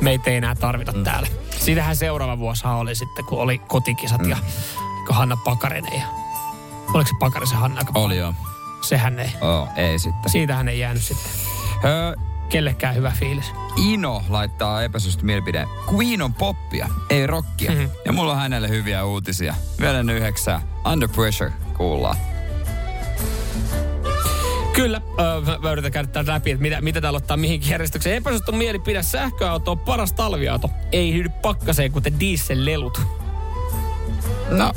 meitä 0.00 0.30
ei 0.30 0.36
enää 0.36 0.54
tarvita 0.54 0.92
mm. 0.92 1.04
täällä. 1.04 1.28
Sitähän 1.58 1.96
seuraava 1.96 2.38
vuosihan 2.38 2.76
oli 2.76 2.94
sitten, 2.94 3.24
kun 3.24 3.38
oli 3.40 3.58
kotikisat 3.58 4.22
mm. 4.22 4.28
ja 4.30 4.36
kun 5.06 5.14
Hanna 5.16 5.36
Pakarinen 5.44 6.00
ja 6.00 6.06
oliko 6.94 7.08
se 7.08 7.14
Pakarisen 7.20 7.58
Hanna? 7.58 7.80
joka- 7.80 7.98
Oli 8.00 8.16
joo. 8.16 8.34
Sehän 8.82 9.18
ei, 9.18 9.30
Oh, 9.40 9.68
ei 9.76 9.98
sitten. 9.98 10.32
siitähän 10.32 10.68
ei 10.68 10.78
jäänyt 10.78 11.02
sitten 11.02 11.30
Öö, 11.84 12.14
kellekään 12.48 12.94
hyvä 12.94 13.10
fiilis. 13.10 13.52
Ino 13.76 14.22
laittaa 14.28 14.82
epäsuosittu 14.82 15.26
mielipide. 15.26 15.66
Queen 15.94 16.22
on 16.22 16.34
poppia, 16.34 16.88
ei 17.10 17.26
rockia. 17.26 17.70
Mhm. 17.70 17.80
Mm-hmm. 17.80 17.96
Ja 18.04 18.12
mulla 18.12 18.32
on 18.32 18.38
hänelle 18.38 18.68
hyviä 18.68 19.04
uutisia. 19.04 19.54
Vielä 19.80 20.12
yhdeksää. 20.12 20.60
Under 20.92 21.08
Pressure 21.08 21.52
kuullaan. 21.76 22.16
Kyllä, 24.74 25.00
öö, 25.20 25.58
mä- 25.58 25.70
yritän 25.72 25.92
käydä 25.92 26.24
läpi, 26.26 26.50
että 26.50 26.62
mitä, 26.62 26.80
mitä 26.80 27.00
täällä 27.00 27.16
ottaa 27.16 27.36
mihinkin 27.36 27.70
järjestykseen. 27.70 28.16
Epäsuosittu 28.16 28.52
mielipide, 28.52 29.02
sähköauto 29.02 29.70
on 29.70 29.78
paras 29.78 30.12
talviauto. 30.12 30.70
Ei 30.92 31.12
hyydy 31.12 31.28
pakkaseen, 31.42 31.92
kuten 31.92 32.20
diesellelut. 32.20 33.00
No, 34.50 34.72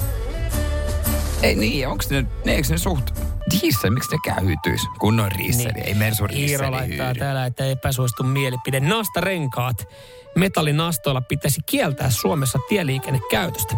ei 1.44 1.56
niin, 1.56 1.88
onks 1.88 2.10
ne, 2.10 2.26
ne 2.46 2.52
eikö 2.56 2.68
ne 2.70 2.78
suht 2.78 3.12
diesel, 3.52 3.90
miksi 3.90 4.12
ne 4.12 4.18
käyhytyis? 4.26 4.82
Kun 5.00 5.20
on 5.20 5.32
riisseli, 5.32 5.74
niin. 5.74 5.86
ei 5.88 5.94
Mersu 5.94 6.26
Iiro 6.36 6.72
laittaa 6.72 7.06
hyydy. 7.06 7.20
täällä, 7.20 7.46
että 7.46 7.66
epäsuosittu 7.66 8.24
mielipide. 8.24 8.80
Nastarenkaat 8.80 9.88
metallinastoilla 10.36 11.22
pitäisi 11.22 11.62
kieltää 11.66 12.10
Suomessa 12.10 12.60
tieliikennekäytöstä. 12.70 13.76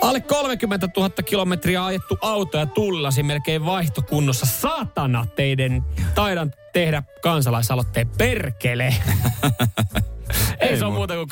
Alle 0.00 0.20
30 0.20 0.88
000 0.96 1.10
kilometriä 1.24 1.84
ajettu 1.84 2.18
auto 2.22 2.58
ja 2.58 2.66
tullasi 2.66 3.22
melkein 3.22 3.66
vaihtokunnossa. 3.66 4.46
Saatana 4.46 5.26
teidän 5.36 5.84
taidan 6.14 6.52
tehdä 6.72 7.02
kansalaisaloitteen 7.22 8.08
perkele. 8.18 8.94
Ei 10.60 10.78
se 10.78 10.84
ole 10.84 10.92
mu- 10.94 10.96
muuta 10.96 11.14
kuin 11.14 11.28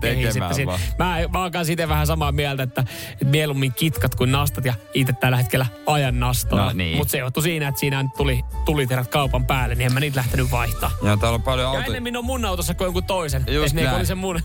kehiin 0.00 0.26
tekemään 0.28 0.54
sitten. 0.54 0.78
Mä, 0.98 1.16
mä 1.32 1.50
kanssa 1.50 1.72
itse 1.72 1.88
vähän 1.88 2.06
samaa 2.06 2.32
mieltä, 2.32 2.62
että, 2.62 2.84
että 3.12 3.24
mieluummin 3.24 3.72
kitkat 3.72 4.14
kuin 4.14 4.32
nastat 4.32 4.64
ja 4.64 4.74
itse 4.94 5.12
tällä 5.12 5.36
hetkellä 5.36 5.66
ajan 5.86 6.20
nastolla. 6.20 6.64
No 6.64 6.72
niin. 6.72 6.96
Mutta 6.96 7.10
se 7.10 7.18
johtui 7.18 7.42
siinä, 7.42 7.68
että 7.68 7.80
siinä 7.80 8.02
nyt 8.02 8.12
tuli 8.16 8.40
tuliterät 8.64 9.08
kaupan 9.08 9.46
päälle, 9.46 9.74
niin 9.74 9.86
en 9.86 9.92
mä 9.94 10.00
niitä 10.00 10.16
lähtenyt 10.16 10.50
vaihtaa. 10.50 10.90
Joo, 11.02 11.16
täällä 11.16 11.34
on 11.34 11.42
paljon 11.42 11.64
Ja 11.64 11.68
autoja. 11.68 11.86
ennemmin 11.86 12.16
on 12.16 12.24
mun 12.24 12.44
autossa 12.44 12.74
kuin 12.74 12.86
jonkun 12.86 13.04
toisen. 13.04 13.44
Just 13.48 13.66
Et 13.66 13.72
niin 13.72 13.84
näin. 13.84 13.96
oli 13.96 14.06
se 14.06 14.14
mun. 14.14 14.40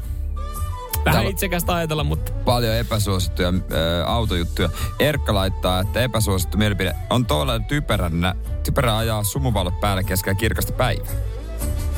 Vähän 1.06 1.14
Täällä- 1.16 1.30
itsekästä 1.30 1.74
ajatella, 1.74 2.04
mutta 2.04 2.32
paljon 2.46 2.76
epäsuosittuja 2.76 3.50
ö, 3.72 4.06
autojuttuja. 4.06 4.70
Erkka 5.00 5.34
laittaa, 5.34 5.80
että 5.80 6.02
epäsuosittu 6.02 6.58
mielipide 6.58 6.96
on 7.10 7.26
tuolla 7.26 7.60
typeränä, 7.60 8.36
typerä 8.64 8.98
ajaa 8.98 9.24
sumuvalot 9.24 9.80
päälle 9.80 10.04
keskellä 10.04 10.36
kirkasta 10.40 10.72
päivää. 10.74 11.12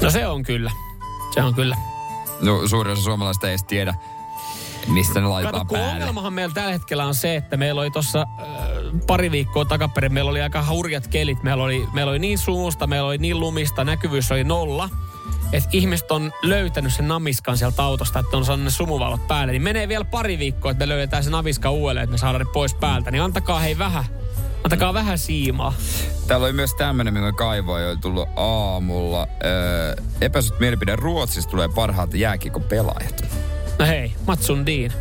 no 0.01 0.09
se 0.09 0.27
on 0.27 0.43
kyllä. 0.43 0.71
Se 1.33 1.41
on 1.43 1.53
kyllä. 1.55 1.77
No, 2.41 2.67
suurin 2.67 2.93
osa 2.93 3.01
suomalaisista 3.01 3.47
ei 3.47 3.51
edes 3.51 3.63
tiedä, 3.63 3.93
mistä 4.87 5.13
ne 5.13 5.21
Kato, 5.21 5.33
laitetaan 5.33 5.67
kun 5.67 5.77
päälle. 5.77 5.93
ongelmahan 5.93 6.33
meillä 6.33 6.53
tällä 6.53 6.71
hetkellä 6.71 7.05
on 7.05 7.15
se, 7.15 7.35
että 7.35 7.57
meillä 7.57 7.81
oli 7.81 7.91
tuossa 7.91 8.21
äh, 8.21 8.47
pari 9.07 9.31
viikkoa 9.31 9.65
takaperin, 9.65 10.13
meillä 10.13 10.31
oli 10.31 10.41
aika 10.41 10.65
hurjat 10.69 11.07
kelit. 11.07 11.43
Meillä 11.43 11.63
oli, 11.63 11.87
meillä 11.93 12.09
oli 12.09 12.19
niin 12.19 12.37
suusta, 12.37 12.87
meillä 12.87 13.07
oli 13.07 13.17
niin 13.17 13.39
lumista, 13.39 13.83
näkyvyys 13.83 14.31
oli 14.31 14.43
nolla. 14.43 14.89
Että 15.53 15.69
ihmiset 15.71 16.11
on 16.11 16.31
löytänyt 16.43 16.93
sen 16.93 17.07
namiskan 17.07 17.57
sieltä 17.57 17.83
autosta, 17.83 18.19
että 18.19 18.37
on 18.37 18.45
saanut 18.45 18.63
ne 18.63 18.71
sumuvalot 18.71 19.27
päälle. 19.27 19.51
Niin 19.51 19.61
menee 19.61 19.87
vielä 19.87 20.05
pari 20.05 20.39
viikkoa, 20.39 20.71
että 20.71 20.85
me 20.85 20.89
löydetään 20.89 21.23
se 21.23 21.29
namiska 21.29 21.71
uudelleen, 21.71 22.03
että 22.03 22.11
me 22.11 22.17
saadaan 22.17 22.45
ne 22.45 22.51
pois 22.53 22.73
päältä. 22.73 23.11
Niin 23.11 23.23
antakaa 23.23 23.59
hei 23.59 23.77
vähän, 23.77 24.05
antakaa 24.63 24.93
vähän 24.93 25.17
siimaa. 25.17 25.73
Täällä 26.27 26.45
oli 26.45 26.53
myös 26.53 26.73
tämmönen, 26.73 27.13
minkä 27.13 27.31
kaivoin 27.31 27.85
oli 27.85 27.97
tullut 27.97 28.29
aamulla. 28.35 29.27
Öö, 29.45 29.95
epäsuosittu 30.21 30.59
mielipide 30.59 30.95
Ruotsista 30.95 31.51
tulee 31.51 31.69
parhaat 31.75 32.13
jääkiekon 32.13 32.63
pelaajat. 32.63 33.25
No 33.79 33.85
hei, 33.85 34.13
Matsun 34.27 34.65
Dean, 34.65 34.91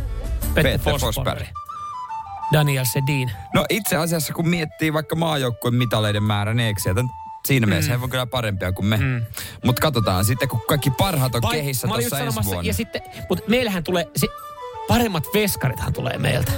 Petter 0.53 0.79
Forsberg. 0.99 1.47
Daniel 2.53 2.85
Sedin. 2.85 3.31
No 3.53 3.65
itse 3.69 3.97
asiassa, 3.97 4.33
kun 4.33 4.49
miettii 4.49 4.93
vaikka 4.93 5.15
maajoukkueen 5.15 5.75
mitaleiden 5.75 6.23
määrän, 6.23 6.57
niin 6.57 6.67
eikö 6.67 6.81
sieltä 6.81 7.01
siinä 7.45 7.67
mielessä 7.67 7.91
he 7.97 8.03
on 8.03 8.09
kyllä 8.09 8.25
parempia 8.25 8.71
kuin 8.71 8.85
me. 8.85 8.97
Mm. 8.97 9.25
Mutta 9.65 9.81
katsotaan 9.81 10.25
sitten, 10.25 10.49
kun 10.49 10.61
kaikki 10.67 10.89
parhaat 10.89 11.35
on 11.35 11.41
Vai- 11.41 11.55
kehissä 11.55 11.87
tuossa 11.87 12.19
ensi 12.19 12.39
vuonna. 12.45 12.61
Ja 12.63 12.73
sitten, 12.73 13.01
mutta 13.29 13.45
meillähän 13.47 13.83
tulee, 13.83 14.07
se, 14.15 14.27
paremmat 14.87 15.23
veskarithan 15.33 15.93
tulee 15.93 16.17
meiltä. 16.17 16.51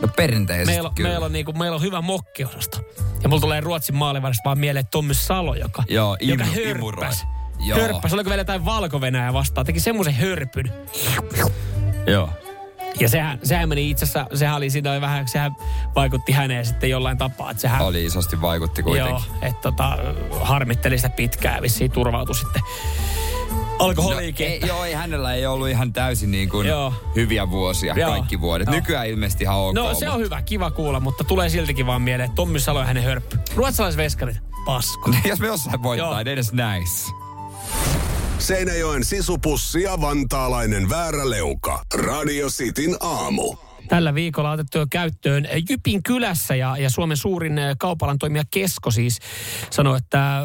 No 0.00 0.08
perinteisesti 0.16 0.72
Meillä, 0.72 0.90
kyllä. 0.94 1.10
meillä, 1.10 1.26
on 1.26 1.32
niinku, 1.32 1.52
meillä 1.52 1.74
on 1.74 1.82
hyvä 1.82 2.00
mokkiosasto. 2.00 2.78
Ja 3.22 3.28
mulla 3.28 3.40
tulee 3.40 3.60
Ruotsin 3.60 3.96
maalivarista 3.96 4.42
vaan 4.44 4.58
mieleen 4.58 4.86
Tommy 4.86 5.14
Salo, 5.14 5.54
joka, 5.54 5.82
Joo, 5.88 6.16
joka 6.20 6.44
imu- 6.44 6.60
imuroi. 6.68 7.04
hörppäs. 7.04 7.24
Joo. 7.66 7.78
Hörppäs, 7.78 8.12
oliko 8.12 8.30
vielä 8.30 8.40
jotain 8.40 8.64
valko 8.64 9.00
vastaan, 9.32 9.66
teki 9.66 9.80
semmoisen 9.80 10.14
hörpyn. 10.14 10.72
Joo. 12.06 12.28
Ja 13.00 13.08
sehän, 13.08 13.38
sehän 13.42 13.68
meni 13.68 13.90
itse 13.90 14.04
asiassa, 14.04 14.36
sehän 14.36 14.56
oli 14.56 14.70
siinä 14.70 14.92
oli 14.92 15.00
vähän, 15.00 15.28
sehän 15.28 15.56
vaikutti 15.94 16.32
häneen 16.32 16.66
sitten 16.66 16.90
jollain 16.90 17.18
tapaa, 17.18 17.50
että 17.50 17.60
sehän... 17.60 17.82
Oli 17.82 18.04
isosti 18.04 18.40
vaikutti 18.40 18.82
kuitenkin. 18.82 19.10
Joo, 19.10 19.22
että 19.42 19.62
tota, 19.62 19.98
harmitteli 20.40 20.96
sitä 20.96 21.08
pitkään 21.08 21.62
vissiin 21.62 21.90
turvautui 21.90 22.34
sitten 22.34 22.62
alkoholiikin. 23.78 24.46
No, 24.46 24.52
ei, 24.52 24.60
joo, 24.66 24.84
ei, 24.84 24.92
hänellä 24.92 25.34
ei 25.34 25.46
ollut 25.46 25.68
ihan 25.68 25.92
täysin 25.92 26.30
niin 26.30 26.48
kuin 26.48 26.68
Joo. 26.68 26.94
hyviä 27.16 27.50
vuosia 27.50 27.94
Joo. 27.94 28.10
kaikki 28.10 28.40
vuodet. 28.40 28.66
Joo. 28.66 28.74
Nykyään 28.74 29.08
ilmeisesti 29.08 29.44
ihan 29.44 29.56
ok. 29.56 29.74
No 29.74 29.94
se 29.94 30.08
on 30.08 30.20
hyvä, 30.20 30.42
kiva 30.42 30.70
kuulla, 30.70 31.00
mutta 31.00 31.24
tulee 31.24 31.48
siltikin 31.48 31.86
vaan 31.86 32.02
mieleen, 32.02 32.24
että 32.24 32.36
Tommy 32.36 32.60
Salo 32.60 32.78
ja 32.78 32.84
hänen 32.84 33.02
hörppy. 33.04 33.38
Ruotsalaisveskarit, 33.54 34.36
pasko. 34.64 35.10
Jos 35.28 35.40
me 35.40 35.46
jossain 35.46 35.82
voittaa, 35.82 36.18
niin 36.18 36.28
edes 36.28 36.52
näissä. 36.52 37.21
Seinäjoen 38.42 39.04
sisupussi 39.04 39.82
ja 39.82 40.00
vantaalainen 40.00 40.88
vääräleuka. 40.88 41.84
Radio 41.94 42.48
Cityn 42.48 42.96
aamu. 43.00 43.56
Tällä 43.88 44.14
viikolla 44.14 44.50
otettu 44.50 44.78
jo 44.78 44.86
käyttöön 44.90 45.48
Jypin 45.70 46.02
kylässä 46.02 46.54
ja, 46.54 46.76
ja 46.76 46.90
Suomen 46.90 47.16
suurin 47.16 47.58
eh, 47.58 47.76
kaupalan 47.78 48.18
toimija 48.18 48.42
Kesko 48.50 48.90
siis 48.90 49.18
sanoi, 49.70 49.98
että 49.98 50.44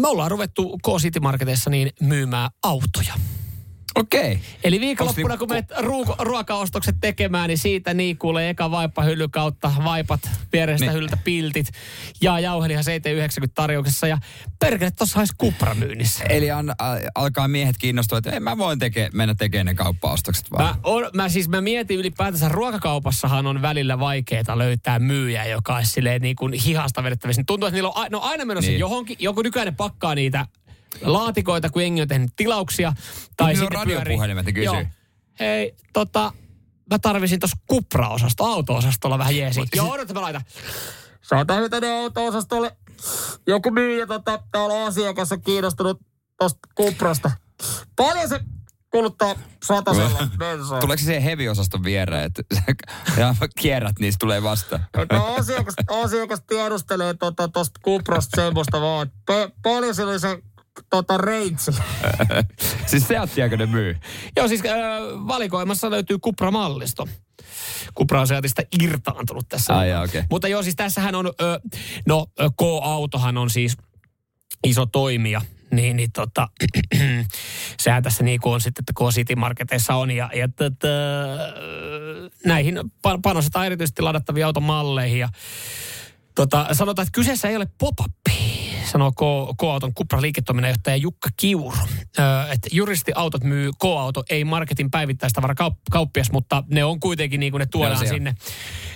me 0.00 0.08
ollaan 0.08 0.30
ruvettu 0.30 0.78
K-City 0.78 1.20
Marketissa 1.20 1.70
niin 1.70 1.90
myymään 2.00 2.50
autoja. 2.62 3.14
Okei. 3.94 4.38
Eli 4.64 4.80
viikonloppuna, 4.80 5.36
kun 5.36 5.48
niinku- 5.48 5.70
menet 5.74 5.86
ruuko, 5.86 6.14
ruokaostokset 6.18 6.96
tekemään, 7.00 7.48
niin 7.48 7.58
siitä 7.58 7.94
niin 7.94 8.18
kuulee 8.18 8.50
eka 8.50 8.70
vaippahylly 8.70 9.28
kautta 9.28 9.72
vaipat, 9.84 10.20
vierestä 10.52 10.86
Niin. 10.86 10.92
hyllyltä 10.94 11.16
piltit 11.16 11.66
ja 12.20 12.38
jauhelihan 12.40 12.84
790 12.84 13.54
tarjouksessa 13.54 14.06
ja 14.06 14.18
perkele, 14.58 14.90
tossa 14.90 15.18
olisi 15.18 15.34
kupra 15.38 15.74
myynnissä. 15.74 16.24
Eli 16.24 16.50
an, 16.50 16.72
alkaa 17.14 17.48
miehet 17.48 17.78
kiinnostua, 17.78 18.18
että 18.18 18.30
ei, 18.30 18.40
mä 18.40 18.58
voin 18.58 18.78
teke, 18.78 19.10
mennä 19.12 19.34
tekemään 19.34 19.66
ne 19.66 19.74
kauppaostokset 19.74 20.50
vaan. 20.50 20.64
Mä, 20.64 20.74
on, 20.82 21.10
mä 21.14 21.28
siis 21.28 21.48
mä 21.48 21.60
mietin 21.60 21.98
ylipäätänsä, 21.98 22.48
ruokakaupassahan 22.48 23.46
on 23.46 23.62
välillä 23.62 23.98
vaikeaa 23.98 24.58
löytää 24.58 24.98
myyjää, 24.98 25.46
joka 25.46 25.76
olisi 25.76 25.92
silleen 25.92 26.22
niin 26.22 26.36
kuin 26.36 26.52
hihasta 26.52 27.02
vedettävissä. 27.02 27.40
Niin 27.40 27.46
Tuntuu, 27.46 27.66
että 27.66 27.74
niillä 27.76 27.88
on, 27.88 28.04
a- 28.04 28.08
no 28.10 28.20
aina 28.20 28.44
menossa 28.44 28.66
Niin. 28.68 28.72
niin. 28.72 28.80
johonkin, 28.80 29.16
joku 29.20 29.42
nykyään 29.42 29.66
ne 29.66 29.74
pakkaa 29.76 30.14
niitä 30.14 30.46
laatikoita, 31.02 31.70
kun 31.70 31.82
jengi 31.82 32.02
on 32.02 32.08
tehnyt 32.08 32.30
tilauksia. 32.36 32.92
Tai 33.36 33.52
Niillä 33.52 33.64
on 33.64 33.72
sitten 33.72 33.96
radiopuhelimet, 33.96 34.46
ne 34.46 34.52
kysyy. 34.52 34.64
Joo. 34.64 34.84
Hei, 35.40 35.74
tota, 35.92 36.32
mä 36.90 36.98
tarvisin 36.98 37.40
tuossa 37.40 37.56
kupra-osasto, 37.66 38.44
auto-osastolla 38.44 39.18
vähän 39.18 39.36
jeesi. 39.36 39.60
Joo, 39.74 39.90
odota 39.92 40.14
mä 40.14 40.22
laitan. 40.22 40.42
Saatan 41.22 41.70
tänne 41.70 42.00
auto-osastolle. 42.00 42.76
Joku 43.46 43.70
myyjä, 43.70 44.06
tota, 44.06 44.42
täällä 44.52 44.74
on 44.74 44.86
asiakas 44.86 45.32
on 45.32 45.42
kiinnostunut 45.42 46.00
tosta 46.38 46.68
kuprasta. 46.74 47.30
Paljon 47.96 48.28
se 48.28 48.40
kuluttaa 48.90 49.34
satasella 49.64 50.28
bensaa. 50.38 50.80
Tuleeko 50.80 51.00
se 51.00 51.04
siihen 51.04 51.22
heavy-osaston 51.22 51.84
viereen, 51.84 52.24
että 52.24 52.42
ja 53.20 53.34
kierrät, 53.60 53.98
niin 53.98 54.12
se 54.12 54.18
tulee 54.18 54.42
vasta. 54.42 54.80
No, 55.12 55.34
asiakas, 55.34 55.74
asiakas 56.04 56.40
tiedustelee 56.46 57.14
tuosta 57.14 57.48
tota, 57.48 57.80
kuprasta 57.82 58.42
semmoista 58.42 58.80
vaan, 58.80 59.06
että 59.06 59.46
pa- 59.46 59.52
paljon 59.62 59.94
sillä 59.94 60.10
oli 60.10 60.20
se 60.20 60.38
tota, 60.90 61.18
reitsi. 61.18 61.70
siis 62.86 63.08
Seattiakö 63.08 63.56
ne 63.56 63.66
myy? 63.66 63.96
Joo, 64.36 64.48
siis 64.48 64.60
äh, 64.66 64.78
valikoimassa 65.26 65.90
löytyy 65.90 66.18
Cupra-mallisto. 66.18 67.08
Cupra 67.98 68.20
on 68.20 68.26
Seatista 68.26 68.62
irtaantunut 68.82 69.48
tässä. 69.48 69.78
Ai, 69.78 69.90
jaa, 69.90 70.02
okei. 70.02 70.22
Mutta 70.30 70.48
joo, 70.48 70.62
siis 70.62 70.76
tässähän 70.76 71.14
on, 71.14 71.26
ö, 71.26 71.60
no 72.06 72.26
K-autohan 72.36 73.38
on 73.38 73.50
siis 73.50 73.76
iso 74.64 74.86
toimija 74.86 75.40
niin, 75.74 75.96
niin 75.96 76.12
tota, 76.12 76.48
sehän 77.82 78.02
tässä 78.02 78.24
niin 78.24 78.40
kuin 78.40 78.54
on 78.54 78.60
sitten, 78.60 78.82
että 78.82 78.92
kun 78.96 79.12
City 79.12 79.34
Marketeissa 79.34 79.94
on. 79.94 80.10
Ja, 80.10 80.30
ja 80.34 80.48
tota, 80.48 80.88
näihin 82.46 82.78
pa- 82.78 83.20
panostetaan 83.22 83.66
erityisesti 83.66 84.02
ladattavia 84.02 84.46
automalleihin. 84.46 85.18
Ja, 85.18 85.28
tota, 86.34 86.66
sanotaan, 86.72 87.06
että 87.06 87.16
kyseessä 87.16 87.48
ei 87.48 87.56
ole 87.56 87.66
pop-up 87.78 88.12
sanoo 88.92 89.12
K-auton 89.60 89.94
Cupra 89.94 90.20
liiketoiminnanjohtaja 90.20 90.96
Jukka 90.96 91.28
Kiuru. 91.36 91.76
Että 92.52 92.68
juristiautot 92.72 93.44
myy 93.44 93.70
K-auto, 93.72 94.24
ei 94.30 94.44
marketin 94.44 94.90
päivittäistavara 94.90 95.54
kaup- 95.54 95.80
kauppias, 95.90 96.32
mutta 96.32 96.64
ne 96.68 96.84
on 96.84 97.00
kuitenkin 97.00 97.40
niin 97.40 97.52
kuin 97.52 97.58
ne 97.58 97.66
tuodaan 97.66 98.08
sinne, 98.08 98.34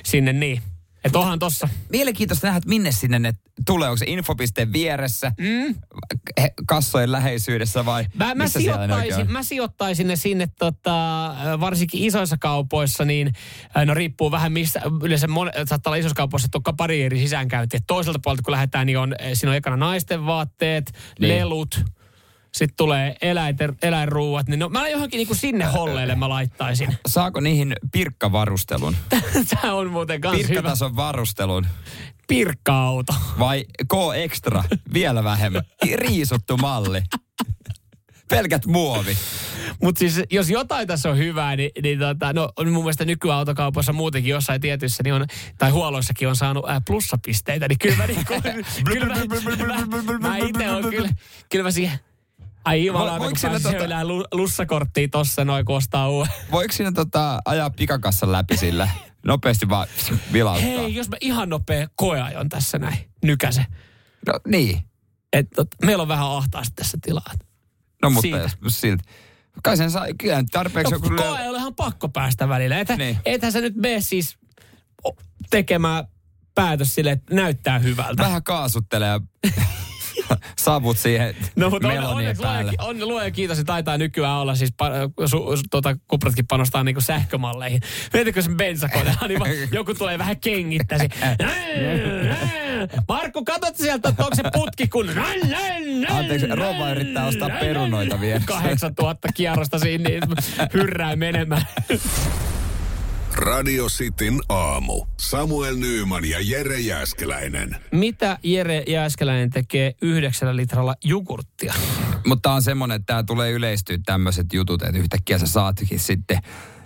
sinne 0.05 0.33
niin. 0.33 0.63
Että 1.09 1.19
onhan 1.19 1.39
tossa. 1.39 1.69
Mielenkiintoista 1.89 2.47
nähdä, 2.47 2.57
että 2.57 2.69
minne 2.69 2.93
sinne 2.93 3.19
ne 3.19 3.33
tulee. 3.67 3.89
Onko 3.89 3.97
se 3.97 4.05
infopisteen 4.09 4.73
vieressä, 4.73 5.33
mm. 5.39 5.75
kassojen 6.67 7.13
läheisyydessä 7.13 7.85
vai 7.85 8.07
Mä, 8.15 8.35
mä, 8.35 8.45
missä 8.45 8.61
sijoittaisin, 8.61 9.33
mä 9.33 9.43
sijoittaisin 9.43 10.07
ne 10.07 10.17
sinne 10.17 10.49
tota, 10.59 11.35
varsinkin 11.61 12.03
isoissa 12.05 12.37
kaupoissa, 12.41 13.05
niin 13.05 13.33
äh, 13.77 13.87
no 13.87 13.95
riippuu 13.95 14.31
vähän 14.31 14.53
mistä, 14.53 14.83
yleensä 15.03 15.27
mon, 15.27 15.51
saattaa 15.67 15.91
olla 15.91 15.97
isoissa 15.97 16.17
kaupoissa, 16.17 16.49
että 16.55 16.73
pari 16.77 17.03
eri 17.03 17.19
sisäänkäyntiä. 17.19 17.81
Toiselta 17.87 18.19
puolelta 18.23 18.43
kun 18.43 18.53
lähdetään, 18.53 18.87
niin 18.87 18.99
on, 18.99 19.15
eh, 19.19 19.31
siinä 19.35 19.51
on 19.51 19.57
ekana 19.57 19.77
naisten 19.77 20.27
vaatteet, 20.27 20.93
Niin. 21.21 21.29
lelut, 21.29 21.85
sitten 22.59 22.77
tulee 22.77 23.17
eläinter, 23.23 23.75
eläinruuat, 23.83 24.49
niin 24.49 24.59
no, 24.59 24.69
mä 24.69 24.89
johonkin 24.89 25.19
niin 25.19 25.27
kuin 25.27 25.37
sinne 25.37 25.65
holleille 25.65 26.15
mä 26.15 26.29
laittaisin. 26.29 26.97
Saako 27.09 27.41
niihin 27.41 27.77
pirkkavarustelun? 27.93 28.97
Tämä 29.61 29.75
on 29.75 29.91
muuten 29.91 30.21
kans 30.21 30.37
hyvä. 30.37 30.49
Pirkkatason 30.49 30.97
varustelun? 30.97 31.67
Pirkka-auto. 32.29 33.15
Vai 33.39 33.65
K-Extra? 33.89 34.65
Vielä 34.93 35.25
vähemmän. 35.25 35.63
Riisuttu 35.95 36.57
malli. 36.57 37.03
Pelkät 38.29 38.67
muovi. 38.67 39.17
Mutta 39.83 39.99
siis 39.99 40.21
jos 40.31 40.51
jotain 40.51 40.89
tässä 40.89 41.11
on 41.11 41.19
hyvää, 41.19 41.57
niin, 41.57 41.71
niin 41.83 41.99
tota, 41.99 42.33
no, 42.33 42.53
on 42.57 42.69
mun 42.69 42.85
mielestä 42.85 43.05
nykyautokaupassa 43.05 43.93
muutenkin 43.93 44.31
jossain 44.31 44.61
tietyissä, 44.61 45.03
niin 45.03 45.15
on, 45.15 45.27
tai 45.59 45.71
huolloissakin 45.71 46.29
on 46.29 46.37
saanut 46.37 46.69
ää, 46.69 46.81
plussapisteitä, 46.87 47.69
niin 47.69 47.79
kyllä 47.79 47.97
mä, 47.97 48.07
niin 48.07 48.25
kuin, 48.27 48.43
kyllä 48.85 49.07
mä, 49.07 49.15
mä, 50.03 50.19
mä 50.29 50.37
itse 50.37 50.71
on 50.71 50.91
kyllä, 50.91 51.09
kyllä 51.49 51.65
mä 51.65 51.71
siihen, 51.71 51.99
ai 52.69 52.85
jumala, 52.87 53.19
Vo- 53.19 53.23
kun 53.29 53.37
siinä 53.39 53.59
tota- 53.59 54.05
lu, 54.07 54.25
lussakorttia 54.33 55.09
tossa 55.09 55.45
noin, 55.45 55.65
kun 55.65 55.77
ostaa 55.77 56.09
uuden. 56.09 56.33
Voiko 56.53 56.73
siinä 56.73 56.93
tota, 56.93 57.39
ajaa 57.45 57.71
pikakassan 57.71 58.33
läpi 58.33 58.57
sillä? 58.57 58.89
Nopeasti 59.27 59.69
vaan 59.69 59.89
vilauttaa. 60.33 60.69
Hei, 60.71 60.95
jos 60.95 61.09
mä 61.09 61.17
ihan 61.21 61.49
nopea 61.49 61.87
koeajon 61.97 62.49
tässä 62.49 62.79
näin, 62.79 62.99
nykäse. 63.25 63.67
No 64.27 64.41
niin. 64.47 64.81
Et, 65.33 65.47
tot, 65.57 65.69
meillä 65.85 66.03
on 66.03 66.09
vähän 66.09 66.31
ahtaasti 66.31 66.75
tässä 66.77 66.99
tilaa. 67.03 67.33
No 68.03 68.11
mutta 68.11 68.23
Siitä. 68.23 68.51
jos 68.65 68.81
silti. 68.81 69.05
Kai 69.63 69.77
sen 69.77 69.91
saa, 69.91 70.07
kyllä 70.19 70.45
tarpeeksi 70.53 70.93
No, 70.93 70.97
joku... 70.97 71.17
koe 71.17 71.49
olehan 71.49 71.75
pakko 71.75 72.09
päästä 72.09 72.49
välillä. 72.49 72.79
Ethän, 72.79 72.99
Niin. 72.99 73.19
ethän 73.25 73.53
sä 73.53 73.61
nyt 73.61 73.77
mene 73.77 74.01
siis 74.01 74.39
tekemään 75.51 76.05
päätös 76.55 76.95
sille, 76.95 77.11
että 77.11 77.35
näyttää 77.35 77.79
hyvältä. 77.79 78.23
Vähän 78.23 78.43
kaasuttelee 78.43 79.21
savut 80.59 80.99
siihen 80.99 81.37
No 81.57 81.71
mutta 81.71 81.89
on, 81.89 82.05
onneksi 82.05 82.43
päälle. 82.43 82.73
luoja, 82.79 82.91
on, 82.91 83.09
luoja 83.09 83.31
kiitos, 83.31 83.59
että 83.59 83.73
taitaa 83.73 83.99
nykyään 83.99 84.39
olla 84.39 84.55
siis, 84.55 84.73
pa, 84.77 84.91
su, 85.27 85.57
su, 85.57 85.63
tuota, 85.71 85.97
kupratkin 86.09 86.47
panostaa 86.47 86.85
niinku 86.85 87.01
sähkömalleihin. 87.01 87.81
Mietitkö 88.13 88.43
sen 88.43 88.57
bensakoneella, 88.57 89.29
niin 89.29 89.41
joku 89.73 89.95
tulee 89.95 90.19
vähän 90.19 90.41
kengittäisi. 90.41 91.09
Markku, 93.09 93.45
katsot 93.45 93.77
sieltä, 93.77 94.09
onko 94.09 94.35
se 94.35 94.43
putki 94.53 94.89
kun... 94.89 95.11
Anteeksi, 96.09 96.47
Rova 96.47 96.91
yrittää 96.91 97.27
ostaa 97.27 97.51
perunoita 97.61 98.21
vielä. 98.21 98.41
8000 98.47 99.29
kierrosta 99.35 99.79
siinä, 99.79 100.09
niin 100.09 100.23
hyrrää 100.75 101.17
menemään. 101.17 101.67
Radio 103.39 103.87
Cityn 103.87 104.41
aamu. 104.49 105.07
Samuel 105.21 105.77
Nyyman 105.77 106.25
ja 106.25 106.39
Jere 106.41 106.81
Jäskeläinen. 106.81 107.77
Mitä 107.93 108.39
Jere 108.43 108.85
Jääskeläinen 108.87 109.51
tekee 109.51 109.95
yhdeksällä 110.03 110.57
litralla 110.57 110.95
jogurttia? 111.05 111.75
Mutta 112.27 112.53
on 112.53 112.63
semmoinen, 112.63 112.97
että 112.97 113.07
tämä 113.07 113.23
tulee 113.23 113.53
yleistyä 113.53 113.99
tämmöiset 114.07 114.53
jutut, 114.53 114.83
että 114.83 114.99
yhtäkkiä 114.99 115.39
sä 115.39 115.47
saatkin 115.47 116.01
sitten 116.01 116.39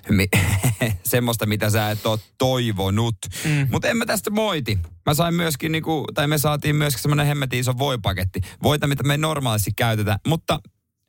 mi- 0.08 0.28
semmoista, 1.04 1.46
mitä 1.46 1.70
sä 1.70 1.90
et 1.90 2.06
ole 2.06 2.18
toivonut. 2.38 3.16
Mm. 3.44 3.66
Mutta 3.70 3.88
en 3.88 3.96
mä 3.96 4.06
tästä 4.06 4.30
moiti. 4.30 4.78
Mä 5.06 5.14
sain 5.14 5.34
myöskin, 5.34 5.72
niinku, 5.72 6.04
tai 6.14 6.26
me 6.26 6.38
saatiin 6.38 6.76
myöskin 6.76 7.02
semmoinen 7.02 7.26
hemmetin 7.26 7.60
iso 7.60 7.78
voipaketti. 7.78 8.40
Voita, 8.62 8.86
mitä 8.86 9.02
me 9.02 9.14
ei 9.14 9.18
normaalisti 9.18 9.70
käytetä, 9.76 10.18
mutta 10.26 10.58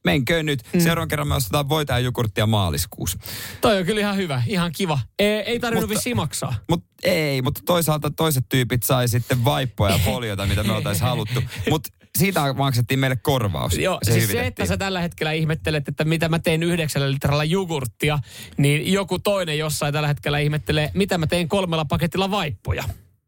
menkö 0.04 0.44
nyt. 0.44 0.60
Mm. 0.74 0.80
Seuraavan 0.80 1.08
kerran 1.08 1.28
me 1.28 1.36
ostetaan 1.36 1.70
voita 1.70 1.94
ja 1.94 2.00
jogurttia 2.00 2.48
maaliskuussa. 2.48 3.18
Toi 3.62 3.78
on 3.78 3.86
kyllä 3.86 4.02
ihan 4.02 4.18
hyvä, 4.18 4.44
ihan 4.48 4.72
kiva. 4.72 5.00
Ei, 5.20 5.28
ei 5.28 5.60
tarvinnut 5.60 5.90
vissiin 5.90 6.16
maksaa. 6.16 6.56
Mut 6.70 6.84
ei, 7.04 7.42
mutta 7.42 7.62
toisaalta 7.66 8.12
toiset 8.12 8.46
tyypit 8.50 8.84
sai 8.84 9.08
sitten 9.08 9.46
vaippoja 9.46 9.94
ja 9.94 10.00
foliota, 10.06 10.46
mitä 10.46 10.64
me 10.64 10.74
oltaisiin 10.74 11.08
haluttu. 11.08 11.44
Mutta 11.70 11.90
siitä 12.18 12.54
maksettiin 12.54 13.00
meille 13.00 13.16
korvaus. 13.16 13.78
Joo, 13.78 14.00
se 14.04 14.14
siis 14.14 14.32
se, 14.32 14.46
että 14.46 14.66
sä 14.66 14.78
tällä 14.78 15.02
hetkellä 15.02 15.32
ihmettelet, 15.32 15.88
että 15.88 16.04
mitä 16.06 16.30
mä 16.30 16.40
teen 16.40 16.64
yhdeksällä 16.64 17.12
litralla 17.12 17.44
jogurttia, 17.44 18.20
niin 18.58 18.94
joku 18.94 19.20
toinen 19.20 19.58
jossain 19.58 19.94
tällä 19.94 20.08
hetkellä 20.08 20.40
ihmettelee, 20.40 20.92
mitä 20.94 21.18
mä 21.18 21.28
teen 21.28 21.48
kolmella 21.48 21.86
paketilla 21.86 22.32
vaippoja. 22.32 22.84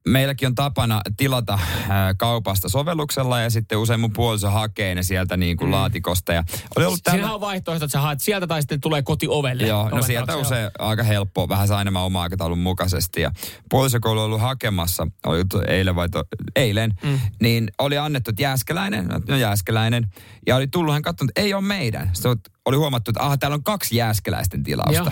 Meilläkin 0.08 0.48
on 0.48 0.56
tapana 0.56 1.02
tilata 1.18 1.60
ää, 1.90 2.14
kaupasta 2.14 2.70
sovelluksella 2.70 3.40
ja 3.40 3.50
sitten 3.50 3.78
usein 3.78 4.00
mun 4.00 4.14
puoliso 4.14 4.50
hakee 4.50 4.96
ne 4.96 5.04
sieltä 5.04 5.38
niin 5.38 5.58
kuin 5.58 5.68
mm. 5.68 5.72
laatikosta. 5.72 6.34
Ja 6.34 6.44
oli 6.76 6.86
ollut 6.86 7.00
tällä... 7.04 7.34
on 7.34 7.42
vaihtoehto, 7.42 7.86
että 7.86 7.92
sä 7.92 8.02
haet 8.02 8.22
sieltä 8.22 8.48
tai 8.48 8.62
sitten 8.62 8.82
tulee 8.82 9.02
kotiovelle. 9.02 9.68
Joo, 9.68 9.90
no 9.90 10.02
sieltä 10.02 10.28
taakse, 10.28 10.42
usein 10.42 10.72
aika 10.80 11.04
helppo, 11.04 11.50
vähän 11.50 11.68
saa 11.68 11.82
enemmän 11.82 12.04
oma 12.04 12.22
aikataulun 12.22 12.60
mukaisesti. 12.60 13.22
Ja 13.22 13.32
puoliso 13.70 14.00
kun 14.00 14.12
oli 14.12 14.22
ollut 14.22 14.42
hakemassa, 14.42 15.08
oli 15.26 15.44
eilen 15.68 15.96
vai 15.96 16.10
to, 16.10 16.24
eilen, 16.56 16.94
mm. 17.04 17.20
niin 17.42 17.72
oli 17.78 17.98
annettu, 17.98 18.30
että 18.30 18.44
Jääskeläinen, 18.44 19.10
no 19.28 19.36
Jääskeläinen. 19.36 20.08
Ja 20.48 20.56
oli 20.56 20.68
tullut, 20.68 20.94
hän 20.94 21.02
katsonut, 21.02 21.30
että 21.30 21.42
ei 21.42 21.54
ole 21.54 21.62
meidän. 21.62 22.10
Sitten 22.14 22.38
oli 22.66 22.78
huomattu, 22.78 23.12
että 23.12 23.24
aha, 23.24 23.38
täällä 23.38 23.56
on 23.56 23.64
kaksi 23.64 23.96
Jääskeläisten 23.96 24.64
tilausta. 24.64 24.94
Joo. 24.94 25.12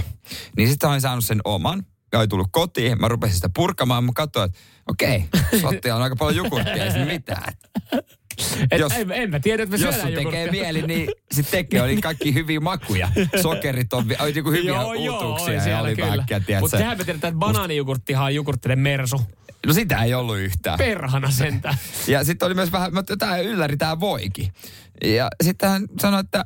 Niin 0.58 0.70
sitten 0.70 0.90
olin 0.90 1.02
saanut 1.02 1.26
sen 1.26 1.40
oman. 1.46 1.86
Oli 2.20 2.28
tullut 2.28 2.48
kotiin, 2.52 3.02
mä 3.02 3.08
rupesin 3.08 3.36
sitä 3.36 3.50
purkamaan, 3.56 4.04
mä 4.04 4.12
katsoin, 4.16 4.46
että 4.46 4.60
okei, 4.88 5.26
Sottia 5.62 5.96
on 5.96 6.02
aika 6.02 6.16
paljon 6.16 6.46
jogurttia, 6.46 6.84
ei 6.86 6.92
siinä 6.92 7.06
mitään. 7.06 7.54
Et, 8.72 8.80
jos- 8.80 8.94
en, 8.94 9.12
en 9.12 9.30
mä 9.30 9.40
tiedä, 9.40 9.64
että 9.64 9.78
me 9.78 9.86
Jos 9.86 9.96
sun 10.02 10.12
tekee 10.14 10.52
mieli, 10.52 10.82
niin 10.82 11.10
sitten 11.32 11.52
tekee. 11.52 11.82
Oli 11.82 12.02
kaikki 12.02 12.34
hyviä 12.34 12.60
makuja. 12.60 13.12
Sokerit 13.42 13.94
on, 13.94 14.06
oli 14.20 14.32
niinku 14.32 14.52
hyviä 14.52 14.72
Joo, 14.72 14.94
joo, 14.94 15.14
uutuuksia 15.14 15.62
siellä 15.64 15.82
oli 15.82 15.96
kyllä. 15.96 16.26
väkkiä, 16.30 16.60
Mutta 16.62 16.78
sehän 16.78 16.98
me 16.98 17.04
tiedetään, 17.04 17.30
että 17.34 17.40
banaanijogurttihan 17.40 18.26
on 18.26 18.36
jogurttinen 18.36 18.80
mersu. 18.80 19.22
No 19.68 19.74
sitä 19.74 20.04
ei 20.04 20.14
ollut 20.14 20.38
yhtään. 20.38 20.78
Perhana 20.78 21.32
sentään. 21.32 21.78
Ja 22.08 22.24
sitten 22.24 22.46
oli 22.46 22.54
myös 22.56 22.72
vähän, 22.72 22.94
mutta 22.94 23.18
tämä 23.18 23.38
ylläri 23.38 23.78
tämä 23.78 24.00
voikin. 24.00 24.54
Ja 25.04 25.30
sitten 25.44 25.70
hän 25.70 25.86
sanoi, 26.02 26.20
että 26.20 26.46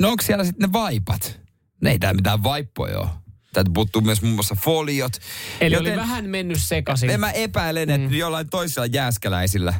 no 0.00 0.08
onko 0.10 0.22
siellä 0.22 0.44
sitten 0.44 0.68
ne 0.68 0.72
vaipat? 0.72 1.40
Ne 1.82 1.90
ei 1.90 1.98
täällä 1.98 2.16
mitään 2.16 2.42
vaippoja 2.42 2.98
ole. 2.98 3.08
Täältä 3.56 3.70
puuttuu 3.74 4.02
myös 4.02 4.22
muun 4.22 4.34
muassa 4.34 4.56
foliot. 4.64 5.12
Eli 5.60 5.74
Joten, 5.74 5.92
oli 5.92 6.00
vähän 6.00 6.28
mennyt 6.28 6.58
sekaisin. 6.60 7.10
En 7.10 7.20
mä 7.20 7.30
epäilen, 7.30 7.90
että 7.90 8.08
mm. 8.08 8.14
jollain 8.14 8.50
toisilla 8.50 8.86
jääskeläisillä 8.86 9.74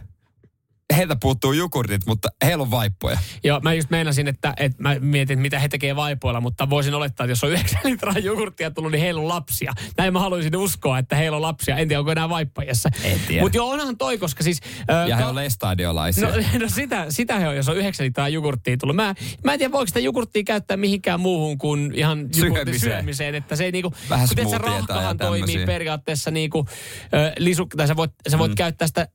heiltä 0.97 1.17
puuttuu 1.21 1.53
jogurtit, 1.53 2.07
mutta 2.07 2.29
heillä 2.45 2.63
on 2.63 2.71
vaippoja. 2.71 3.19
Joo, 3.45 3.61
mä 3.61 3.75
just 3.75 3.91
meinasin, 3.91 4.29
että, 4.29 4.55
että 4.57 4.83
mä 4.83 4.97
mietin, 5.01 5.39
mitä 5.39 5.59
he 5.59 5.69
tekee 5.69 5.97
vaipoilla, 5.97 6.41
mutta 6.41 6.71
voisin 6.71 6.95
olettaa, 6.95 7.25
että 7.25 7.33
jos 7.33 7.45
on 7.45 7.51
9 7.51 7.81
litraa 7.91 8.19
jogurttia 8.19 8.71
tullut, 8.71 8.93
niin 8.93 9.01
heillä 9.03 9.21
on 9.21 9.29
lapsia. 9.29 9.73
Näin 9.99 10.13
mä 10.13 10.21
haluaisin 10.21 10.57
uskoa, 10.57 10.99
että 10.99 11.17
heillä 11.17 11.37
on 11.37 11.43
lapsia. 11.43 11.77
En 11.77 11.89
tiedä, 11.89 12.01
onko 12.01 12.13
enää 12.13 12.29
vaippajassa. 12.29 12.89
En 13.05 13.21
tiedä. 13.29 13.43
Mutta 13.43 13.59
joo, 13.59 13.71
onhan 13.71 13.97
toi, 13.97 14.19
koska 14.19 14.43
siis... 14.43 14.61
Äh, 14.91 15.09
Ja 15.09 15.17
he 15.17 15.25
on 15.25 15.35
lestadiolaisia. 15.35 16.29
No, 16.29 16.35
no 16.63 16.69
sitä, 16.69 17.07
sitä 17.09 17.39
he 17.39 17.49
on, 17.49 17.57
jos 17.57 17.69
on 17.69 17.77
9 17.77 18.07
litraa 18.07 18.29
jogurttia 18.29 18.77
tullut. 18.77 18.97
Mä, 18.97 19.15
mä 19.45 19.53
en 19.53 19.59
tiedä, 19.59 19.73
voiko 19.73 19.87
sitä 19.87 20.01
jogurttia 20.01 20.43
käyttää 20.45 20.77
mihinkään 20.77 21.21
muuhun 21.21 21.59
kuin 21.59 21.93
ihan 21.95 22.29
Syömiseen. 22.35 22.81
syömiseen. 22.81 23.35
Että 23.35 23.57
se 23.57 23.65
ei 23.65 23.73
niinku, 23.73 23.93
Vähän 24.11 24.29
kun 24.43 24.51
se 24.51 24.59
rahkahan 24.59 25.17
toimii 25.17 25.67
periaatteessa 25.67 26.31
niinku, 26.31 26.67
äh, 27.15 27.33
lisu, 27.39 27.67
tai 27.77 27.89
sä 27.89 27.97
voit, 27.97 28.11
sä 28.29 28.39
voit 28.39 28.53
mm. 28.53 28.57
käyttää 28.57 28.89
sitä 28.89 29.09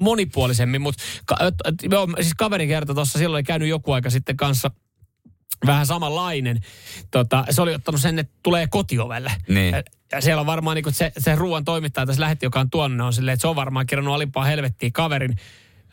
monipuolisemmin, 0.00 0.80
mutta 0.80 1.02
ka, 1.26 1.36
siis 2.20 2.34
kaveri 2.34 2.66
kertoi 2.66 2.94
tuossa, 2.94 3.18
silloin 3.18 3.38
oli 3.38 3.44
käynyt 3.44 3.68
joku 3.68 3.92
aika 3.92 4.10
sitten 4.10 4.36
kanssa 4.36 4.70
vähän 5.66 5.86
samanlainen. 5.86 6.60
Tota, 7.10 7.44
se 7.50 7.62
oli 7.62 7.74
ottanut 7.74 8.00
sen, 8.00 8.18
että 8.18 8.32
tulee 8.42 8.66
kotiovelle. 8.66 9.32
Niin. 9.48 9.74
Ja, 10.12 10.20
siellä 10.20 10.40
on 10.40 10.46
varmaan 10.46 10.76
niin 10.76 10.94
se, 10.94 11.12
se 11.18 11.34
ruoan 11.34 11.64
toimittaja 11.64 12.06
tässä 12.06 12.22
lähetti, 12.22 12.46
joka 12.46 12.60
on 12.60 12.70
tuonut, 12.70 12.96
ne 12.96 13.02
on 13.02 13.12
silleen, 13.12 13.32
että 13.32 13.40
se 13.40 13.48
on 13.48 13.56
varmaan 13.56 13.86
kirjannut 13.86 14.14
alimpaa 14.14 14.44
helvettiä 14.44 14.90
kaverin. 14.92 15.36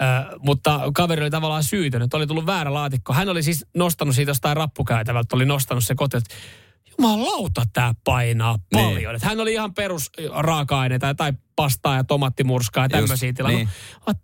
Ö, 0.02 0.38
mutta 0.40 0.82
kaveri 0.94 1.22
oli 1.22 1.30
tavallaan 1.30 1.64
syytön, 1.64 2.02
että 2.02 2.18
oli 2.18 2.28
tullut 2.28 2.46
väärä 2.46 2.74
laatikko. 2.74 3.14
Hän 3.14 3.30
oli 3.30 3.44
siis 3.44 3.66
nostanut 3.76 4.16
siitä 4.16 4.30
jostain 4.30 4.58
rappukäytävältä, 4.58 5.36
oli 5.36 5.46
nostanut 5.46 5.84
se 5.84 5.96
kotiin, 5.96 6.18
että 6.18 6.36
jumalauta 6.98 7.64
tämä 7.74 7.94
painaa 8.04 8.58
paljon. 8.72 8.96
Niin. 8.96 9.16
Että 9.16 9.28
hän 9.28 9.40
oli 9.40 9.54
ihan 9.54 9.74
perus 9.74 10.10
raaka-aineita 10.38 11.16
tai 11.16 11.34
pastaa 11.56 11.96
ja 11.96 12.04
tomattimurskaa 12.04 12.86
ja 12.86 12.90
tämmöisiä 12.90 13.34
tilaa. 13.34 13.52
niin. 13.52 13.70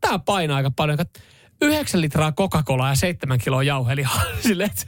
Tämä 0.01 0.20
painaa 0.20 0.57
aika 0.57 0.72
paljon. 0.72 0.99
Kat- 0.99 1.22
9 1.61 2.01
litraa 2.01 2.32
Coca-Colaa 2.32 2.89
ja 2.89 2.95
7 2.95 3.39
kiloa 3.39 3.63
jauhelihaa. 3.63 4.22
Silleen, 4.47 4.70
että 4.70 4.86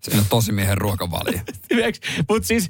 Se 0.00 0.18
on 0.18 0.24
tosi 0.28 0.52
miehen 0.52 0.78
ruokavalio. 0.78 1.40
Mutta 2.28 2.46
siis, 2.48 2.68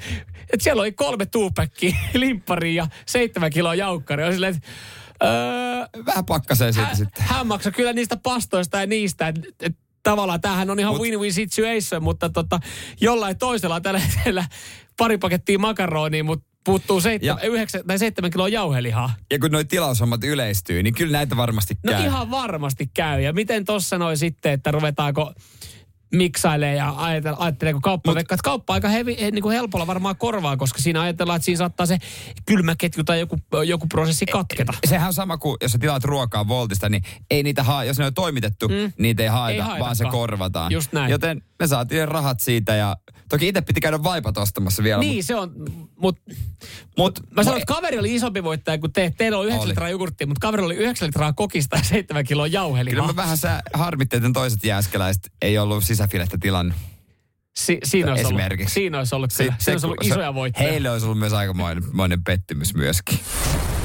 että 0.52 0.64
siellä 0.64 0.80
oli 0.82 0.92
kolme 0.92 1.26
tuupäkkiä, 1.26 1.96
limpparia 2.14 2.82
ja 2.82 2.88
seitsemän 3.06 3.50
kiloa 3.50 3.74
jaukkari. 3.74 4.24
On 4.24 4.32
silleen, 4.32 4.54
että 4.54 4.68
öö, 5.26 6.04
Vähän 6.06 6.24
pakkaseen 6.24 6.72
siitä 6.72 6.86
hän, 6.88 6.96
sitten. 6.96 7.24
hän 7.24 7.46
maksoi 7.46 7.72
kyllä 7.72 7.92
niistä 7.92 8.16
pastoista 8.16 8.80
ja 8.80 8.86
niistä. 8.86 9.28
Et, 9.28 9.36
et, 9.60 9.76
tavallaan 10.10 10.40
tämähän 10.40 10.70
on 10.70 10.80
ihan 10.80 10.94
Mut- 10.94 11.00
win-win 11.00 11.32
situation, 11.32 12.02
mutta 12.02 12.28
tota, 12.28 12.60
jollain 13.00 13.38
toisella 13.38 13.80
tällä 13.80 14.00
hetkellä 14.00 14.44
pari 14.96 15.18
pakettia 15.18 15.58
makaronia, 15.58 16.24
mutta 16.24 16.46
puuttuu 16.64 17.00
seitsemän, 17.00 17.38
Ja- 17.42 17.48
tai 18.20 18.30
kiloa 18.30 18.48
jauhelihaa. 18.48 19.14
Ja 19.30 19.38
kun 19.38 19.50
noi 19.50 19.64
tilaushommat 19.64 20.24
yleistyy, 20.24 20.82
niin 20.82 20.94
kyllä 20.94 21.12
näitä 21.12 21.36
varmasti 21.36 21.74
No 21.84 21.92
käy. 21.92 22.04
ihan 22.04 22.30
varmasti 22.30 22.90
käy. 22.94 23.20
Ja 23.20 23.32
miten 23.32 23.64
tuossa 23.64 23.88
sanoi 23.88 24.16
sitten, 24.16 24.52
että 24.52 24.70
ruvetaanko 24.70 25.32
miksailee 26.14 26.74
ja 26.74 26.90
ajatel- 26.96 27.36
ajatteleeko 27.38 27.80
kauppa, 27.82 28.10
Mut, 28.10 28.18
että 28.18 28.36
kauppa 28.44 28.74
aika 28.74 28.88
hevi, 28.88 29.16
eh, 29.18 29.32
niin 29.32 29.42
kuin 29.42 29.52
helpolla 29.54 29.86
varmaan 29.86 30.16
korvaa, 30.16 30.56
koska 30.56 30.78
siinä 30.82 31.00
ajatellaan, 31.00 31.36
että 31.36 31.44
siinä 31.44 31.58
saattaa 31.58 31.86
se 31.86 31.98
kylmäketju 32.46 33.04
tai 33.04 33.20
joku, 33.20 33.36
joku 33.66 33.86
prosessi 33.86 34.26
katketa. 34.26 34.72
Sehän 34.86 35.06
on 35.06 35.14
sama 35.14 35.38
kuin, 35.38 35.56
jos 35.62 35.72
sä 35.72 35.78
tilaat 35.78 36.04
ruokaa 36.04 36.48
Voltista, 36.48 36.88
niin 36.88 37.02
ei 37.30 37.42
niitä 37.42 37.62
haa, 37.62 37.84
jos 37.84 37.98
ne 37.98 38.06
on 38.06 38.14
toimitettu, 38.14 38.68
mm. 38.68 38.92
niitä 38.98 39.22
ei 39.22 39.28
haeta, 39.28 39.48
Ei 39.50 39.54
ei 39.54 39.60
haetakaan. 39.60 39.80
vaan 39.80 39.96
se 39.96 40.04
korvataan. 40.04 40.72
Just 40.72 40.92
näin. 40.92 41.10
Joten 41.10 41.42
me 41.58 41.66
saatiin 41.66 42.08
rahat 42.08 42.40
siitä 42.40 42.74
ja 42.74 42.96
toki 43.28 43.48
itse 43.48 43.60
piti 43.60 43.80
käydä 43.80 44.02
vaipat 44.02 44.38
ostamassa 44.38 44.82
vielä. 44.82 45.00
Niin, 45.00 45.24
se 45.24 45.34
on, 45.34 45.52
mutta 46.00 46.22
Mut, 46.98 47.20
mä 47.30 47.42
sanoin, 47.42 47.56
mut- 47.56 47.62
että 47.62 47.74
kaveri 47.74 47.98
oli 47.98 48.14
isompi 48.14 48.42
voittaja 48.44 48.78
kuin 48.78 48.92
te. 48.92 49.14
Teillä 49.18 49.38
oli 49.38 49.46
9 49.46 49.62
Oli. 49.62 49.68
litraa 49.68 49.88
jogurttia, 49.88 50.26
mutta 50.26 50.40
kaveri 50.46 50.62
oli 50.62 50.74
9 50.74 51.06
litraa 51.06 51.32
kokista 51.32 51.76
ja 51.76 51.82
7 51.84 52.24
kiloa 52.24 52.46
Kyllä 52.46 52.54
jauhelihaa. 52.58 53.06
mä 53.06 53.16
vähän 53.16 53.36
sä 53.36 53.62
harmitti, 53.72 54.16
että 54.16 54.30
toiset 54.34 54.64
jääskeläiset 54.64 55.32
ei 55.42 55.58
ollut 55.58 55.84
sisäfilettä 55.84 56.38
tilannut. 56.40 56.76
Si- 57.58 57.78
siinä, 57.84 58.10
olisi 58.10 58.26
ollut, 58.26 58.40
Esimerkiksi. 58.40 58.74
siinä 58.74 58.98
olisi 58.98 59.14
ollut, 59.14 59.30
kyllä, 59.36 59.54
siinä 59.58 59.74
olisi 59.74 59.86
ollut 59.86 59.98
se- 60.02 60.08
isoja 60.08 60.34
voittoja. 60.34 60.68
Heille 60.70 60.90
olisi 60.90 61.06
ollut 61.06 61.18
myös 61.18 61.32
aikamoinen 61.32 61.84
moinen 61.92 62.24
pettymys 62.24 62.74
myöskin. 62.74 63.18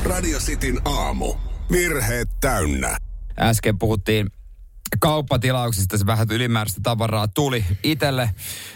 Radio 0.03 0.39
Cityn 0.39 0.81
aamu. 0.85 1.33
Virheet 1.71 2.29
täynnä. 2.41 2.97
Äsken 3.39 3.79
puhuttiin 3.79 4.27
kauppatilauksista, 4.99 5.97
se 5.97 6.05
vähän 6.05 6.27
ylimääräistä 6.31 6.81
tavaraa 6.83 7.27
tuli 7.27 7.65
itselle 7.83 8.29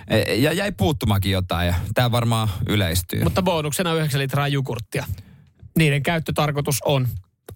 e, 0.07 0.17
ja 0.35 0.53
jäi 0.53 0.71
puuttumakin 0.71 1.31
jotain 1.31 1.67
ja 1.67 1.75
tämä 1.93 2.11
varmaan 2.11 2.49
yleistyy. 2.69 3.23
Mutta 3.23 3.41
bonuksena 3.41 3.93
9 3.93 4.19
litraa 4.19 4.47
jogurttia. 4.47 5.05
Niiden 5.77 6.03
käyttötarkoitus 6.03 6.81
on 6.85 7.07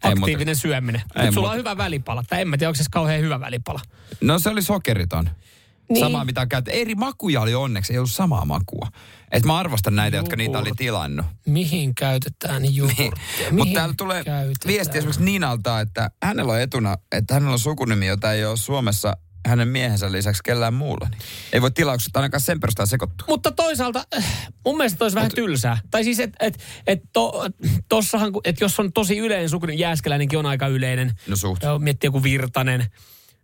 Ei 0.03 0.11
aktiivinen 0.11 0.55
syöminen. 0.55 1.01
Ei 1.15 1.25
Nyt 1.25 1.33
sulla 1.33 1.47
muuta. 1.47 1.51
on 1.51 1.59
hyvä 1.59 1.77
välipala. 1.77 2.23
Tai 2.29 2.41
en 2.41 2.47
mä 2.47 2.57
tiedä, 2.57 2.69
onko 2.69 2.77
se 2.77 2.83
kauhean 2.91 3.21
hyvä 3.21 3.39
välipala. 3.39 3.79
No 4.21 4.39
se 4.39 4.49
oli 4.49 4.61
sokeriton. 4.61 5.29
Niin. 5.93 6.01
Niin. 6.01 6.11
Samaa 6.11 6.25
mitä 6.25 6.41
on 6.41 6.49
käytetty. 6.49 6.79
Eri 6.81 6.95
makuja 6.95 7.41
oli 7.41 7.55
onneksi, 7.55 7.93
ei 7.93 7.99
ollut 7.99 8.11
samaa 8.11 8.45
makua. 8.45 8.87
Et 9.31 9.45
mä 9.45 9.57
arvostan 9.57 9.95
näitä, 9.95 10.17
jotka 10.17 10.35
niitä 10.35 10.59
oli 10.59 10.71
tilannut. 10.77 11.25
Mihin 11.45 11.95
käytetään 11.95 12.75
jogurttia? 12.75 13.11
Mutta 13.39 13.51
Mihin 13.51 13.73
täällä 13.73 13.95
tulee 13.97 14.23
käytetään? 14.23 14.67
viesti 14.73 14.97
esimerkiksi 14.97 15.23
Niinalta, 15.23 15.79
että 15.79 16.11
hänellä 16.23 16.53
on 16.53 16.61
etuna, 16.61 16.97
että 17.11 17.33
hänellä 17.33 17.53
on 17.53 17.59
sukunimi, 17.59 18.07
jota 18.07 18.33
ei 18.33 18.45
ole 18.45 18.57
Suomessa 18.57 19.17
hänen 19.47 19.67
miehensä 19.67 20.11
lisäksi 20.11 20.43
kellään 20.43 20.73
muulla. 20.73 21.07
Niin 21.09 21.19
ei 21.53 21.61
voi 21.61 21.71
tilaukset 21.71 22.17
ainakaan 22.17 22.41
sen 22.41 22.59
perusteella 22.59 22.89
sekoittua. 22.89 23.25
Mutta 23.27 23.51
toisaalta 23.51 24.03
äh, 24.17 24.51
mun 24.65 24.77
mielestä 24.77 24.97
toi 24.97 25.05
olisi 25.05 25.15
vähän 25.15 25.31
tylsää. 25.35 25.77
Tai 25.91 26.03
siis, 26.03 26.19
että 26.19 26.37
et, 26.45 26.59
et 26.87 27.01
to, 27.13 27.45
tossahan, 27.89 28.31
et 28.43 28.61
jos 28.61 28.79
on 28.79 28.93
tosi 28.93 29.17
yleinen 29.17 29.49
suku, 29.49 29.65
niin 29.65 29.79
Jääskeläinenkin 29.79 30.39
on 30.39 30.45
aika 30.45 30.67
yleinen. 30.67 31.11
No 31.27 31.35
suht. 31.35 31.63
Miettii 31.79 32.07
joku 32.07 32.23
Virtanen, 32.23 32.87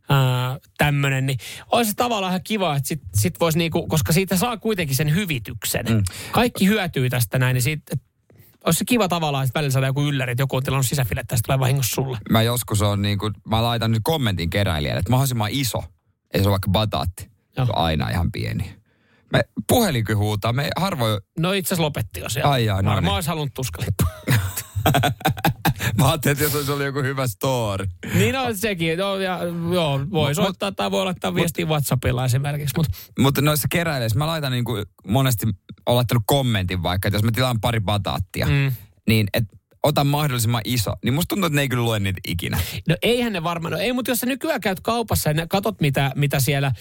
ää, 0.09 0.57
tämmönen, 0.77 1.25
niin 1.25 1.37
olisi 1.71 1.93
tavallaan 1.95 2.31
ihan 2.31 2.43
kiva, 2.43 2.75
että 2.75 2.87
sit, 2.87 3.01
sit 3.15 3.39
voisi 3.39 3.57
niinku, 3.57 3.87
koska 3.87 4.13
siitä 4.13 4.37
saa 4.37 4.57
kuitenkin 4.57 4.95
sen 4.95 5.15
hyvityksen. 5.15 5.85
Mm. 5.89 6.03
Kaikki 6.31 6.67
hyötyy 6.67 7.09
tästä 7.09 7.39
näin, 7.39 7.53
niin 7.53 7.61
siitä, 7.61 7.95
olisi 8.65 8.77
se 8.77 8.85
kiva 8.85 9.07
tavallaan, 9.07 9.43
että 9.43 9.59
välillä 9.59 9.71
saada 9.71 9.87
joku 9.87 10.03
ylläri, 10.03 10.31
että 10.31 10.41
joku 10.41 10.55
on 10.55 10.63
tilannut 10.63 10.85
sisäfilettä, 10.85 11.27
tästä 11.27 11.45
tulee 11.45 11.59
vahingossa 11.59 11.95
sulle. 11.95 12.17
Mä 12.29 12.41
joskus 12.41 12.81
on 12.81 13.01
niin 13.01 13.17
kuin, 13.17 13.33
mä 13.45 13.63
laitan 13.63 13.91
nyt 13.91 14.01
kommentin 14.03 14.49
keräilijälle, 14.49 14.99
että 14.99 15.11
mahdollisimman 15.11 15.51
iso. 15.51 15.83
Ei 16.33 16.41
se 16.41 16.47
ole 16.47 16.51
vaikka 16.51 16.71
bataatti. 16.71 17.29
Se 17.55 17.61
on 17.61 17.77
aina 17.77 18.09
ihan 18.09 18.31
pieni. 18.31 18.75
Me 19.31 19.41
puhelinkin 19.67 20.17
huutaa, 20.17 20.53
me 20.53 20.69
harvoin 20.77 21.21
No 21.39 21.51
itse 21.51 21.67
asiassa 21.67 21.83
lopetti 21.83 22.19
jo 22.19 22.29
siellä. 22.29 22.51
Ai 22.51 22.65
jaa, 22.65 22.81
no 22.81 22.89
mä, 22.89 22.95
niin. 22.95 23.03
mä 23.03 23.15
olisin 23.15 23.29
halunnut 23.29 23.53
tuskalippu. 23.53 24.03
Mä 25.97 26.07
ajattelin, 26.07 26.33
että 26.33 26.43
jos 26.43 26.55
olisi 26.55 26.71
ollut 26.71 26.85
joku 26.85 26.99
hyvä 26.99 27.27
story. 27.27 27.85
niin 28.13 28.35
on 28.35 28.57
sekin. 28.57 28.97
No, 28.97 29.15
ja, 29.15 29.39
joo, 29.73 29.99
voi 30.11 30.31
Mut- 30.31 30.35
soittaa 30.35 30.71
tai 30.71 30.91
voi 30.91 31.05
laittaa 31.05 31.35
viestiä 31.35 31.65
WhatsAppilla 31.65 32.25
esimerkiksi. 32.25 32.73
Mutta 32.77 32.97
Mutta 33.19 33.41
noissa 33.41 33.67
keräileissä 33.71 34.17
mä 34.17 34.27
laitan 34.27 34.51
niin 34.51 34.63
kuin 34.63 34.85
monesti, 35.07 35.45
olen 35.85 35.95
laittanut 35.95 36.23
kommentin 36.25 36.83
vaikka, 36.83 37.07
että 37.07 37.15
jos 37.15 37.23
mä 37.23 37.31
tilaan 37.31 37.61
pari 37.61 37.79
bataattia, 37.79 38.45
mm. 38.45 38.71
niin 39.07 39.27
et, 39.33 39.43
ota 39.83 40.03
mahdollisimman 40.03 40.61
iso. 40.65 40.93
Niin 41.03 41.13
musta 41.13 41.27
tuntuu, 41.29 41.45
että 41.45 41.55
ne 41.55 41.61
ei 41.61 41.69
kyllä 41.69 41.83
lue 41.83 41.99
niitä 41.99 42.21
ikinä. 42.27 42.59
No 42.89 42.95
eihän 43.01 43.33
ne 43.33 43.43
varmaan, 43.43 43.71
no 43.71 43.77
ei, 43.77 43.93
mutta 43.93 44.11
jos 44.11 44.19
sä 44.19 44.25
nykyään 44.25 44.61
käyt 44.61 44.79
kaupassa 44.79 45.29
ja 45.29 45.47
katot, 45.47 45.81
mitä, 45.81 46.11
mitä 46.15 46.39
siellä 46.39 46.71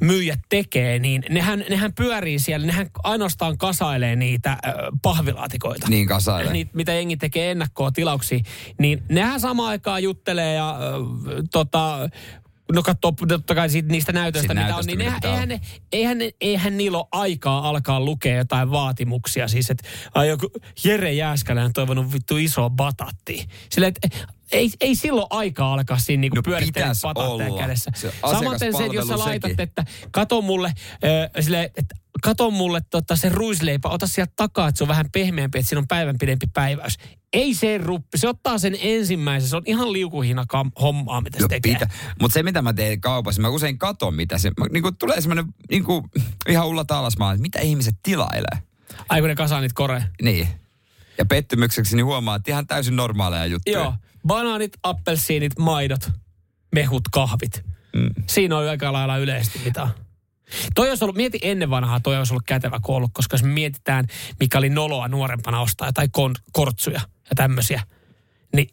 myyjät 0.00 0.40
tekee, 0.48 0.98
niin 0.98 1.22
nehän, 1.30 1.64
nehän 1.70 1.92
pyörii 1.94 2.38
siellä, 2.38 2.66
nehän 2.66 2.90
ainoastaan 3.04 3.58
kasailee 3.58 4.16
niitä 4.16 4.50
äh, 4.50 4.58
pahvilaatikoita. 5.02 5.86
Niin 5.88 6.08
kasailee. 6.08 6.52
Niitä, 6.52 6.70
mitä 6.74 6.92
jengi 6.92 7.16
tekee 7.16 7.50
ennakkoa 7.50 7.92
tilauksia, 7.92 8.40
niin 8.78 9.02
nehän 9.08 9.40
samaan 9.40 9.68
aikaan 9.68 10.02
juttelee 10.02 10.54
ja 10.54 10.70
äh, 10.70 10.76
tota, 11.52 11.98
no 12.72 12.82
katsoo 12.82 13.12
totta 13.28 13.54
kai 13.54 13.70
siitä, 13.70 13.88
niistä 13.88 14.12
näytöistä, 14.12 14.54
Siitä 14.54 14.54
mitä 14.54 14.76
on, 14.76 14.86
näytöstä, 14.86 14.96
niin 14.96 15.14
mitä 15.14 15.28
eihän, 15.28 15.60
eihän, 15.92 16.18
ne, 16.18 16.30
eihän 16.40 16.76
niillä 16.76 16.98
ole 16.98 17.06
aikaa 17.12 17.68
alkaa 17.68 18.00
lukea 18.00 18.36
jotain 18.36 18.70
vaatimuksia. 18.70 19.48
Siis, 19.48 19.70
että 19.70 19.88
joku 20.28 20.50
Jere 20.84 21.12
Jääskälä 21.12 21.64
on 21.64 21.72
toivonut 21.72 22.12
vittu 22.12 22.36
isoa 22.36 22.70
batattia. 22.70 23.44
Sillä, 23.70 23.86
että 23.86 24.08
ei, 24.52 24.70
ei 24.80 24.94
silloin 24.94 25.26
aikaa 25.30 25.74
alkaa 25.74 25.98
siinä 25.98 26.20
niinku 26.20 26.36
No 26.36 26.42
pyörittää 26.42 26.92
olla. 27.14 27.58
kädessä. 27.58 27.90
Se 27.94 28.12
Samaten 28.30 28.76
se, 28.76 28.84
että 28.84 28.96
jos 28.96 29.08
sä 29.08 29.18
laitat, 29.18 29.50
sekin. 29.50 29.62
että 29.62 29.84
kato 30.10 30.42
mulle, 30.42 30.68
äh, 30.68 31.42
sille, 31.44 31.64
että 31.64 31.94
kato 32.22 32.50
mulle 32.50 32.80
tota, 32.90 33.16
se 33.16 33.28
ruisleipä, 33.28 33.88
ota 33.88 34.06
sieltä 34.06 34.32
takaa, 34.36 34.68
että 34.68 34.78
se 34.78 34.84
on 34.84 34.88
vähän 34.88 35.06
pehmeämpi, 35.12 35.58
että 35.58 35.68
siinä 35.68 35.78
on 35.80 35.88
päivän 35.88 36.16
pidempi 36.18 36.46
päiväys. 36.54 36.96
Ei 37.32 37.54
se 37.54 37.78
ruppi, 37.78 38.18
se 38.18 38.28
ottaa 38.28 38.58
sen 38.58 38.76
ensimmäisen, 38.80 39.50
se 39.50 39.56
on 39.56 39.62
ihan 39.66 39.92
liukuhina 39.92 40.44
kam- 40.54 40.80
hommaa, 40.80 41.20
mitä 41.20 41.38
se 41.38 41.42
No 41.42 41.48
tekee. 41.48 41.78
Mutta 42.20 42.34
se, 42.34 42.42
mitä 42.42 42.62
mä 42.62 42.72
teen 42.72 43.00
kaupassa, 43.00 43.42
mä 43.42 43.48
usein 43.48 43.78
katon, 43.78 44.14
mitä 44.14 44.38
se... 44.38 44.52
Mä, 44.60 44.66
niinku, 44.70 44.92
tulee 44.92 45.20
semmoinen 45.20 45.44
niinku, 45.70 46.08
ihan 46.48 46.66
Ulla 46.68 46.84
Taalasmaan, 46.84 47.34
että 47.34 47.42
mitä 47.42 47.60
ihmiset 47.60 47.94
tilailee. 48.02 48.58
Ai 49.08 49.20
kun 49.20 49.28
ne 49.28 49.34
kasaa 49.34 49.60
niitä 49.60 49.72
koreja. 49.74 50.04
Niin. 50.22 50.48
Ja 51.18 51.24
pettymykseksi 51.24 51.96
niin 51.96 52.06
huomaa, 52.06 52.36
että 52.36 52.50
ihan 52.50 52.66
täysin 52.66 52.96
normaaleja 52.96 53.46
juttuja. 53.46 53.78
Joo, 53.78 53.94
banaanit, 54.26 54.72
appelsiinit, 54.82 55.58
maidot, 55.58 56.10
mehut, 56.74 57.02
kahvit. 57.12 57.62
Mm. 57.96 58.10
Siinä 58.26 58.56
on 58.58 58.68
aika 58.68 58.92
lailla 58.92 59.16
yleisesti 59.16 59.60
mitä. 59.64 59.88
Toi 60.74 60.88
olisi 60.88 61.04
ollut, 61.04 61.16
mieti 61.16 61.38
ennen 61.42 61.70
vanhaa, 61.70 62.00
toi 62.00 62.16
olisi 62.16 62.32
ollut 62.32 62.46
kätevä 62.46 62.78
koulu, 62.82 63.08
koska 63.12 63.34
jos 63.34 63.42
mietitään, 63.42 64.04
mikä 64.40 64.58
oli 64.58 64.68
noloa 64.68 65.08
nuorempana 65.08 65.60
ostaa 65.60 65.92
tai 65.92 66.08
kon, 66.12 66.34
kortsuja 66.52 67.00
ja 67.00 67.34
tämmöisiä, 67.36 67.82
niin 68.56 68.68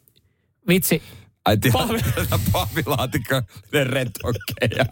vitsi, 0.68 1.02
Ai 1.44 1.56
Pahvi- 1.56 2.38
pahvilaatikko, 2.52 3.42
ne 3.72 3.84
retokkeja. 3.84 4.84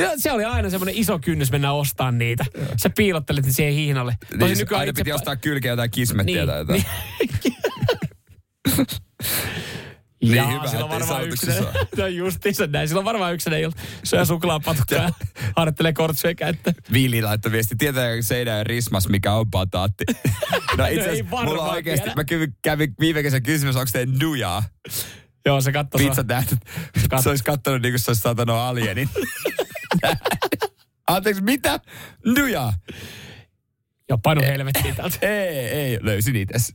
Ja 0.00 0.10
Se 0.18 0.32
oli 0.32 0.44
aina 0.44 0.70
semmoinen 0.70 0.94
iso 0.94 1.18
kynnys 1.18 1.50
mennä 1.52 1.72
ostamaan 1.72 2.18
niitä. 2.18 2.44
Sä 2.76 2.90
piilottelit 2.90 3.46
ne 3.46 3.52
siihen 3.52 3.74
hiihnalle. 3.74 4.16
Niin, 4.30 4.42
aina 4.42 4.82
itse 4.82 5.00
piti 5.00 5.10
pa- 5.10 5.14
ostaa 5.14 5.36
kylkeä 5.36 5.72
jotain 5.72 5.90
kismettiä 5.90 6.36
Niin, 6.36 6.46
tai 6.48 6.58
jotain. 6.58 6.84
niin. 7.44 7.54
Niin 10.22 10.34
Jaa, 10.34 10.50
hyvä, 10.50 10.66
sillä 10.66 10.84
on 10.84 10.90
varmaan 10.90 11.20
sanotuksi 11.20 11.46
yksi. 11.46 11.58
saa. 11.62 11.72
No 11.96 12.06
justiinsa 12.06 12.66
näin. 12.66 12.88
Sillä 12.88 12.98
on 12.98 13.04
varmaan 13.04 13.34
yksi 13.34 13.50
ilta. 13.60 13.82
Syö 14.04 14.24
suklaapatukkaa 14.24 15.10
harjoittelee 15.56 15.92
kortsuja 15.92 16.34
käyttöön. 16.34 16.74
Viili 16.92 17.22
laittoi 17.22 17.52
viesti, 17.52 17.76
tietää 17.76 18.08
seinä 18.20 18.50
ja 18.50 18.64
rismas, 18.64 19.08
mikä 19.08 19.32
on 19.32 19.50
bataatti. 19.50 20.04
No 20.78 20.86
itse 20.86 21.00
asiassa 21.00 21.30
varmaan 21.30 21.44
mulla 21.48 21.62
on 21.62 21.70
oikeasti, 21.70 22.04
tiedä. 22.04 22.14
mä 22.16 22.24
kävin, 22.24 22.56
kävin 22.62 22.94
viime 23.00 23.22
kesän 23.22 23.42
kysymys, 23.42 23.76
onko 23.76 23.90
teidän 23.92 24.18
nujaa? 24.18 24.62
Joo, 25.46 25.60
se 25.60 25.72
katsoi. 25.72 26.04
Pizza 26.04 26.24
tähdet. 26.24 26.58
Se 27.22 27.28
olisi 27.28 27.44
kattonut 27.44 27.82
niin 27.82 27.92
kuin 27.92 28.00
se 28.00 28.10
olisi 28.10 28.22
satanut 28.22 28.56
alienin. 28.56 29.08
Anteeksi, 31.06 31.42
mitä? 31.42 31.80
Nujaa? 32.26 32.72
Joo, 34.08 34.18
painu 34.22 34.42
helvettiin 34.42 34.96
täältä. 34.96 35.18
Ei, 35.22 35.58
ei, 35.68 35.98
löysin 36.02 36.36
itse. 36.36 36.72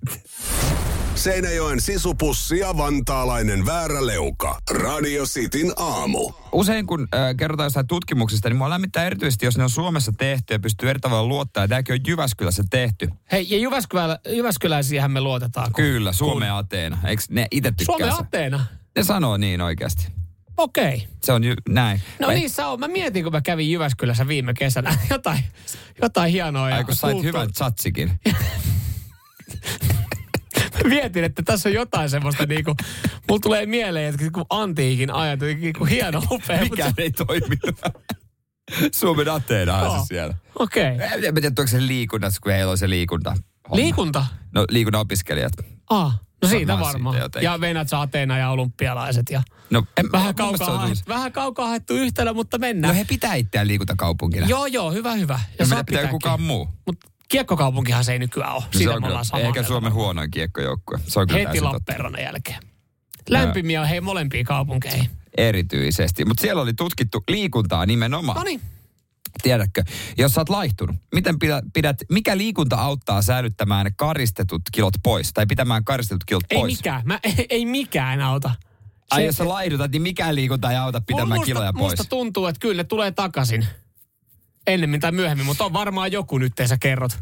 Seinäjoen 1.16 1.82
sisupussi 1.82 2.60
ja 2.60 2.78
vantaalainen 2.78 3.66
vääräleuka. 3.66 4.60
Radio 4.72 5.24
Cityn 5.26 5.74
aamu. 5.78 6.32
Usein 6.52 6.88
kun 6.88 7.08
äh, 7.16 7.36
kerrotaan 7.38 7.66
jostain 7.66 7.88
tutkimuksista, 7.88 8.50
niin 8.50 8.58
mua 8.58 8.70
lämmittää 8.70 9.06
erityisesti, 9.06 9.46
jos 9.46 9.58
ne 9.58 9.64
on 9.64 9.70
Suomessa 9.70 10.12
tehty 10.18 10.54
ja 10.54 10.60
pystyy 10.60 10.90
eri 10.90 11.00
tavalla 11.00 11.28
luottaa. 11.28 11.64
Ja 11.64 11.68
tämäkin 11.68 11.94
on 11.94 12.00
Jyväskylässä 12.08 12.64
tehty. 12.70 13.10
Hei, 13.32 13.48
ja 13.50 13.58
Jyväskylä, 13.58 14.20
Jyväskyläisiähän 14.30 15.12
me 15.12 15.22
luotetaan. 15.22 15.66
Kun, 15.72 15.84
Kyllä, 15.84 16.14
Suomen 16.14 16.54
Ateena. 16.54 16.98
Eikö 17.06 17.24
ne 17.30 17.48
itse 17.52 17.72
tykkää 17.72 17.98
Suomen? 17.98 18.14
Ateena? 18.28 18.66
Ne 18.96 19.04
sanoo 19.04 19.38
niin 19.38 19.62
oikeasti. 19.62 20.08
Okei. 20.58 20.96
Okay. 20.96 21.08
Se 21.24 21.32
on 21.34 21.44
ju- 21.44 21.56
näin. 21.70 22.02
No 22.20 22.28
Vai- 22.28 22.36
niissä 22.36 22.68
on. 22.68 22.80
Mä 22.80 22.88
mietin, 22.88 23.24
kun 23.24 23.32
mä 23.32 23.42
kävin 23.42 23.72
Jyväskylässä 23.72 24.28
viime 24.28 24.54
kesänä. 24.54 24.98
Jotain, 25.10 25.44
jotain 26.02 26.32
hienoa. 26.32 26.70
ja 26.70 26.76
Ai 26.76 26.84
kun 26.84 26.96
sait 26.96 27.14
kulttuuri- 27.14 27.28
hyvän 27.28 27.54
chatsikin. 27.54 28.12
Mietin, 30.96 31.24
että 31.24 31.44
tässä 31.44 31.70
on 31.70 31.74
jotain 31.74 32.10
semmoista 32.10 32.46
niinku, 32.46 32.76
mulla 33.28 33.40
tulee 33.42 33.66
mieleen, 33.66 34.14
että 34.14 34.32
kun 34.32 34.46
antiikin 34.50 35.12
ajat, 35.12 35.40
niinku 35.40 35.86
hieno, 35.86 36.24
upea. 36.32 36.62
Mikään 36.62 36.94
ei 36.98 37.12
toiminut. 37.12 37.80
Suomen 38.96 39.30
Ateena 39.30 39.78
on 39.78 40.00
se 40.00 40.06
siellä. 40.08 40.36
Okei. 40.60 40.96
Okay. 40.96 41.08
En 41.12 41.22
tiedä, 41.22 41.48
onko 41.48 41.68
se 41.68 41.88
liikunnassa, 41.88 42.40
kun 42.44 42.52
heillä 42.52 42.72
on 42.72 42.78
se 42.78 42.90
liikunta. 42.90 43.30
homma. 43.30 43.76
Liikunta? 43.76 44.26
No 44.54 44.66
liikunnan 44.70 45.02
opiskelijat. 45.02 45.54
Ah, 45.90 46.20
no 46.42 46.50
siitä 46.50 46.80
Varmaan 46.80 47.18
ja 47.42 47.62
Venäjä 47.62 47.86
Ateena 47.92 48.38
ja 48.38 48.50
olympialaiset. 48.50 49.26
Ja 49.30 49.44
No, 49.70 49.84
en, 49.98 50.12
vähän, 50.12 50.28
se 50.28 50.34
kaukaa, 50.34 50.78
haettu, 50.78 51.04
vähän 51.08 51.32
kaukaa 51.32 51.68
haettu 51.68 51.94
yhtälö, 51.94 52.34
mutta 52.34 52.58
mennään. 52.58 52.94
No 52.94 52.98
he 52.98 53.06
pitää 53.06 53.36
itseään 53.36 53.68
liikuntakaupunkina. 53.68 54.48
Joo, 54.48 54.66
joo, 54.66 54.92
hyvä, 54.92 55.14
hyvä. 55.14 55.40
Ja 55.60 55.66
Ja 55.78 55.84
pitää 55.84 56.08
kukaan 56.08 56.42
muu. 56.42 56.70
Mutta 56.86 57.08
kiekkokaupunkihan 57.38 58.04
se 58.04 58.14
ei 58.14 58.20
nykyään 58.20 58.54
ole. 58.54 58.62
No 58.62 58.68
Siitä 58.72 58.92
se 58.92 58.96
on 58.96 59.04
kyllä, 59.04 59.22
eikä 59.34 59.52
mieltä. 59.52 59.68
Suomen 59.68 59.94
huonoin 59.94 60.32
kiekkojoukkue. 60.32 61.00
Se 61.08 61.20
on 61.20 61.28
Heti. 61.30 61.62
Lappeenrannan 61.62 62.22
jälkeen. 62.22 62.60
Lämpimiä 63.30 63.82
on 63.82 63.88
hei 63.88 64.02
molempiin 64.02 64.46
kaupunkeihin. 64.46 65.10
Erityisesti. 65.38 66.26
Mutta 66.26 66.42
siellä 66.42 66.62
oli 66.62 66.74
tutkittu 66.74 67.24
liikuntaa 67.28 67.86
nimenomaan. 67.86 68.38
No 68.38 68.44
niin. 68.44 68.62
Tiedätkö, 69.44 69.84
jos 70.18 70.34
sä 70.34 70.42
oot 70.42 70.50
laihtunut, 70.50 70.96
miten 71.16 71.36
pidät, 71.74 71.98
mikä 72.12 72.38
liikunta 72.38 72.76
auttaa 72.76 73.22
säilyttämään 73.22 73.96
karistetut 73.96 74.62
kilot 74.72 74.94
pois? 75.04 75.34
Tai 75.34 75.46
pitämään 75.46 75.84
karistetut 75.86 76.24
kilot 76.24 76.44
Ei 76.50 76.58
pois? 76.58 76.78
mikään. 76.78 77.02
Mä, 77.06 77.20
ei, 77.24 77.46
ei 77.50 77.66
mikään 77.66 78.22
auta. 78.22 78.52
Ai 79.12 79.22
Se- 79.22 79.26
jos 79.26 79.36
sä 79.36 79.48
laihdutat, 79.48 79.92
niin 79.92 80.02
mikään 80.02 80.36
liikunta 80.36 80.72
ei 80.72 80.78
auta 80.78 81.02
pitämään 81.02 81.30
musta, 81.30 81.46
kiloja 81.46 81.74
pois. 81.74 81.92
Musta 81.92 82.10
tuntuu, 82.10 82.48
että 82.48 82.60
kyllä 82.60 82.76
ne 82.76 82.84
tulee 82.84 83.12
takaisin. 83.12 83.68
Ennemmin 84.68 85.00
tai 85.00 85.12
myöhemmin, 85.12 85.46
mutta 85.46 85.66
on 85.66 85.74
varmaan 85.74 86.12
joku 86.12 86.38
nyt, 86.38 86.54
sä 86.66 86.78
kerrot. 86.78 87.20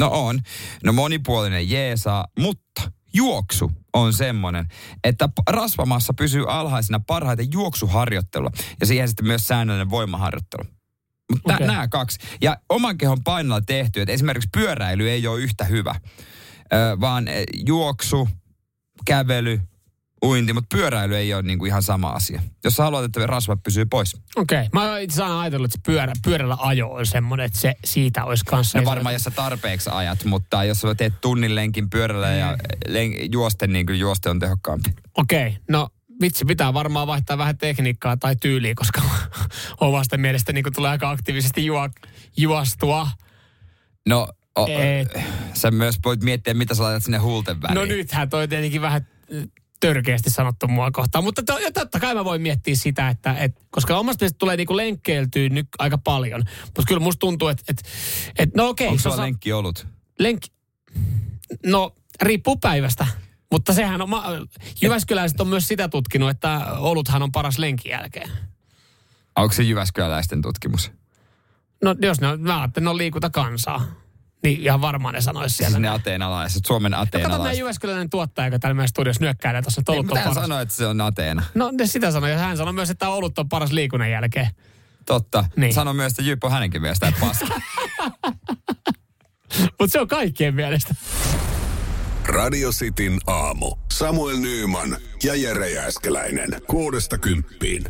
No 0.00 0.10
on. 0.12 0.40
No 0.84 0.92
monipuolinen 0.92 1.70
jeesaa, 1.70 2.26
mutta 2.38 2.92
juoksu 3.14 3.70
on 3.92 4.12
semmoinen, 4.12 4.66
että 5.04 5.28
rasvamassa 5.50 6.14
pysyy 6.14 6.44
alhaisena 6.48 7.00
parhaiten 7.06 7.52
juoksuharjoittelua 7.52 8.50
ja 8.80 8.86
siihen 8.86 9.08
sitten 9.08 9.26
myös 9.26 9.48
säännöllinen 9.48 9.90
voimaharjoittelu. 9.90 10.64
Mutta 11.32 11.54
okay. 11.54 11.66
nämä 11.66 11.88
kaksi. 11.88 12.18
Ja 12.40 12.56
oman 12.68 12.98
kehon 12.98 13.24
painolla 13.24 13.60
tehty, 13.60 14.00
että 14.00 14.12
esimerkiksi 14.12 14.48
pyöräily 14.52 15.10
ei 15.10 15.26
ole 15.26 15.40
yhtä 15.40 15.64
hyvä, 15.64 15.94
ö, 16.72 17.00
vaan 17.00 17.28
eh, 17.28 17.44
juoksu, 17.66 18.28
kävely, 19.04 19.60
uinti, 20.24 20.52
mutta 20.52 20.76
pyöräily 20.76 21.16
ei 21.16 21.34
ole 21.34 21.42
niinku 21.42 21.64
ihan 21.64 21.82
sama 21.82 22.08
asia. 22.08 22.42
Jos 22.64 22.76
sä 22.76 22.82
haluat, 22.82 23.04
että 23.04 23.26
rasvat 23.26 23.62
pysyy 23.62 23.84
pois. 23.84 24.16
Okei. 24.36 24.58
Okay. 24.58 24.68
Mä 24.72 24.98
itse 24.98 25.14
asiassa 25.14 25.40
ajatellut, 25.40 25.74
että 25.74 25.78
se 25.78 25.92
pyörä, 25.92 26.12
pyörällä 26.24 26.56
ajo 26.60 26.88
on 26.88 27.06
semmoinen, 27.06 27.46
että 27.46 27.58
se 27.58 27.74
siitä 27.84 28.24
olisi 28.24 28.44
kanssa. 28.44 28.78
No 28.78 28.84
varmaan, 28.84 29.12
jos 29.12 29.22
sä 29.22 29.30
tarpeeksi 29.30 29.90
ajat, 29.92 30.24
mutta 30.24 30.64
jos 30.64 30.80
sä 30.80 30.94
teet 30.94 31.20
tunnin 31.20 31.54
lenkin 31.54 31.90
pyörällä 31.90 32.28
ja 32.28 32.56
len, 32.88 33.32
juosten, 33.32 33.72
niin 33.72 33.86
kyllä 33.86 34.00
juoste 34.00 34.30
on 34.30 34.38
tehokkaampi. 34.38 34.90
Okei. 35.16 35.46
Okay. 35.46 35.60
No 35.68 35.88
vitsi, 36.20 36.44
pitää 36.44 36.74
varmaan 36.74 37.06
vaihtaa 37.06 37.38
vähän 37.38 37.58
tekniikkaa 37.58 38.16
tai 38.16 38.36
tyyliä, 38.36 38.74
koska 38.74 39.02
omasta 39.80 40.18
mielestä 40.18 40.52
niin 40.52 40.64
tulee 40.74 40.90
aika 40.90 41.10
aktiivisesti 41.10 41.66
juo, 41.66 41.88
juostua. 42.36 43.08
No, 44.08 44.28
o, 44.58 44.66
Et. 44.68 45.18
sä 45.54 45.70
myös 45.70 45.98
voit 46.04 46.22
miettiä, 46.22 46.54
mitä 46.54 46.74
sä 46.74 46.82
laitat 46.82 47.02
sinne 47.02 47.18
huulten 47.18 47.62
väliin. 47.62 47.74
No 47.74 47.84
nythän 47.84 48.30
toi 48.30 48.48
tietenkin 48.48 48.80
vähän 48.80 49.06
äh, 49.36 49.44
törkeästi 49.80 50.30
sanottu 50.30 50.68
mua 50.68 50.90
kohtaan. 50.90 51.24
Mutta 51.24 51.42
to, 51.42 51.58
ja 51.58 51.72
totta 51.72 52.00
kai 52.00 52.14
mä 52.14 52.24
voin 52.24 52.42
miettiä 52.42 52.74
sitä, 52.74 53.08
että 53.08 53.34
et, 53.34 53.66
koska 53.70 53.98
omasta 53.98 54.22
mielestä 54.22 54.38
tulee 54.38 54.56
niinku 54.56 54.76
lenkkeiltyä 54.76 55.48
nyt 55.48 55.68
aika 55.78 55.98
paljon. 55.98 56.44
Mutta 56.64 56.82
kyllä 56.88 57.00
musta 57.00 57.18
tuntuu, 57.20 57.48
että 57.48 57.64
et, 57.68 57.82
et, 58.38 58.54
no 58.54 58.68
okei. 58.68 58.88
Onko 58.88 59.02
sulla 59.02 59.16
lenkki 59.16 59.52
ollut? 59.52 59.86
Lenk... 60.18 60.42
No, 61.66 61.94
riippuu 62.22 62.56
päivästä. 62.56 63.06
Mutta 63.52 63.72
sehän 63.72 64.02
on, 64.02 64.10
ma- 64.10 64.24
Jyväskyläiset 64.82 65.40
on 65.40 65.48
myös 65.48 65.68
sitä 65.68 65.88
tutkinut, 65.88 66.30
että 66.30 66.66
oluthan 66.78 67.22
on 67.22 67.32
paras 67.32 67.58
lenkin 67.58 67.90
jälkeen. 67.90 68.30
Onko 69.36 69.54
se 69.54 69.62
Jyväskyläläisten 69.62 70.42
tutkimus? 70.42 70.92
No 71.84 71.94
jos 72.02 72.20
ne 72.20 72.28
on, 72.28 72.40
mä 72.40 72.60
ajattelin, 72.60 72.84
ne 72.84 72.90
on 72.90 72.96
liikunta 72.96 73.30
kansaa. 73.30 73.86
Niin 74.42 74.60
ihan 74.60 74.80
varmaan 74.80 75.14
ne 75.14 75.20
sanoisi 75.20 75.56
siellä. 75.56 75.70
Siis 75.70 75.80
ne 75.80 75.88
ateenalaiset, 75.88 76.66
Suomen 76.66 76.90
no 76.92 76.98
kato 76.98 77.08
meidän 77.12 77.28
ateenalaiset. 77.30 77.58
Jyväskyläinen 77.58 78.10
tuottaja, 78.10 78.46
joka 78.46 78.58
täällä 78.58 78.74
meidän 78.74 78.88
studiossa 78.88 79.24
nyökkäilee 79.24 79.62
tuossa, 79.62 79.80
että 79.80 79.92
olut 79.92 80.10
on 80.10 80.16
hän 80.16 80.28
paras. 80.28 80.42
sanoi, 80.44 80.62
että 80.62 80.74
se 80.74 80.86
on 80.86 81.00
Ateena. 81.00 81.42
No 81.54 81.70
ne 81.70 81.86
sitä 81.86 82.10
sanoi, 82.10 82.30
ja 82.30 82.38
hän 82.38 82.56
sanoi 82.56 82.72
myös, 82.72 82.90
että 82.90 83.08
olut 83.08 83.38
on 83.38 83.48
paras 83.48 83.72
liikunnan 83.72 84.10
jälkeen. 84.10 84.50
Totta. 85.06 85.44
Niin. 85.56 85.74
Sano 85.74 85.92
myös, 85.92 86.12
että 86.12 86.22
Jyp 86.22 86.44
on 86.44 86.52
hänenkin 86.52 86.82
mielestä 86.82 87.12
paska. 87.20 87.46
Mutta 89.78 89.92
se 89.92 90.00
on 90.00 90.08
kaikkien 90.08 90.54
mielestä. 90.54 90.94
Radio 92.26 92.70
Cityn 92.70 93.18
aamu. 93.26 93.76
Samuel 93.92 94.36
Nyyman 94.36 94.96
ja 95.22 95.34
Jere 95.34 95.70
Jääskeläinen. 95.70 96.50
Kuudesta 96.66 97.18
kymppiin. 97.18 97.84